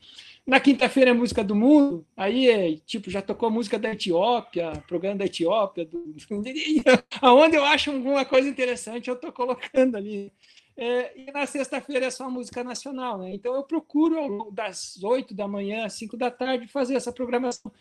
[0.47, 5.17] Na quinta-feira é música do mundo, aí é tipo, já tocou música da Etiópia, programa
[5.17, 6.15] da Etiópia, do,
[7.23, 10.31] aonde eu acho alguma coisa interessante, eu estou colocando ali.
[10.77, 13.33] É, e na sexta-feira é só música nacional, né?
[13.33, 17.73] Então eu procuro das oito da manhã às cinco da tarde fazer essa programação.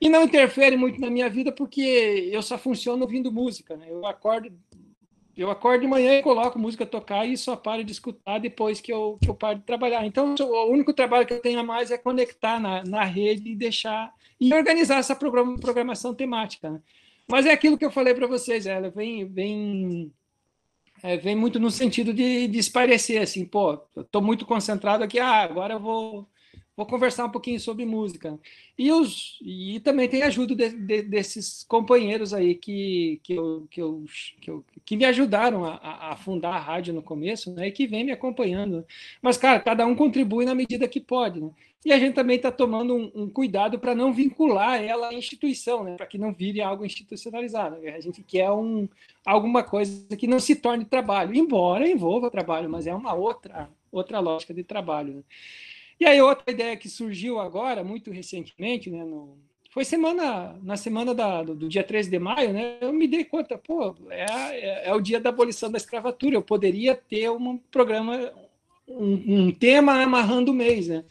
[0.00, 3.86] E não interfere muito na minha vida porque eu só funciono ouvindo música, né?
[3.90, 4.50] Eu acordo
[5.40, 8.92] eu acordo de manhã e coloco música tocar e só paro de escutar depois que
[8.92, 10.04] eu, que eu paro de trabalhar.
[10.04, 13.56] Então, o único trabalho que eu tenho a mais é conectar na, na rede e
[13.56, 16.70] deixar e organizar essa programação temática.
[16.70, 16.80] Né?
[17.26, 20.12] Mas é aquilo que eu falei para vocês, ela vem, vem,
[21.02, 25.42] é, vem muito no sentido de, de esparecer, assim, pô, estou muito concentrado aqui, ah,
[25.42, 26.28] agora eu vou
[26.80, 28.38] vou conversar um pouquinho sobre música.
[28.78, 33.82] E, os, e também tem ajuda de, de, desses companheiros aí que, que, eu, que,
[33.82, 34.04] eu,
[34.40, 37.68] que, eu, que me ajudaram a, a, fundar a rádio no começo, né?
[37.68, 38.82] E que vem me acompanhando.
[39.20, 41.50] Mas, cara, cada um contribui na medida que pode, né?
[41.84, 45.84] E a gente também está tomando um, um cuidado para não vincular ela à instituição,
[45.84, 45.96] né?
[45.96, 47.76] Para que não vire algo institucionalizado.
[47.76, 47.94] Né?
[47.94, 48.88] A gente quer um,
[49.24, 54.18] alguma coisa que não se torne trabalho, embora envolva trabalho, mas é uma outra, outra
[54.18, 55.14] lógica de trabalho.
[55.16, 55.22] Né?
[56.00, 59.36] E aí, outra ideia que surgiu agora, muito recentemente, né, no,
[59.70, 63.22] foi semana, na semana da, do, do, dia 13 de maio, né, eu me dei
[63.22, 67.58] conta, pô, é, é, é, o dia da abolição da escravatura, eu poderia ter um
[67.70, 68.32] programa,
[68.88, 71.04] um, um tema amarrando o mês, né?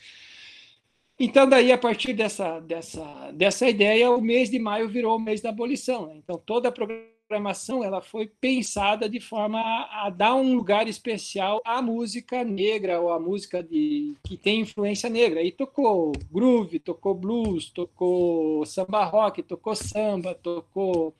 [1.19, 5.41] Então, daí, a partir dessa, dessa, dessa ideia, o mês de maio virou o mês
[5.41, 6.07] da abolição.
[6.07, 6.15] Né?
[6.15, 10.87] Então, toda a programação programação ela foi pensada de forma a, a, dar um lugar
[10.87, 15.43] especial à música negra ou à música de, que tem influência negra.
[15.43, 21.13] E tocou groove, tocou blues, tocou samba rock, tocou samba, tocou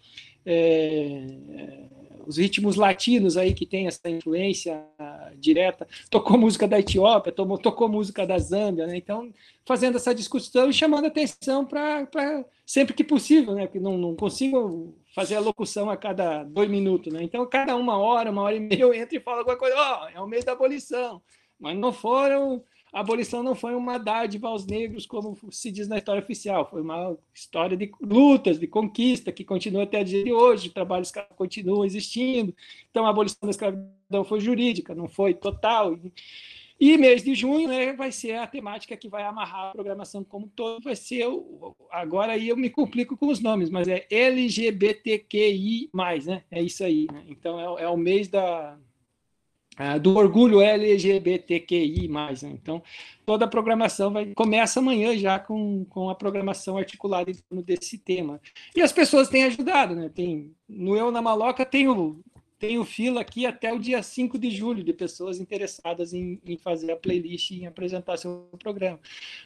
[0.43, 1.27] é,
[2.25, 4.83] os ritmos latinos aí que tem essa influência
[5.37, 8.97] direta, tocou música da Etiópia, tocou, tocou música da Zâmbia, né?
[8.97, 9.31] então
[9.63, 13.67] fazendo essa discussão e chamando atenção para sempre que possível, né?
[13.67, 17.23] que não, não consigo fazer a locução a cada dois minutos, né?
[17.23, 20.05] então cada uma hora, uma hora e meia eu entro e falo alguma coisa, ó,
[20.05, 21.21] oh, é o mês da abolição,
[21.59, 25.99] mas não foram a abolição não foi uma dádiva aos negros, como se diz na
[25.99, 30.33] história oficial, foi uma história de lutas, de conquista, que continua até o dia de
[30.33, 32.53] hoje, o trabalho escravo continua existindo.
[32.89, 35.99] Então, a abolição da escravidão foi jurídica, não foi total.
[36.79, 40.47] E mês de junho né, vai ser a temática que vai amarrar a programação como
[40.47, 45.89] todo, vai ser, o, agora aí eu me complico com os nomes, mas é LGBTQI+,
[46.25, 46.43] né?
[46.49, 47.25] É isso aí, né?
[47.27, 48.77] Então é, é o mês da,
[49.79, 52.09] é, do orgulho LGBTQI+.
[52.09, 52.35] Né?
[52.43, 52.83] Então,
[53.25, 57.97] toda a programação vai, começa amanhã já com, com a programação articulada em torno desse
[57.97, 58.41] tema.
[58.75, 60.09] E as pessoas têm ajudado, né?
[60.13, 62.19] Tem, no Eu na Maloca tem o,
[62.59, 66.57] tem o fila aqui até o dia 5 de julho de pessoas interessadas em, em
[66.57, 68.99] fazer a playlist e em apresentar seu programa.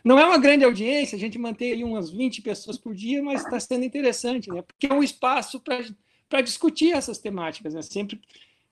[0.04, 3.44] Não é uma grande audiência, a gente mantém aí umas 20 pessoas por dia, mas
[3.44, 4.64] está sendo interessante, né?
[4.64, 5.62] Porque é um espaço
[6.28, 7.84] para discutir essas temáticas, né?
[7.84, 8.20] Sempre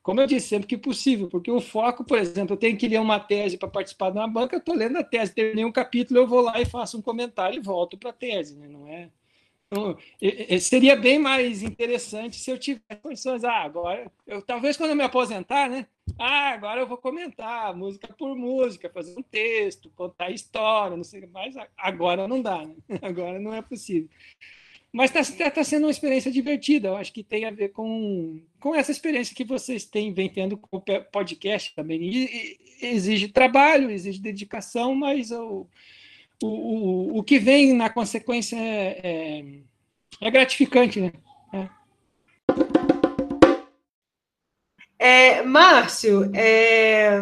[0.02, 3.00] como eu disse, sempre que possível, porque o foco, por exemplo, eu tenho que ler
[3.00, 6.28] uma tese para participar de uma banca, estou lendo a tese, terminei um capítulo, eu
[6.28, 8.68] vou lá e faço um comentário e volto para a tese, né?
[8.68, 9.12] não é?
[9.72, 9.98] Então,
[10.60, 13.46] seria bem mais interessante se eu tivesse condições.
[13.46, 15.88] Ah, agora, eu, talvez quando eu me aposentar, né?
[16.20, 21.26] Ah, agora eu vou comentar música por música, fazer um texto, contar história, não sei
[21.28, 21.56] mais.
[21.78, 22.76] Agora não dá, né?
[23.02, 24.10] Agora não é possível.
[24.92, 28.76] Mas está tá sendo uma experiência divertida, eu acho que tem a ver com, com
[28.76, 32.02] essa experiência que vocês têm, vem tendo com o podcast também.
[32.02, 35.66] E, e, exige trabalho, exige dedicação, mas o,
[36.42, 39.46] o, o, o que vem na consequência é, é,
[40.22, 41.12] é gratificante, né?
[45.00, 45.38] É.
[45.38, 47.22] é Márcio, é,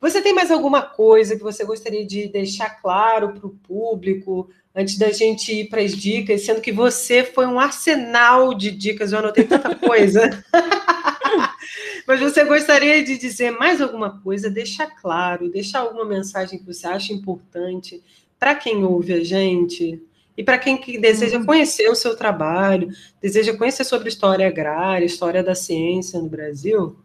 [0.00, 4.50] você tem mais alguma coisa que você gostaria de deixar claro para o público?
[4.74, 9.12] antes da gente ir para as dicas, sendo que você foi um arsenal de dicas,
[9.12, 10.44] eu anotei tanta coisa.
[12.06, 16.86] Mas você gostaria de dizer mais alguma coisa, deixar claro, deixar alguma mensagem que você
[16.86, 18.02] acha importante
[18.40, 20.02] para quem ouve a gente
[20.36, 21.44] e para quem que deseja uhum.
[21.44, 22.88] conhecer o seu trabalho,
[23.20, 26.98] deseja conhecer sobre história agrária, história da ciência no Brasil?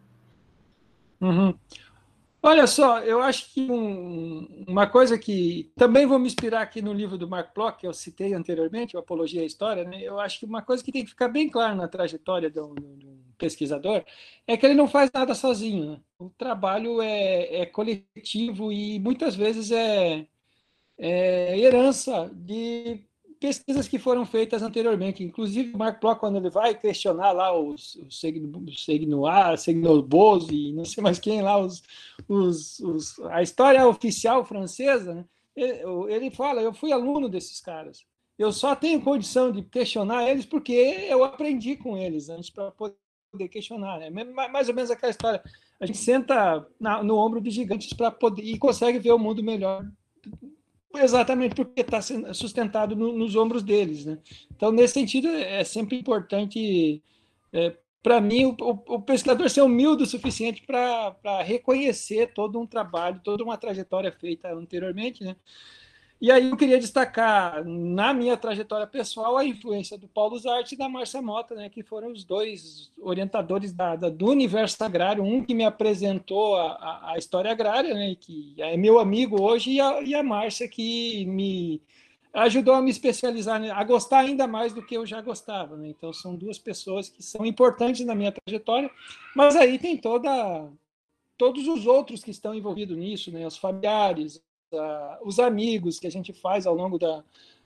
[1.20, 1.54] Uhum.
[2.42, 6.92] Olha só, eu acho que um, uma coisa que também vou me inspirar aqui no
[6.92, 10.00] livro do Mark Bloch, que eu citei anteriormente, o Apologia à História, né?
[10.00, 12.72] eu acho que uma coisa que tem que ficar bem clara na trajetória de um,
[12.74, 14.04] de um pesquisador
[14.46, 15.90] é que ele não faz nada sozinho.
[15.90, 16.00] Né?
[16.20, 20.24] O trabalho é, é, coletivo e muitas vezes é,
[20.98, 23.04] é herança de
[23.38, 25.22] pesquisas que foram feitas anteriormente.
[25.22, 30.84] Inclusive, o Mark Bloch, quando ele vai questionar lá os, os Segnoir, Segnobose e não
[30.84, 31.82] sei mais quem lá, os,
[32.28, 35.24] os, os, a história oficial francesa, né?
[35.54, 38.04] ele, ele fala, eu fui aluno desses caras.
[38.38, 43.48] Eu só tenho condição de questionar eles porque eu aprendi com eles antes para poder
[43.50, 43.98] questionar.
[43.98, 44.10] Né?
[44.10, 45.42] Mais ou menos aquela história.
[45.80, 49.42] A gente senta na, no ombro de gigantes para poder e consegue ver o mundo
[49.42, 49.86] melhor
[51.02, 52.00] exatamente porque está
[52.32, 54.04] sustentado no, nos ombros deles.
[54.04, 54.18] Né?
[54.54, 57.02] Então, nesse sentido, é sempre importante,
[57.52, 63.20] é, para mim, o, o, pesquisador ser humilde o suficiente para reconhecer todo um trabalho,
[63.22, 65.24] toda uma trajetória feita anteriormente.
[65.24, 65.36] Né?
[66.18, 70.78] E aí eu queria destacar, na minha trajetória pessoal, a influência do Paulo Zarte e
[70.78, 75.44] da Márcia Mota, né, que foram os dois orientadores da, da, do universo agrário, um
[75.44, 80.00] que me apresentou a, a, história agrária, né, que é meu amigo hoje, e a,
[80.00, 81.82] e a Márcia, que me
[82.32, 85.76] ajudou a me especializar, né, a gostar ainda mais do que eu já gostava.
[85.76, 85.88] Né?
[85.88, 88.90] Então, são duas pessoas que são importantes na minha trajetória,
[89.34, 90.66] mas aí tem toda
[91.38, 93.46] todos os outros que estão envolvidos nisso, né?
[93.46, 94.42] os familiares,
[95.22, 97.22] os amigos que a gente faz ao longo da,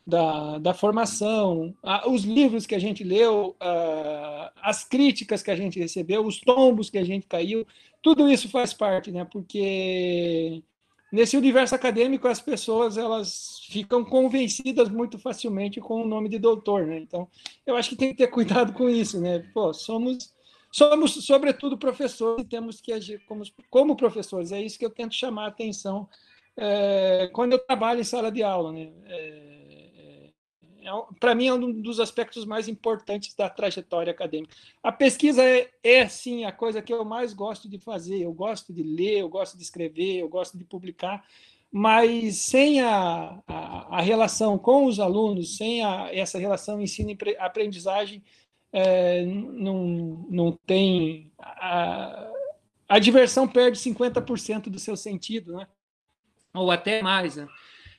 [0.06, 1.74] da, da formação,
[2.06, 3.56] os livros que a gente leu,
[4.62, 7.66] as críticas que a gente recebeu, os tombos que a gente caiu,
[8.02, 9.24] tudo isso faz parte, né?
[9.24, 10.62] Porque
[11.12, 16.86] nesse universo acadêmico as pessoas elas ficam convencidas muito facilmente com o nome de doutor,
[16.86, 16.98] né?
[16.98, 17.28] Então,
[17.66, 19.40] eu acho que tem que ter cuidado com isso, né?
[19.52, 20.32] Pô, somos
[20.72, 24.52] somos sobretudo professores e temos que agir como, como professores.
[24.52, 26.08] É isso que eu tento chamar a atenção
[26.56, 28.72] é, quando eu trabalho em sala de aula.
[28.72, 28.92] Né?
[29.06, 30.30] É,
[30.84, 34.54] é, é Para mim, é um dos aspectos mais importantes da trajetória acadêmica.
[34.82, 38.22] A pesquisa é, é, sim, a coisa que eu mais gosto de fazer.
[38.22, 41.24] Eu gosto de ler, eu gosto de escrever, eu gosto de publicar,
[41.72, 48.22] mas sem a, a, a relação com os alunos, sem a, essa relação ensino-aprendizagem,
[48.72, 51.32] é, não, não tem.
[51.38, 52.30] A,
[52.88, 55.66] a diversão perde 50% do seu sentido, né?
[56.54, 57.36] Ou até mais.
[57.36, 57.46] Né?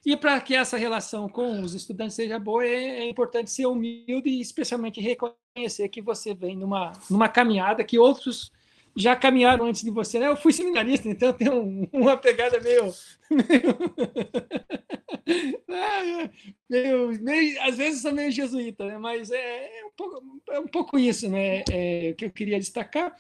[0.06, 4.30] E para que essa relação com os estudantes seja boa, é, é, importante ser humilde
[4.30, 8.52] e especialmente reconhecer que você vem numa, numa caminhada que outros
[8.96, 10.18] já caminharam antes de você.
[10.20, 10.28] Né?
[10.28, 12.92] Eu fui seminarista, então tenho um, uma pegada meio.
[13.30, 13.78] meio,
[16.70, 18.98] meio, meio, às vezes sou meio jesuíta, né?
[18.98, 21.64] mas é, é, um pouco, é um pouco isso né?
[21.72, 23.16] É, que eu queria destacar.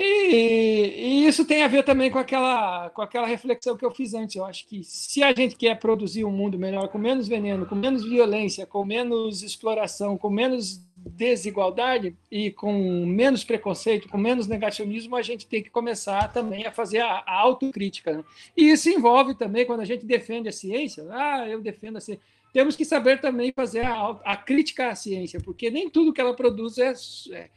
[0.00, 4.14] E, e, isso tem a ver também com aquela, com aquela reflexão que eu fiz
[4.14, 4.36] antes.
[4.36, 7.74] Eu acho que se a gente quer produzir um mundo melhor, com menos veneno, com
[7.74, 15.16] menos violência, com menos exploração, com menos desigualdade e com menos preconceito, com menos negacionismo,
[15.16, 18.18] a gente tem que começar também a fazer a, a autocrítica.
[18.18, 18.24] Né?
[18.56, 21.04] E isso envolve também quando a gente defende a ciência.
[21.10, 22.22] Ah, eu defendo a ciência.
[22.52, 26.34] Temos que saber também fazer a, a crítica à ciência, porque nem tudo que ela
[26.34, 27.50] produz é,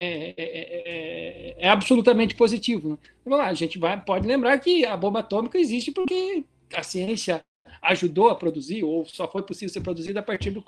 [0.00, 2.98] é é, é, é, absolutamente positivo.
[3.26, 3.36] Né?
[3.36, 6.44] A gente vai, pode lembrar que a bomba atômica existe porque
[6.74, 7.42] a ciência
[7.82, 10.64] ajudou a produzir, ou só foi possível ser produzida a partir do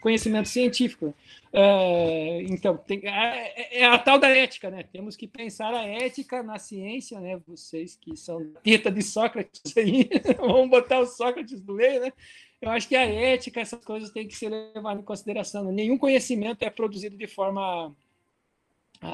[0.00, 1.14] conhecimento científico.
[1.52, 4.82] É, então, tem, é, a tal da ética, né?
[4.84, 7.40] Temos que pensar a ética na ciência, né?
[7.46, 12.12] Vocês que são teta de Sócrates aí, vamos botar o Sócrates no meio, né?
[12.60, 15.64] Eu acho que a ética, essas coisas têm que ser levadas em consideração.
[15.72, 17.92] Nenhum conhecimento é produzido de forma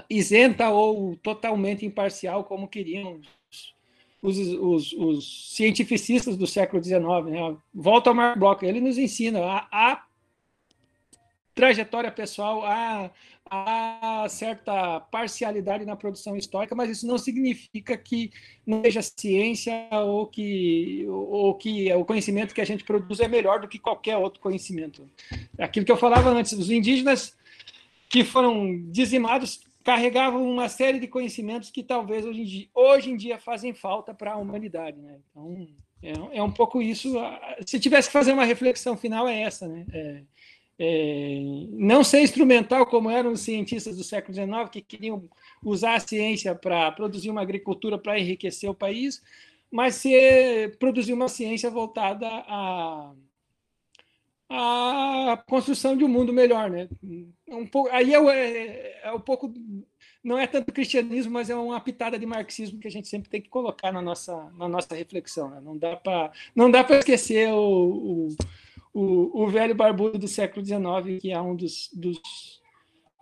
[0.09, 3.20] isenta ou totalmente imparcial, como queriam
[4.23, 7.01] os, os, os cientificistas do século XIX.
[7.27, 7.56] Né?
[7.73, 10.05] Volta ao Mark Bloch, ele nos ensina a, a
[11.55, 13.10] trajetória pessoal, a,
[13.51, 18.31] a certa parcialidade na produção histórica, mas isso não significa que
[18.66, 23.60] não seja ciência ou que, ou que o conhecimento que a gente produz é melhor
[23.60, 25.09] do que qualquer outro conhecimento.
[25.59, 27.36] Aquilo que eu falava antes, os indígenas
[28.09, 33.16] que foram dizimados carregavam uma série de conhecimentos que talvez hoje em dia, hoje em
[33.16, 35.01] dia fazem falta para a humanidade.
[35.01, 35.19] Né?
[35.31, 35.66] Então,
[36.02, 37.15] é, é, um pouco isso.
[37.65, 39.66] Se tivesse que fazer uma reflexão final, é essa.
[39.66, 39.86] Né?
[39.90, 40.23] É,
[40.78, 41.40] é,
[41.70, 45.27] não ser instrumental como eram os cientistas do século XIX que queriam
[45.65, 49.23] usar a ciência para produzir uma agricultura para enriquecer o país,
[49.70, 53.10] mas ser produzir uma ciência voltada a
[54.51, 56.89] a construção de um mundo melhor, né?
[57.49, 59.53] Um pouco, aí é, é, é, um pouco
[60.25, 63.43] não é tanto cristianismo, mas é uma pitada de marxismo que a gente sempre tem
[63.43, 65.51] que colocar na nossa na nossa reflexão.
[65.51, 65.61] Né?
[65.61, 68.29] Não dá para não dá para esquecer o, o,
[68.95, 72.19] o, o, velho barbudo do século XIX, que é um dos, dos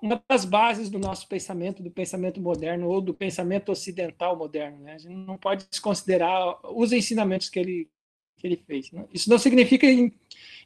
[0.00, 4.78] uma das bases do nosso pensamento, do pensamento moderno ou do pensamento ocidental moderno.
[4.78, 4.94] Né?
[4.94, 7.90] A gente não pode desconsiderar os ensinamentos que ele
[8.36, 8.92] que ele fez.
[8.92, 9.04] Né?
[9.12, 9.86] Isso não significa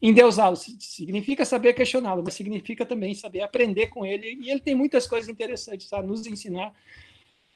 [0.02, 4.36] endeusá-lo, significa saber questioná-lo, mas significa também saber aprender com ele.
[4.40, 6.74] E ele tem muitas coisas interessantes a nos ensinar.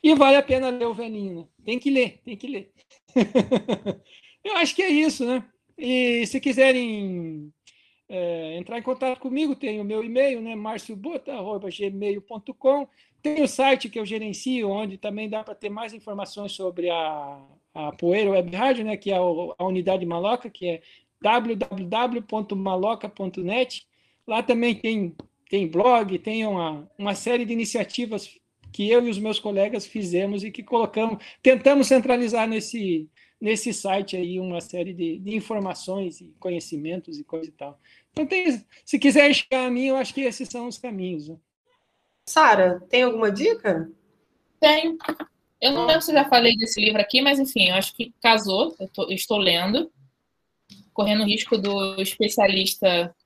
[0.02, 1.40] E vale a pena ler o velhinho.
[1.40, 1.46] Né?
[1.64, 2.70] Tem que ler, tem que ler.
[4.44, 5.42] Eu acho que é isso, né?
[5.76, 7.50] E se quiserem
[8.08, 10.54] é, entrar em contato comigo, tem o meu e-mail, né?
[10.54, 12.86] marciobota.gmail.com.
[13.22, 17.42] Tem o site que eu gerencio, onde também dá para ter mais informações sobre a,
[17.74, 20.80] a Poeira Web Rádio, né, que é a unidade Maloca, que é
[21.20, 23.86] www.maloca.net.
[24.26, 25.14] Lá também tem,
[25.50, 28.38] tem blog, tem uma, uma série de iniciativas
[28.72, 33.08] que eu e os meus colegas fizemos e que colocamos, tentamos centralizar nesse,
[33.40, 37.78] nesse site aí uma série de, de informações e conhecimentos e coisa e tal.
[38.10, 41.28] Então, tem, se quiser chegar a mim, eu acho que esses são os caminhos.
[41.28, 41.36] Né?
[42.26, 43.90] Sara, tem alguma dica?
[44.58, 44.96] Tem.
[45.64, 48.12] Eu não lembro se eu já falei desse livro aqui, mas enfim, eu acho que
[48.22, 48.76] casou.
[48.78, 49.90] Eu, tô, eu estou lendo,
[50.92, 53.16] correndo o risco do especialista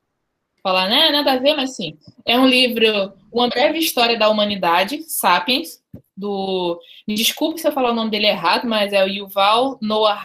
[0.63, 1.99] falar, né, nada a ver, mas sim.
[2.25, 5.83] É um livro, Uma Breve História da Humanidade, Sapiens,
[6.17, 6.81] do.
[7.09, 10.25] Me desculpe se eu falar o nome dele errado, mas é o Yuval Noah.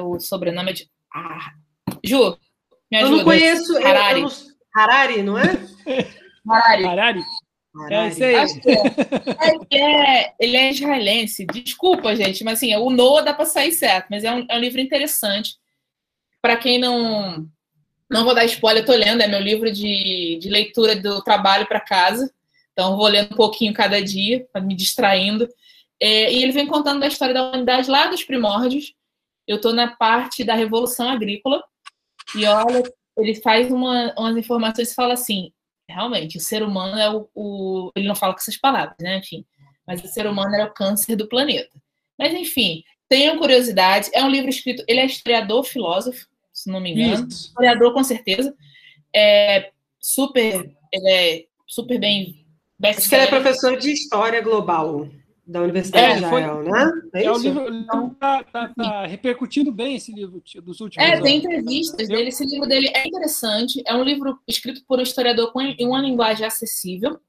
[0.00, 0.90] O sobrenome é de.
[1.14, 1.52] Ah,
[2.04, 2.36] Ju,
[2.90, 3.12] me ajuda.
[3.12, 3.76] Eu não conheço.
[3.78, 4.22] Harari.
[4.22, 4.52] Eu, eu não...
[4.74, 5.44] Harari, não é?
[6.48, 6.84] Harari.
[6.84, 7.22] Harari.
[7.90, 8.34] É isso aí.
[9.70, 9.78] É.
[9.78, 11.46] é, ele é israelense.
[11.46, 14.60] Desculpa, gente, mas assim, o Noah dá para sair certo, mas é um, é um
[14.60, 15.56] livro interessante.
[16.40, 17.48] Para quem não.
[18.10, 21.66] Não vou dar spoiler, eu tô lendo, é meu livro de, de leitura do trabalho
[21.66, 22.30] para casa.
[22.72, 25.48] Então, vou lendo um pouquinho cada dia, me distraindo.
[25.98, 28.92] É, e ele vem contando da história da humanidade lá dos primórdios.
[29.46, 31.64] Eu estou na parte da Revolução Agrícola.
[32.36, 32.82] E olha,
[33.16, 35.50] ele faz uma, umas informações e fala assim:
[35.92, 39.18] realmente, o ser humano é o, o, Ele não fala com essas palavras, né?
[39.18, 39.44] Enfim.
[39.86, 41.70] Mas o ser humano é o câncer do planeta.
[42.18, 44.10] Mas, enfim, tenham curiosidade.
[44.12, 44.84] É um livro escrito.
[44.86, 47.28] Ele é historiador, filósofo, se não me engano.
[47.28, 47.48] Isso.
[47.48, 48.54] Historiador, com certeza.
[49.14, 50.70] É super.
[50.92, 52.44] Ele é super bem.
[52.82, 55.08] Acho que ele é professor de história global
[55.46, 56.92] da Universidade é, de Israel, foi, né?
[57.14, 61.20] É, é o livro está tá, tá repercutindo bem esse livro dos últimos é, anos.
[61.20, 62.28] É, tem entrevistas dele.
[62.28, 63.82] Esse livro dele é interessante.
[63.84, 67.20] É um livro escrito por um historiador com uma linguagem acessível.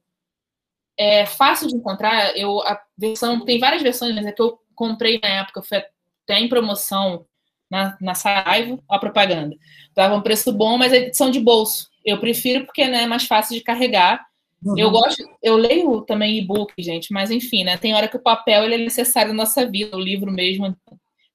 [0.95, 2.38] É fácil de encontrar.
[2.38, 6.40] Eu, a versão tem várias versões, mas é que eu comprei na época, foi até
[6.40, 7.26] em promoção
[7.69, 9.56] na, na Saraiva, a propaganda.
[9.95, 11.90] Dava um preço bom, mas é edição de bolso.
[12.06, 14.23] Eu prefiro porque né, é mais fácil de carregar
[14.64, 14.77] Uhum.
[14.77, 17.77] Eu gosto, eu leio também e-book, gente, mas enfim, né?
[17.77, 20.76] Tem hora que o papel ele é necessário na nossa vida, o livro mesmo.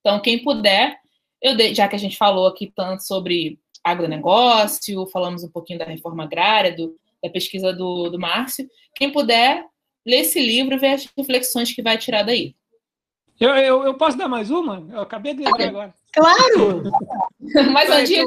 [0.00, 0.98] Então, quem puder,
[1.42, 5.84] eu de, já que a gente falou aqui tanto sobre agronegócio, falamos um pouquinho da
[5.84, 9.64] reforma agrária, do, da pesquisa do, do Márcio, quem puder,
[10.06, 12.54] lê esse livro e vê as reflexões que vai tirar daí.
[13.38, 14.86] Eu, eu, eu posso dar mais uma?
[14.90, 15.94] Eu acabei de lembrar agora.
[16.12, 16.82] Claro!
[17.72, 18.26] mais uma dica.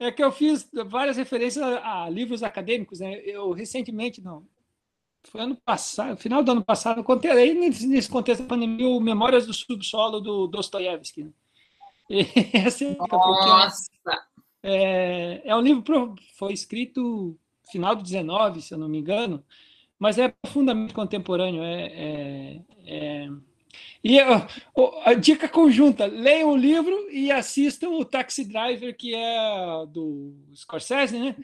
[0.00, 3.16] É que eu fiz várias referências a, livros acadêmicos, né?
[3.24, 4.46] Eu recentemente, não,
[5.24, 9.52] foi ano passado, final do ano passado, contei nesse contexto da pandemia o Memórias do
[9.52, 11.24] Subsolo do Dostoiévski.
[11.24, 11.32] Né?
[12.54, 13.88] Essa é Nossa!
[14.62, 17.38] É, é um livro foi escrito
[17.70, 19.44] final do 19, se eu não me engano,
[19.98, 21.62] mas é profundamente contemporâneo.
[21.62, 23.28] É, é, é
[24.02, 24.46] e a,
[25.04, 31.18] a dica conjunta: leiam o livro e assistam o Taxi Driver, que é do Scorsese,
[31.18, 31.36] né?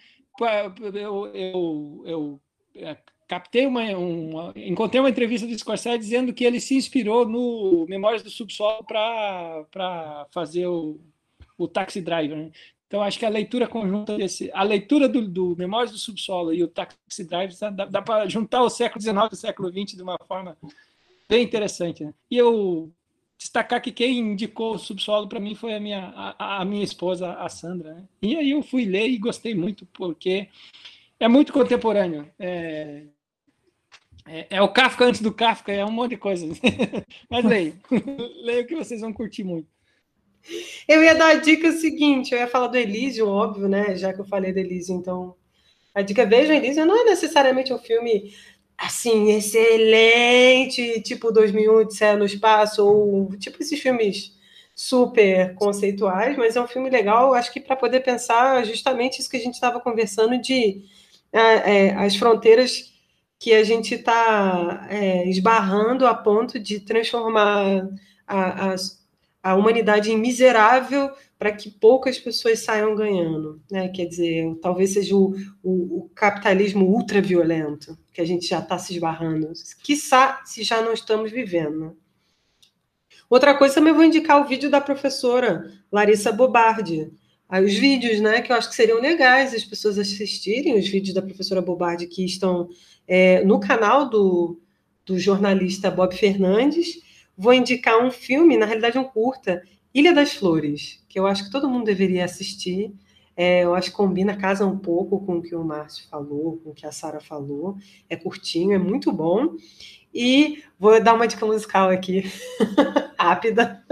[0.95, 2.41] Eu, eu, eu
[2.75, 2.97] é,
[3.27, 8.23] captei uma, uma, encontrei uma entrevista do Scorsese dizendo que ele se inspirou no Memórias
[8.23, 11.01] do Subsolo para fazer o,
[11.57, 12.37] o Taxi Driver.
[12.37, 12.51] Né?
[12.87, 16.63] Então acho que a leitura conjunta desse, a leitura do, do Memórias do Subsolo e
[16.63, 20.03] o Taxi Driver dá, dá para juntar o século XIX e o século XX de
[20.03, 20.57] uma forma
[21.29, 22.05] bem interessante.
[22.05, 22.15] Né?
[22.31, 22.93] E eu
[23.39, 27.35] destacar que quem indicou o subsolo para mim foi a minha, a, a, minha esposa,
[27.35, 27.95] a Sandra.
[27.95, 28.05] Né?
[28.23, 30.49] E aí eu fui ler e gostei muito, porque
[31.21, 32.31] é muito contemporâneo.
[32.39, 33.03] É,
[34.27, 36.47] é, é o Kafka antes do Kafka, é um monte de coisa.
[37.29, 37.75] Mas leio,
[38.43, 39.69] leio que vocês vão curtir muito.
[40.87, 43.97] Eu ia dar a dica seguinte, eu ia falar do Elísio, óbvio, né?
[43.97, 45.35] Já que eu falei do Elísio, então
[45.95, 48.35] A dica Vejam Elisa não é necessariamente um filme
[48.85, 54.35] assim, excelente, tipo 2001, Odisseia no Espaço, ou tipo esses filmes
[54.75, 59.37] super conceituais, mas é um filme legal, acho que para poder pensar justamente isso que
[59.37, 60.83] a gente estava conversando de
[61.33, 62.93] é, é, as fronteiras
[63.39, 67.89] que a gente está é, esbarrando a ponto de transformar
[68.27, 68.77] a, a,
[69.45, 73.61] a humanidade em miserável para que poucas pessoas saiam ganhando.
[73.71, 73.89] Né?
[73.89, 78.95] Quer dizer, talvez seja o, o, o capitalismo ultraviolento que a gente já está se
[78.95, 79.53] esbarrando.
[79.83, 81.95] Quiçá se já não estamos vivendo.
[83.29, 87.13] Outra coisa, também vou indicar o vídeo da professora Larissa Bobardi.
[87.51, 91.21] Os vídeos, né, que eu acho que seriam legais as pessoas assistirem, os vídeos da
[91.21, 92.71] professora Bobardi que estão
[93.07, 94.59] é, no canal do,
[95.05, 97.05] do jornalista Bob Fernandes.
[97.37, 99.63] Vou indicar um filme, na realidade um curta,
[99.93, 102.93] Ilha das Flores, que eu acho que todo mundo deveria assistir.
[103.37, 106.71] É, eu acho que combina, casa um pouco com o que o Márcio falou, com
[106.71, 107.77] o que a Sara falou.
[108.09, 109.55] É curtinho, é muito bom.
[110.13, 112.25] E vou dar uma dica musical aqui,
[113.19, 113.85] rápida.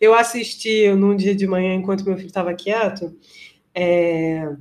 [0.00, 3.16] Eu assisti num dia de manhã, enquanto meu filho estava quieto,
[3.74, 4.54] é,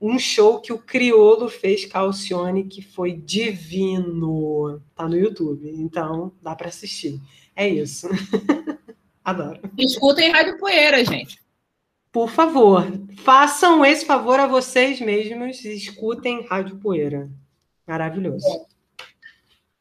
[0.00, 4.80] um show que o Criolo fez com a Alcione, que foi divino.
[4.96, 7.20] Tá no YouTube, então dá para assistir.
[7.54, 8.08] É isso.
[9.24, 9.60] Adoro.
[9.78, 11.40] Escutem Rádio Poeira, gente.
[12.10, 12.84] Por favor,
[13.24, 17.30] façam esse favor a vocês mesmos e escutem Rádio Poeira.
[17.86, 18.46] Maravilhoso.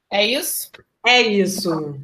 [0.09, 0.71] É isso?
[1.05, 1.99] É isso.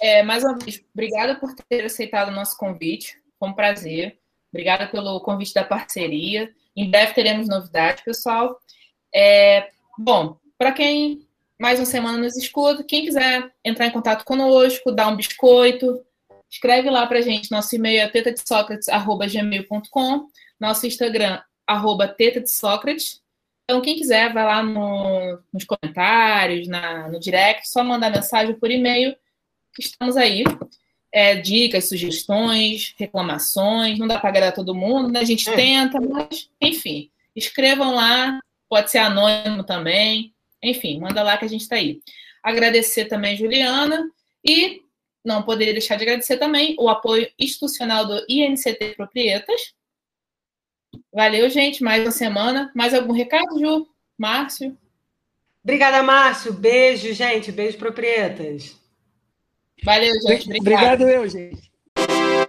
[0.00, 3.20] É, mais uma vez, obrigada por ter aceitado o nosso convite.
[3.38, 4.18] Foi um prazer.
[4.52, 6.52] Obrigada pelo convite da parceria.
[6.76, 8.58] Em breve teremos novidades, pessoal.
[9.14, 11.26] É, bom, para quem
[11.60, 16.04] mais uma semana nos escuta, quem quiser entrar em contato conosco, dar um biscoito,
[16.52, 17.50] Escreve lá para gente.
[17.50, 20.26] Nosso e-mail é tetadesocrates.gmail.com,
[20.60, 23.22] nosso Instagram, arroba tetadesocrates.
[23.64, 28.70] Então, quem quiser, vai lá no, nos comentários, na, no direct, só mandar mensagem por
[28.70, 29.16] e-mail,
[29.74, 30.44] que estamos aí.
[31.10, 35.20] É, dicas, sugestões, reclamações, não dá para agradar todo mundo, né?
[35.20, 35.54] A gente é.
[35.54, 38.38] tenta, mas, enfim, escrevam lá,
[38.68, 40.31] pode ser anônimo também,
[40.62, 42.00] enfim, manda lá que a gente está aí.
[42.42, 44.08] Agradecer também, Juliana,
[44.44, 44.82] e
[45.24, 49.74] não poderia deixar de agradecer também o apoio institucional do INCT Proprietas.
[51.12, 51.82] Valeu, gente.
[51.82, 52.70] Mais uma semana.
[52.74, 53.86] Mais algum recado, Ju?
[54.18, 54.76] Márcio?
[55.62, 56.52] Obrigada, Márcio.
[56.52, 57.52] Beijo, gente.
[57.52, 58.76] Beijo, Proprietas.
[59.84, 60.46] Valeu, gente.
[60.46, 61.71] Obrigado, Obrigado eu, gente.